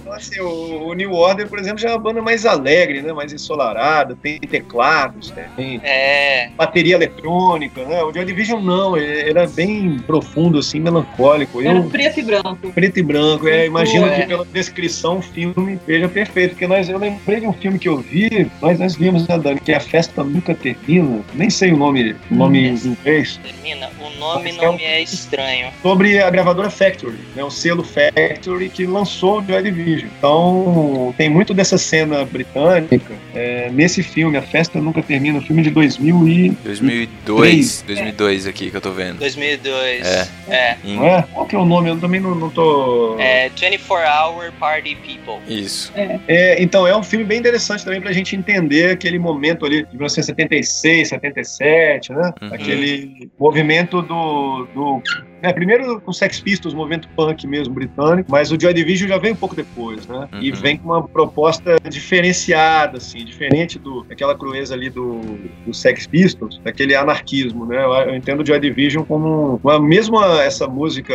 então, 0.01 0.13
assim, 0.13 0.41
o, 0.41 0.89
o, 0.89 0.95
New 0.95 1.13
Order, 1.13 1.49
por 1.49 1.59
exemplo, 1.59 1.79
já 1.79 1.91
é 1.91 1.93
uma 1.93 1.99
banda 2.01 2.23
mais 2.23 2.45
alegre, 2.45 3.03
né? 3.03 3.13
Mais 3.13 3.33
ensolarada, 3.33 4.17
tem 4.17 4.39
teclados, 4.41 5.31
né? 5.31 5.49
tem 5.57 5.81
é. 5.85 6.51
bateria 6.57 6.97
eletrônica, 6.97 7.85
né? 7.85 8.03
O 8.03 8.13
Joy 8.13 8.25
Division 8.25 8.61
não, 8.61 8.97
ele 8.97 9.31
era 9.31 9.47
bem 9.47 9.99
profundo, 10.01 10.59
assim, 10.59 10.81
melancólico. 10.81 11.61
Era 11.61 11.79
eu, 11.79 11.85
preto 11.85 12.21
e 12.21 12.23
branco. 12.23 12.73
Preto 12.73 12.99
e 12.99 13.03
branco, 13.03 13.49
é. 13.49 13.67
Imagino 13.67 14.07
é. 14.07 14.21
que 14.21 14.27
pela 14.27 14.45
descrição 14.45 15.19
o 15.19 15.23
filme 15.23 15.79
seja 15.87 16.09
perfeito, 16.09 16.51
porque 16.51 16.67
nós, 16.67 16.89
eu 16.89 16.99
lembrei 16.99 17.41
de 17.41 17.47
um 17.47 17.53
filme 17.53 17.79
que 17.79 17.89
eu 17.89 17.99
vi, 17.99 18.51
nós, 18.61 18.79
nós 18.79 18.97
vimos, 18.97 19.27
né, 19.29 19.39
Dani, 19.39 19.61
que 19.61 19.73
é 19.73 19.77
A 19.77 19.81
Festa 19.81 20.25
Nunca 20.25 20.55
Termina, 20.55 21.21
nem 21.35 21.51
sei 21.51 21.73
o 21.73 21.77
nome, 21.77 22.17
o 22.31 22.35
nome 22.35 22.69
em 22.69 22.75
inglês. 22.75 23.41
Termina, 23.43 23.91
o 24.01 24.19
nome 24.19 24.53
não 24.53 24.66
me 24.73 24.85
é 24.85 25.03
estranho. 25.03 25.69
Sobre 25.83 26.21
a 26.21 26.31
gravadora 26.31 26.71
Factory, 26.71 27.19
né, 27.35 27.43
o 27.43 27.51
selo 27.51 27.85
Factory 27.85 28.69
que 28.69 28.87
lançou 28.87 29.41
o 29.41 29.45
Joy 29.45 29.63
Division. 29.63 30.09
Então, 30.19 31.15
tem 31.17 31.29
muito 31.29 31.53
dessa 31.55 31.79
cena 31.79 32.25
britânica 32.25 33.15
é, 33.35 33.71
nesse 33.71 34.03
filme, 34.03 34.37
A 34.37 34.43
Festa 34.43 34.81
Nunca 34.81 35.03
Termina, 35.03 35.39
um 35.39 35.43
filme 35.43 35.63
de 35.63 35.71
2000 35.71 36.29
e... 36.29 36.51
2002, 36.65 37.83
2002 37.87 38.47
aqui 38.47 38.71
que 38.71 38.77
eu 38.77 38.81
tô 38.81 38.93
vendo. 38.93 39.19
2002. 39.19 40.07
É. 40.07 40.29
é. 40.49 40.77
Não 40.85 41.07
é? 41.07 41.23
Qual 41.33 41.47
que 41.47 41.55
é 41.55 41.59
o 41.59 41.65
nome? 41.65 41.91
Eu 41.91 41.99
também 41.99 42.21
não, 42.21 42.35
não 42.35 42.51
tô... 42.51 43.17
É 43.19 43.49
24 43.49 44.07
Hour 44.07 44.53
Party 44.59 44.97
People. 44.97 45.43
Isso. 45.47 45.93
É. 45.95 46.21
é. 46.27 46.63
então, 46.63 46.87
é 46.87 46.97
um 46.97 47.03
filme 47.03 47.25
bem 47.25 47.39
interessante 47.39 47.85
também 47.85 48.01
pra 48.01 48.13
gente 48.13 48.37
entender 48.37 48.91
aquele 48.91 49.19
momento 49.19 49.65
ali 49.65 49.85
de 49.85 49.97
1976, 49.97 51.09
77, 51.09 52.13
né? 52.13 52.33
Uhum. 52.41 52.55
Aquele 52.55 53.31
movimento 53.39 54.03
do, 54.03 54.56
do 54.65 55.03
é, 55.43 55.53
primeiro 55.53 56.03
o 56.05 56.13
Sex 56.13 56.41
Pistols, 56.41 56.75
movimento 56.75 57.09
punk 57.17 57.47
mesmo 57.47 57.75
britânico, 57.75 58.31
mas 58.31 58.51
o 58.51 58.61
Joy 58.61 58.73
Division 58.73 59.09
já 59.09 59.19
vem 59.19 59.33
um 59.33 59.37
pouco 59.37 59.55
depois, 59.55 60.07
né? 60.07 60.29
Uhum. 60.33 60.41
E 60.41 60.51
vem 60.53 60.77
com 60.77 60.89
uma 60.89 61.07
proposta 61.07 61.77
diferenciada, 61.89 62.99
assim, 62.99 63.25
diferente 63.25 63.79
do 63.79 64.07
aquela 64.11 64.35
crueza 64.37 64.75
ali 64.75 64.89
do, 64.89 65.21
do 65.67 65.75
Sex 65.75 66.07
Pistols, 66.07 66.59
daquele 66.65 66.95
anarquismo, 66.95 67.67
né? 67.67 67.85
Eu, 67.85 67.93
eu 67.93 68.17
entendo 68.17 68.43
o 68.43 68.47
Joy 68.47 68.59
Division 68.59 69.05
como 69.05 69.61
uma 69.63 69.79
mesma 69.79 70.43
essa 70.43 70.67
música 70.67 71.15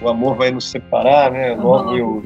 O 0.00 0.08
Amor 0.08 0.36
Vai 0.36 0.50
Nos 0.50 0.70
Separar, 0.70 1.30
né? 1.30 1.54
Logo 1.54 1.96
eu 1.96 2.22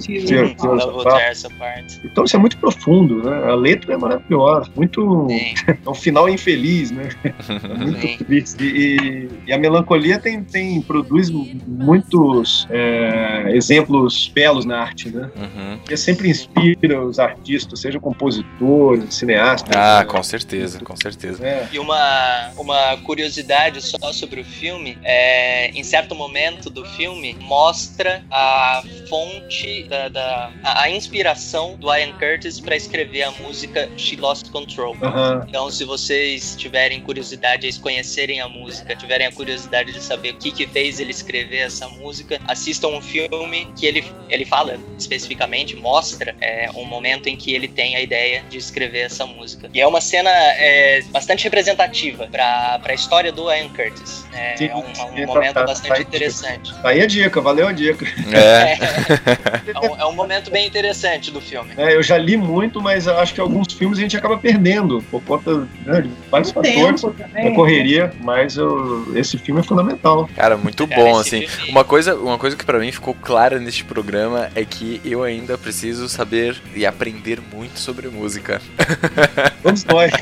essa 1.21 1.51
parte. 1.51 2.01
Então 2.05 2.25
isso 2.25 2.37
é 2.37 2.39
muito 2.39 2.57
profundo, 2.59 3.23
né? 3.23 3.51
A 3.51 3.55
letra 3.55 3.95
é 3.95 3.97
maravilhosa, 3.97 4.71
muito 4.75 5.27
é 5.69 5.89
um 5.89 5.95
final 5.95 6.29
infeliz, 6.29 6.91
né? 6.91 7.09
muito 7.79 8.25
triste. 8.25 8.63
E, 8.63 9.29
e, 9.47 9.53
a 9.53 9.59
melancolia 9.59 10.19
tem, 10.19 10.43
tem 10.43 10.81
produz 10.81 11.26
muitos 11.31 12.67
é, 12.71 13.51
exemplos 13.51 14.31
belos 14.35 14.65
na 14.65 14.79
arte, 14.79 15.09
né? 15.09 15.31
Uhum. 15.37 15.79
Que 15.87 15.97
sempre 15.97 16.29
inspira 16.29 17.03
os 17.03 17.19
artistas, 17.19 17.81
seja 17.81 17.99
compositores, 18.01 19.15
cineastas. 19.15 19.77
Ah, 19.77 20.01
né? 20.01 20.05
com 20.05 20.23
certeza, 20.23 20.81
com 20.81 20.97
certeza. 20.97 21.47
É. 21.47 21.69
E 21.73 21.79
uma, 21.79 22.51
uma 22.57 22.97
curiosidade 22.99 23.81
só 23.83 24.13
sobre 24.13 24.41
o 24.41 24.45
filme, 24.45 24.99
é, 25.03 25.71
em 25.71 25.83
certo 25.83 26.15
momento 26.15 26.71
do 26.71 26.85
filme, 26.85 27.37
mostra 27.41 28.25
a 28.31 28.83
fonte, 29.09 29.85
da, 29.89 30.09
da 30.09 30.51
a, 30.63 30.83
a, 30.83 30.91
inspiração 30.91 31.77
do 31.77 31.95
Ian 31.95 32.13
Curtis 32.13 32.61
para 32.61 32.77
escrever 32.77 33.23
a 33.23 33.31
música 33.33 33.89
She 33.97 34.17
Lost 34.17 34.51
Control. 34.51 34.95
Uhum. 34.95 35.43
Então, 35.49 35.71
se 35.71 35.85
vocês 35.85 36.57
tiverem 36.57 37.01
curiosidade 37.01 37.71
de 37.71 37.81
conhecerem 37.81 38.41
a 38.41 38.49
música, 38.49 38.95
tiverem 38.97 39.27
a 39.27 39.33
curiosidade 39.33 39.93
de 39.93 40.03
saber 40.03 40.35
o 40.35 40.37
que 40.37 40.51
que 40.51 40.67
fez 40.67 41.01
ele 41.01 41.11
escrever 41.17 41.59
essa 41.59 41.89
música, 41.89 42.41
assistam 42.47 42.89
um 42.89 43.01
filme 43.01 43.69
que 43.77 43.87
ele, 43.87 44.05
ele 44.29 44.45
fala 44.45 44.79
especificamente, 44.99 45.77
mostra 45.77 46.35
é, 46.41 46.69
um 46.75 46.85
momento 46.85 47.29
em 47.29 47.37
que 47.37 47.55
ele 47.55 47.69
tem 47.69 47.97
a 47.97 48.01
ideia 48.01 48.43
de 48.49 48.59
escrever 48.59 49.01
essa 49.01 49.27
música. 49.27 49.69
E 49.73 49.81
é 49.81 49.87
uma 49.87 50.01
cena 50.01 50.31
é, 50.31 51.03
bastante 51.11 51.45
representativa 51.45 52.27
para 52.31 52.81
a 52.85 52.95
história 52.95 53.33
do 53.33 53.51
Ian 53.53 53.69
Curtis. 53.69 54.27
É, 54.33 54.57
Sim, 54.57 54.67
é 54.69 54.77
um, 54.77 54.81
é 54.81 55.05
um 55.05 55.17
sim, 55.17 55.27
momento 55.27 55.55
tá- 55.55 55.61
tá- 55.61 55.67
bastante 55.67 55.95
tá- 55.95 56.01
interessante. 56.03 56.75
Tá 56.83 56.89
aí 56.91 57.01
a 57.01 57.07
dica, 57.07 57.41
valeu 57.41 57.67
a 57.69 57.73
dica. 57.73 58.05
É. 58.33 58.77
É 59.77 59.81
um, 59.81 60.01
é 60.01 60.07
um 60.07 60.13
momento 60.13 60.51
bem 60.51 60.67
interessante 60.67 61.31
do 61.31 61.41
filme. 61.41 61.73
É, 61.77 61.95
eu 61.95 62.03
já 62.03 62.17
li 62.17 62.37
muito, 62.37 62.81
mas 62.81 63.07
acho 63.09 63.35
que 63.35 63.41
alguns 63.41 63.73
filmes 63.75 63.99
a 63.99 64.03
gente 64.03 64.17
acaba 64.17 64.39
perdendo 64.39 65.03
por 65.11 65.23
conta 65.23 65.69
né, 65.85 66.03
de 66.03 66.11
vários 66.31 66.51
fatores 66.53 67.03
da 67.03 67.51
correria, 67.55 68.13
mas 68.23 68.57
eu- 68.57 69.07
esse 69.17 69.37
filme 69.39 69.61
é 69.61 69.65
fundamental. 69.65 70.29
Cara, 70.37 70.57
muito 70.57 70.87
Cara, 70.87 71.03
bom, 71.11 71.19
assim. 71.19 71.47
Uma 71.69 71.85
coisa, 71.85 72.15
uma 72.15 72.39
coisa 72.39 72.57
que 72.57 72.65
pra 72.65 72.79
mim 72.79 72.93
ficou 72.93 73.15
clara 73.15 73.59
neste 73.59 73.85
programa 73.85 74.51
é 74.55 74.65
que 74.65 75.01
eu 75.05 75.23
ainda 75.23 75.59
preciso 75.59 76.09
saber 76.09 76.57
e 76.75 76.87
aprender 76.87 77.41
muito 77.41 77.79
sobre 77.79 78.09
música. 78.09 78.61
Todos 79.63 79.85
nós. 79.85 80.13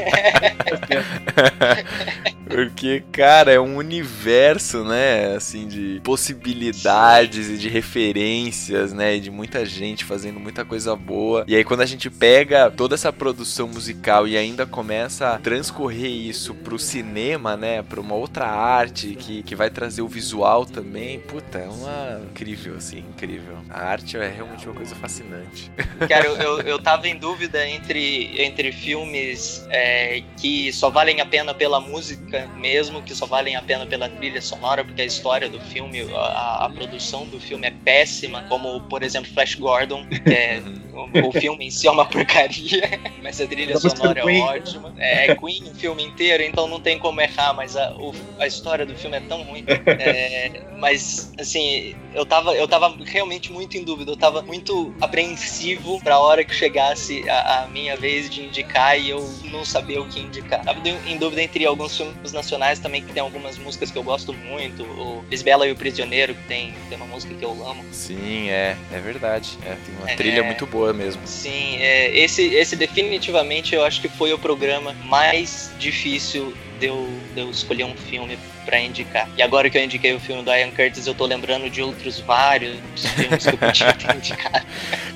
Porque, 2.48 3.02
cara, 3.10 3.52
é 3.52 3.58
um 3.58 3.76
universo, 3.76 4.84
né, 4.84 5.34
assim, 5.34 5.66
de 5.66 6.00
possibilidades 6.04 7.48
e 7.48 7.56
de 7.56 7.68
referências, 7.68 8.92
né, 8.92 9.16
e 9.16 9.20
de 9.20 9.30
muita 9.30 9.64
gente 9.64 10.04
fazendo 10.04 10.38
muita 10.38 10.64
coisa 10.64 10.94
boa. 10.94 11.44
E 11.48 11.56
aí 11.56 11.64
quando 11.64 11.80
a 11.80 11.86
gente 11.86 12.10
pega 12.10 12.70
toda 12.70 12.94
essa 12.94 13.12
produção 13.12 13.66
musical 13.66 14.28
e 14.28 14.36
ainda 14.36 14.66
começa 14.66 15.30
a 15.30 15.38
transcorrer 15.38 16.10
isso 16.10 16.54
pro 16.54 16.78
cinema, 16.78 17.56
né, 17.56 17.82
pra 17.82 18.00
uma 18.00 18.14
outra 18.14 18.46
arte 18.46 19.14
que, 19.14 19.42
que 19.42 19.56
vai 19.56 19.70
trazer 19.70 20.02
o 20.02 20.08
visual 20.08 20.66
também, 20.74 21.20
puta, 21.20 21.58
é 21.58 21.68
uma 21.68 22.20
incrível, 22.30 22.74
assim, 22.76 22.98
incrível. 22.98 23.56
A 23.70 23.84
arte 23.84 24.16
é 24.16 24.28
realmente 24.28 24.66
uma 24.66 24.74
coisa 24.74 24.94
fascinante. 24.96 25.70
Cara, 26.08 26.26
eu, 26.26 26.36
eu, 26.36 26.60
eu 26.62 26.82
tava 26.82 27.08
em 27.08 27.16
dúvida 27.16 27.66
entre, 27.68 28.42
entre 28.42 28.72
filmes 28.72 29.64
é, 29.70 30.22
que 30.40 30.72
só 30.72 30.90
valem 30.90 31.20
a 31.20 31.26
pena 31.26 31.54
pela 31.54 31.80
música 31.80 32.48
mesmo, 32.58 33.02
que 33.02 33.14
só 33.14 33.26
valem 33.26 33.54
a 33.56 33.62
pena 33.62 33.86
pela 33.86 34.08
trilha 34.08 34.42
sonora, 34.42 34.84
porque 34.84 35.02
a 35.02 35.06
história 35.06 35.48
do 35.48 35.60
filme, 35.60 36.02
a, 36.12 36.66
a 36.66 36.70
produção 36.70 37.24
do 37.26 37.38
filme 37.38 37.66
é 37.68 37.70
péssima, 37.70 38.42
como, 38.48 38.80
por 38.88 39.02
exemplo, 39.02 39.30
Flash 39.32 39.54
Gordon, 39.54 40.04
que 40.08 40.32
é, 40.34 40.60
o, 41.22 41.28
o 41.28 41.32
filme 41.32 41.66
em 41.66 41.70
si 41.70 41.86
é 41.86 41.90
uma 41.90 42.04
porcaria, 42.04 42.82
mas 43.22 43.40
a 43.40 43.46
trilha 43.46 43.78
sonora 43.78 44.20
é 44.20 44.24
ótima. 44.40 44.92
É, 44.98 45.30
é 45.30 45.34
Queen 45.36 45.64
o 45.70 45.74
filme 45.74 46.02
inteiro, 46.02 46.42
então 46.42 46.66
não 46.66 46.80
tem 46.80 46.98
como 46.98 47.20
errar, 47.20 47.54
mas 47.54 47.76
a, 47.76 47.92
o- 47.96 48.14
a 48.38 48.46
história 48.46 48.84
do 48.84 48.94
filme 48.96 49.16
é 49.16 49.20
tão 49.20 49.42
ruim. 49.42 49.64
É, 49.96 50.63
mas, 50.78 51.32
assim, 51.38 51.94
eu 52.14 52.26
tava, 52.26 52.54
eu 52.54 52.66
tava 52.68 52.94
realmente 53.04 53.50
muito 53.52 53.76
em 53.76 53.84
dúvida, 53.84 54.10
eu 54.12 54.16
tava 54.16 54.42
muito 54.42 54.94
apreensivo 55.00 56.00
pra 56.02 56.18
hora 56.18 56.44
que 56.44 56.54
chegasse 56.54 57.28
a, 57.28 57.62
a 57.64 57.68
minha 57.68 57.96
vez 57.96 58.28
de 58.28 58.42
indicar 58.44 58.98
e 58.98 59.10
eu 59.10 59.20
não 59.50 59.64
sabia 59.64 60.00
o 60.00 60.06
que 60.06 60.20
indicar. 60.20 60.62
Tava 60.64 60.80
em 61.06 61.16
dúvida 61.16 61.42
entre 61.42 61.64
alguns 61.64 61.96
filmes 61.96 62.32
nacionais 62.32 62.78
também, 62.78 63.02
que 63.02 63.12
tem 63.12 63.22
algumas 63.22 63.56
músicas 63.58 63.90
que 63.90 63.98
eu 63.98 64.02
gosto 64.02 64.32
muito, 64.32 64.82
o 64.82 65.24
Lisbela 65.30 65.66
e 65.66 65.72
o 65.72 65.76
Prisioneiro, 65.76 66.34
que 66.34 66.42
tem, 66.44 66.74
tem 66.88 66.96
uma 66.96 67.06
música 67.06 67.34
que 67.34 67.44
eu 67.44 67.50
amo. 67.66 67.84
Sim, 67.92 68.48
é, 68.50 68.76
é 68.92 69.00
verdade. 69.00 69.58
É, 69.64 69.74
tem 69.84 69.94
uma 69.98 70.10
É. 70.10 70.16
trilha 70.16 70.42
muito 70.42 70.66
boa 70.66 70.92
mesmo. 70.92 71.22
Sim, 71.26 71.76
é, 71.78 72.16
esse, 72.16 72.42
esse 72.54 72.76
definitivamente 72.76 73.74
eu 73.74 73.84
acho 73.84 74.00
que 74.00 74.08
foi 74.08 74.32
o 74.32 74.38
programa 74.38 74.92
mais 75.04 75.72
difícil 75.78 76.54
de 76.78 76.86
eu, 76.86 77.08
de 77.34 77.40
eu 77.40 77.50
escolher 77.50 77.84
um 77.84 77.96
filme 77.96 78.36
pra 78.64 78.80
indicar. 78.80 79.28
E 79.36 79.42
agora 79.42 79.68
que 79.68 79.78
eu 79.78 79.82
indiquei 79.84 80.14
o 80.14 80.20
filme 80.20 80.42
do 80.42 80.50
Ian 80.50 80.70
Curtis, 80.70 81.06
eu 81.06 81.14
tô 81.14 81.26
lembrando 81.26 81.68
de 81.70 81.82
outros 81.82 82.20
vários 82.20 82.78
filmes 83.14 83.46
que 83.46 83.54
eu 83.54 83.58
podia 83.58 83.92
ter 83.92 84.14
indicado. 84.16 84.66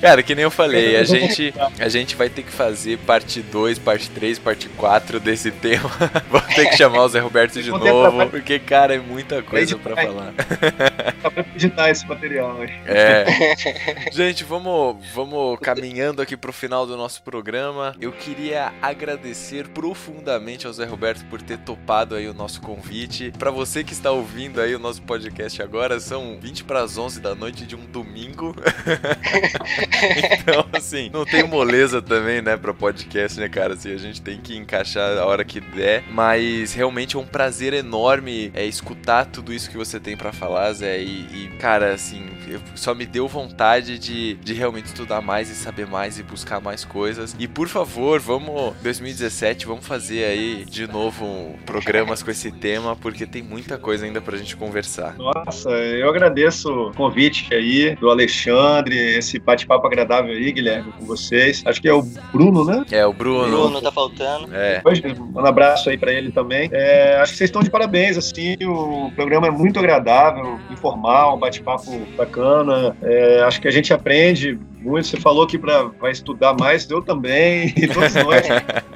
Cara, 0.01 0.23
que 0.23 0.35
nem 0.35 0.45
eu 0.45 0.51
falei, 0.51 0.97
a 0.97 1.05
gente, 1.05 1.53
a 1.79 1.89
gente 1.89 2.15
vai 2.15 2.29
ter 2.29 2.43
que 2.43 2.53
fazer 2.53 2.99
parte 2.99 3.41
2, 3.41 3.79
parte 3.79 4.11
3, 4.11 4.39
parte 4.39 4.69
4 4.71 5.19
desse 5.21 5.51
tema. 5.51 5.91
Vamos 6.31 6.55
ter 6.55 6.69
que 6.71 6.77
chamar 6.77 7.05
o 7.05 7.09
Zé 7.09 7.21
Roberto 7.21 7.63
de 7.63 7.71
novo, 7.71 8.29
porque, 8.29 8.59
cara, 8.59 8.95
é 8.95 8.99
muita 8.99 9.43
coisa 9.43 9.77
pra 9.79 9.97
falar. 9.97 10.35
Dá 11.23 11.31
pra 11.31 11.45
editar 11.55 11.91
esse 11.91 12.07
material. 12.07 12.59
É. 12.87 13.25
Gente, 14.13 14.45
vamos, 14.45 15.05
vamos 15.13 15.59
caminhando 15.61 16.23
aqui 16.23 16.37
pro 16.37 16.53
final 16.53 16.87
do 16.87 16.97
nosso 16.97 17.23
programa. 17.23 17.95
Eu 18.01 18.13
queria 18.13 18.73
agradecer 18.81 19.69
profundamente 19.69 20.67
ao 20.67 20.73
Zé 20.73 20.85
Roberto 20.85 21.25
por 21.27 21.41
ter 21.43 21.59
topado 21.59 22.15
aí 22.15 22.29
o 22.29 22.35
nosso 22.35 22.61
convite. 22.61 23.33
Pra 23.39 23.53
você 23.53 23.85
que 23.85 23.93
está 23.93 24.11
ouvindo 24.11 24.61
aí 24.61 24.75
o 24.75 24.81
nosso 24.81 25.01
podcast 25.03 25.63
agora, 25.63 26.01
são 26.01 26.39
20 26.41 26.65
para 26.65 26.81
as 26.81 26.99
11 26.99 27.21
da 27.21 27.37
noite 27.37 27.65
de 27.65 27.77
um 27.77 27.85
domingo. 27.87 28.53
então, 30.41 30.67
assim, 30.73 31.09
não 31.13 31.25
tem 31.25 31.45
moleza 31.45 32.03
também, 32.03 32.43
né, 32.43 32.57
pra 32.57 32.75
podcast, 32.75 33.39
né, 33.39 33.49
cara? 33.49 33.75
Assim, 33.75 33.93
a 33.93 33.97
gente 33.97 34.21
tem 34.21 34.41
que 34.41 34.57
encaixar 34.57 35.17
a 35.17 35.25
hora 35.25 35.45
que 35.45 35.61
der. 35.61 36.03
Mas 36.11 36.73
realmente 36.73 37.15
é 37.15 37.19
um 37.19 37.27
prazer 37.27 37.73
enorme 37.75 38.51
é, 38.55 38.65
escutar 38.67 39.25
tudo 39.27 39.53
isso 39.53 39.71
que 39.71 39.77
você 39.77 40.01
tem 40.01 40.17
pra 40.17 40.33
falar, 40.33 40.73
Zé. 40.73 41.01
E, 41.01 41.27
e, 41.33 41.57
cara, 41.61 41.95
assim, 41.95 42.27
só 42.75 42.93
me 42.93 43.07
deu 43.07 43.29
vontade 43.29 44.01
de, 44.01 44.35
de 44.35 44.53
realmente 44.53 44.87
estudar 44.87 45.21
mais 45.21 45.49
e 45.49 45.55
saber 45.55 45.87
mais 45.87 46.19
e 46.19 46.25
buscar 46.25 46.61
mais 46.61 46.85
coisas. 46.85 47.37
E 47.39 47.47
por 47.47 47.69
favor, 47.69 48.19
vamos, 48.19 48.75
2017, 48.83 49.65
vamos 49.65 49.87
fazer 49.87 50.25
aí 50.25 50.65
de 50.65 50.89
novo 50.89 51.57
programas 51.65 52.21
com 52.21 52.33
esse 52.33 52.51
tema, 52.51 52.97
porque 52.97 53.28
tem 53.29 53.43
muita 53.43 53.79
coisa 53.79 54.05
ainda 54.05 54.21
pra 54.21 54.37
gente 54.37 54.57
conversar. 54.57 55.15
Nossa, 55.17 55.71
eu 55.71 56.09
agradeço 56.09 56.71
o 56.73 56.95
convite 56.95 57.53
aí 57.55 57.95
do 57.97 58.11
Alexandre, 58.11 58.97
esse 58.97 59.39
bate-papo 59.39 59.87
agradável 59.87 60.33
aí, 60.33 60.53
Guilherme, 60.53 60.93
com 60.93 61.05
vocês. 61.05 61.63
Acho 61.65 61.81
que 61.81 61.89
é 61.89 61.93
o 61.93 62.03
Bruno, 62.33 62.65
né? 62.65 62.85
É, 62.91 63.07
o 63.07 63.13
Bruno. 63.13 63.49
Bruno 63.49 63.83
tá 63.83 63.93
faltando. 63.93 64.55
É. 64.55 64.81
Hoje, 64.85 65.03
um 65.35 65.47
abraço 65.47 65.91
aí 65.91 65.99
pra 65.99 66.13
ele 66.13 66.33
também. 66.33 66.69
É, 66.73 67.17
acho 67.21 67.33
que 67.33 67.39
vocês 67.39 67.49
estão 67.49 67.63
de 67.63 67.71
parabéns, 67.71 68.17
assim, 68.17 68.57
o 68.63 69.11
programa 69.15 69.47
é 69.47 69.51
muito 69.51 69.79
agradável, 69.79 70.59
informal, 70.71 71.37
um 71.37 71.39
bate-papo 71.39 71.91
bacana. 72.17 72.97
É, 73.03 73.43
acho 73.43 73.61
que 73.61 73.69
a 73.69 73.73
gente 73.73 73.93
aprende 73.93 74.59
muito. 74.89 75.07
Você 75.07 75.19
falou 75.19 75.47
que 75.47 75.59
pra, 75.59 75.85
vai 76.01 76.13
estudar 76.13 76.55
mais, 76.55 76.89
eu 76.91 77.03
também, 77.03 77.73
e 77.77 77.87
todos 77.87 78.15
nós, 78.15 78.43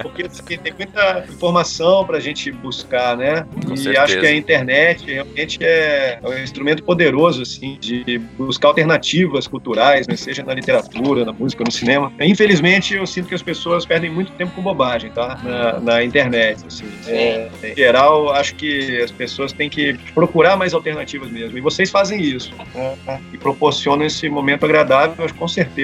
porque 0.00 0.22
assim, 0.24 0.58
tem 0.58 0.72
muita 0.72 1.24
informação 1.28 2.04
pra 2.04 2.18
gente 2.20 2.50
buscar, 2.50 3.16
né? 3.16 3.46
Com 3.66 3.74
e 3.74 3.78
certeza. 3.78 4.04
acho 4.04 4.20
que 4.20 4.26
a 4.26 4.34
internet 4.34 5.06
realmente 5.10 5.58
é 5.62 6.02
é 6.22 6.28
um 6.28 6.38
instrumento 6.38 6.82
poderoso, 6.82 7.42
assim, 7.42 7.76
de 7.80 8.18
buscar 8.36 8.68
alternativas 8.68 9.46
culturais, 9.46 10.06
né? 10.06 10.16
seja 10.16 10.42
na 10.42 10.54
literatura, 10.54 11.24
na 11.24 11.32
música, 11.32 11.64
no 11.64 11.70
cinema. 11.70 12.12
Infelizmente, 12.20 12.94
eu 12.94 13.06
sinto 13.06 13.28
que 13.28 13.34
as 13.34 13.42
pessoas 13.42 13.84
perdem 13.84 14.10
muito 14.10 14.32
tempo 14.32 14.52
com 14.52 14.62
bobagem, 14.62 15.10
tá? 15.10 15.38
Na, 15.42 15.80
na 15.80 16.04
internet, 16.04 16.64
assim. 16.66 16.84
É, 17.06 17.50
em 17.62 17.74
geral, 17.74 18.30
acho 18.30 18.54
que 18.54 19.00
as 19.00 19.10
pessoas 19.10 19.52
têm 19.52 19.68
que 19.68 19.94
procurar 20.14 20.56
mais 20.56 20.74
alternativas 20.74 21.30
mesmo. 21.30 21.58
E 21.58 21.60
vocês 21.60 21.90
fazem 21.90 22.20
isso. 22.20 22.52
né? 22.74 23.20
E 23.32 23.38
proporcionam 23.38 24.04
esse 24.04 24.28
momento 24.28 24.64
agradável. 24.64 25.24
Acho 25.24 25.34
que 25.34 25.40
com 25.40 25.48
certeza 25.48 25.81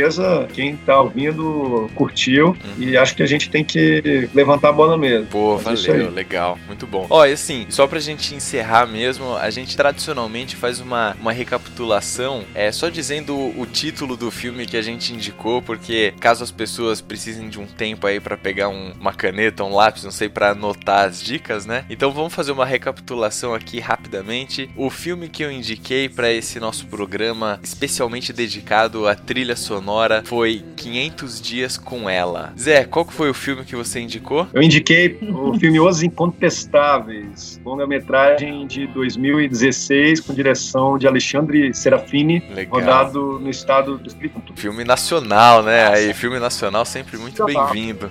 quem 0.53 0.77
tá 0.77 1.01
ouvindo 1.01 1.91
curtiu. 1.95 2.57
E 2.79 2.97
acho 2.97 3.15
que 3.15 3.23
a 3.23 3.27
gente 3.27 3.51
tem 3.51 3.65
que 3.65 4.29
levantar 4.35 4.69
a 4.71 4.73
bola 4.73 4.97
mesmo. 4.97 5.27
Pô, 5.27 5.61
Mas 5.65 5.85
valeu, 5.85 6.11
legal, 6.11 6.59
muito 6.67 6.87
bom. 6.87 7.07
Ó, 7.11 7.25
e 7.27 7.33
assim, 7.33 7.67
só 7.69 7.87
pra 7.87 7.99
gente 8.01 8.35
encerrar 8.35 8.87
mesmo, 8.87 9.35
a 9.37 9.51
gente 9.51 9.77
tradicionalmente 9.77 10.57
faz 10.57 10.81
uma, 10.81 11.17
uma 11.21 11.33
recapitulação, 11.33 12.45
é 12.55 12.71
só 12.73 12.89
dizendo 12.89 13.35
o 13.37 13.67
título 13.67 14.17
do 14.17 14.31
filme 14.31 14.67
que 14.67 14.77
a 14.77 14.83
gente 14.83 15.13
indicou, 15.13 15.63
porque 15.63 16.13
caso 16.21 16.43
as 16.43 16.51
pessoas 16.51 17.01
precisem 17.01 17.49
de 17.49 17.59
um 17.61 17.67
tempo 17.67 18.07
aí 18.07 18.21
pra 18.21 18.37
pegar 18.37 18.69
um- 18.69 18.93
uma 19.01 19.13
caneta, 19.13 19.65
um 19.65 19.75
lápis, 19.75 20.05
não 20.05 20.11
sei, 20.11 20.29
pra 20.29 20.51
anotar 20.51 21.07
as 21.07 21.23
dicas, 21.23 21.67
né? 21.67 21.85
Então 21.91 22.11
vamos 22.13 22.35
fazer 22.35 22.53
uma 22.53 22.67
recapitulação 22.67 23.55
aqui 23.55 23.79
rapidamente. 23.81 24.69
O 24.77 24.91
filme 24.91 25.29
que 25.29 25.43
eu 25.45 25.51
indiquei 25.53 26.09
pra 26.09 26.31
esse 26.33 26.59
nosso 26.61 26.87
programa, 26.87 27.61
especialmente 27.63 28.33
dedicado 28.33 29.07
à 29.07 29.15
trilha 29.15 29.57
sonora, 29.57 29.78
foi 30.25 30.65
500 30.77 31.41
Dias 31.41 31.77
com 31.77 32.09
Ela. 32.09 32.53
Zé, 32.59 32.85
qual 32.85 33.05
que 33.05 33.13
foi 33.13 33.31
o 33.31 33.35
filme 33.35 33.65
que 33.65 33.77
você 33.77 34.01
indicou? 34.01 34.47
Eu 34.53 34.63
indiquei 34.63 35.19
o 35.33 35.59
filme 35.59 35.79
Os 35.81 36.03
Incontestáveis, 36.03 37.61
longa-metragem 37.65 38.67
de 38.67 38.87
2016, 38.89 40.21
com 40.21 40.35
direção 40.35 40.99
de 40.99 41.07
Alexandre 41.07 41.73
Serafini, 41.75 42.43
Legal. 42.55 42.81
rodado 42.81 43.39
no 43.41 43.49
estado 43.51 43.99
do 43.99 44.09
Espírito 44.09 44.39
Santo. 44.39 44.53
Filme 44.57 44.85
nacional, 44.85 45.63
né? 45.63 45.89
Aí, 45.89 46.15
filme 46.15 46.39
nacional 46.39 46.85
sempre 46.85 47.17
muito 47.17 47.45
bem-vindo. 47.45 48.11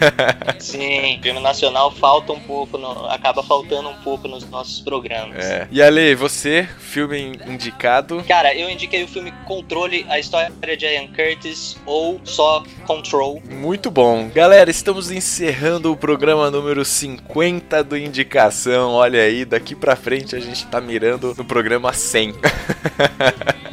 Sim, 0.58 1.18
filme 1.22 1.40
nacional 1.40 1.90
falta 1.90 2.32
um 2.32 2.40
pouco, 2.40 2.78
no- 2.78 3.06
acaba 3.06 3.42
faltando 3.42 3.88
um 3.88 3.96
pouco 3.96 4.28
nos 4.28 4.48
nossos 4.48 4.80
programas. 4.80 5.44
É. 5.44 5.68
E 5.70 5.82
Ale, 5.82 6.14
você, 6.14 6.68
filme 6.78 7.32
indicado? 7.46 8.22
Cara, 8.26 8.54
eu 8.54 8.68
indiquei 8.70 9.02
o 9.04 9.08
filme 9.08 9.32
Controle, 9.44 10.06
a 10.08 10.18
história 10.18 10.50
de 10.76 10.86
Ian 11.06 11.12
Jamie 11.12 11.12
Lee 11.14 11.34
Curtis 11.34 11.76
ou 11.86 12.20
só 12.24 12.64
Control. 12.86 13.42
Muito 13.48 13.90
bom. 13.90 14.28
Galera, 14.34 14.70
estamos 14.70 15.10
encerrando 15.10 15.92
o 15.92 15.96
programa 15.96 16.50
número 16.50 16.84
50 16.84 17.82
do 17.84 17.96
Indicação. 17.96 18.92
Olha 18.92 19.20
aí, 19.20 19.44
daqui 19.44 19.74
pra 19.74 19.96
frente 19.96 20.34
a 20.34 20.40
gente 20.40 20.66
tá 20.66 20.80
mirando 20.80 21.34
no 21.36 21.44
programa 21.44 21.92
100. 21.92 22.34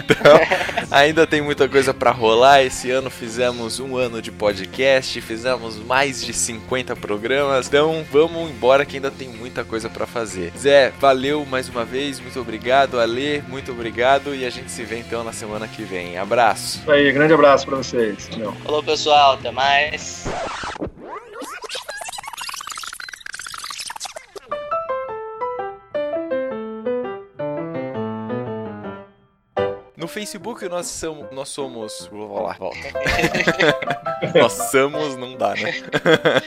então, 0.04 0.83
ainda 0.94 1.26
tem 1.26 1.42
muita 1.42 1.68
coisa 1.68 1.94
para 1.94 2.12
rolar. 2.12 2.64
Esse 2.64 2.92
ano 2.92 3.10
fizemos 3.10 3.80
um 3.80 3.98
ano 3.98 4.22
de 4.22 4.32
podcast, 4.32 5.20
fizemos 5.22 5.78
mais 5.78 6.24
de 6.24 6.34
50 6.34 6.96
programas. 6.96 7.68
Então, 7.68 8.06
vamos 8.12 8.52
embora 8.52 8.86
que 8.86 8.98
ainda 8.98 9.10
tem 9.10 9.28
muita 9.28 9.64
coisa 9.64 9.90
para 9.90 10.06
fazer. 10.06 10.54
Zé, 10.58 10.94
valeu 11.00 11.46
mais 11.46 11.68
uma 11.68 11.84
vez, 11.84 12.20
muito 12.20 12.40
obrigado. 12.40 13.00
Ale, 13.00 13.42
muito 13.48 13.72
obrigado 13.72 14.36
e 14.36 14.46
a 14.46 14.50
gente 14.50 14.72
se 14.72 14.84
vê 14.84 15.00
então 15.00 15.24
na 15.24 15.34
semana 15.34 15.68
que 15.68 15.84
vem. 15.84 16.18
Abraço. 16.18 16.80
Isso 16.80 16.92
aí, 16.92 17.12
grande 17.12 17.34
abraço 17.34 17.66
para 17.66 17.78
vocês. 17.78 18.30
Valeu. 18.32 18.54
Falou, 18.64 18.84
pessoal, 18.84 19.34
até 19.34 19.52
mais. 19.52 20.26
Facebook 30.14 30.68
nós 30.70 30.88
somos. 30.88 31.32
Nós 31.32 31.50
somos. 31.50 32.08
Vou 32.12 32.44
lá, 32.44 32.54
volta. 32.54 32.78
nós 34.40 34.54
somos, 34.72 35.18
não 35.18 35.36
dá, 35.36 35.56
né? 35.56 35.74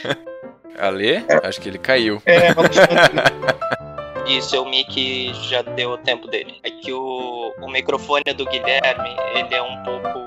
Ale? 0.79 1.25
Acho 1.43 1.59
que 1.59 1.69
ele 1.69 1.77
caiu. 1.77 2.21
É, 2.25 2.53
vamos 2.53 2.77
E 4.27 4.41
seu 4.41 4.65
mic 4.65 5.33
já 5.49 5.61
deu 5.61 5.91
o 5.91 5.97
tempo 5.97 6.27
dele. 6.27 6.59
É 6.63 6.71
que 6.71 6.93
o, 6.93 7.53
o 7.61 7.69
microfone 7.69 8.23
do 8.35 8.45
Guilherme, 8.45 9.15
ele 9.35 9.53
é 9.53 9.61
um 9.61 9.83
pouco 9.83 10.17
é 10.19 10.26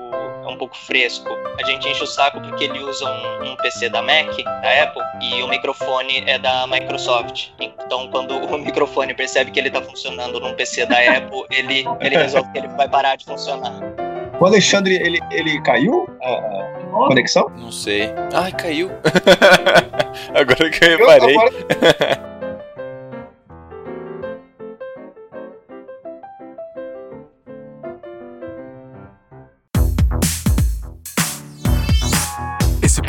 um 0.51 0.57
pouco 0.57 0.77
fresco. 0.77 1.29
A 1.59 1.65
gente 1.65 1.87
enche 1.87 2.03
o 2.03 2.07
saco 2.07 2.39
porque 2.41 2.65
ele 2.65 2.79
usa 2.79 3.05
um, 3.05 3.51
um, 3.51 3.55
PC 3.57 3.89
da 3.89 4.01
Mac, 4.01 4.35
da 4.43 4.83
Apple, 4.83 5.01
e 5.21 5.41
o 5.41 5.47
microfone 5.47 6.23
é 6.27 6.37
da 6.37 6.67
Microsoft. 6.67 7.49
Então, 7.59 8.09
quando 8.09 8.37
o 8.37 8.57
microfone 8.59 9.13
percebe 9.13 9.51
que 9.51 9.59
ele 9.59 9.69
está 9.69 9.81
funcionando 9.81 10.39
num 10.39 10.53
PC 10.53 10.85
da 10.85 10.97
Apple, 11.17 11.43
ele, 11.49 11.85
ele 11.99 12.17
resolve 12.17 12.51
que 12.51 12.59
ele 12.59 12.67
vai 12.69 12.87
parar 12.87 13.15
de 13.15 13.25
funcionar. 13.25 13.79
O 14.39 14.45
Alexandre, 14.45 14.95
ele, 14.95 15.19
ele 15.31 15.61
caiu 15.61 16.07
a, 16.21 16.29
a 16.29 17.07
conexão? 17.07 17.49
Não 17.55 17.71
sei. 17.71 18.09
Ai, 18.33 18.51
caiu. 18.51 18.89
Agora 20.33 20.69
que 20.69 20.83
eu 20.83 20.97
reparei. 20.97 21.35
Eu, 21.35 21.41
agora... 21.41 22.21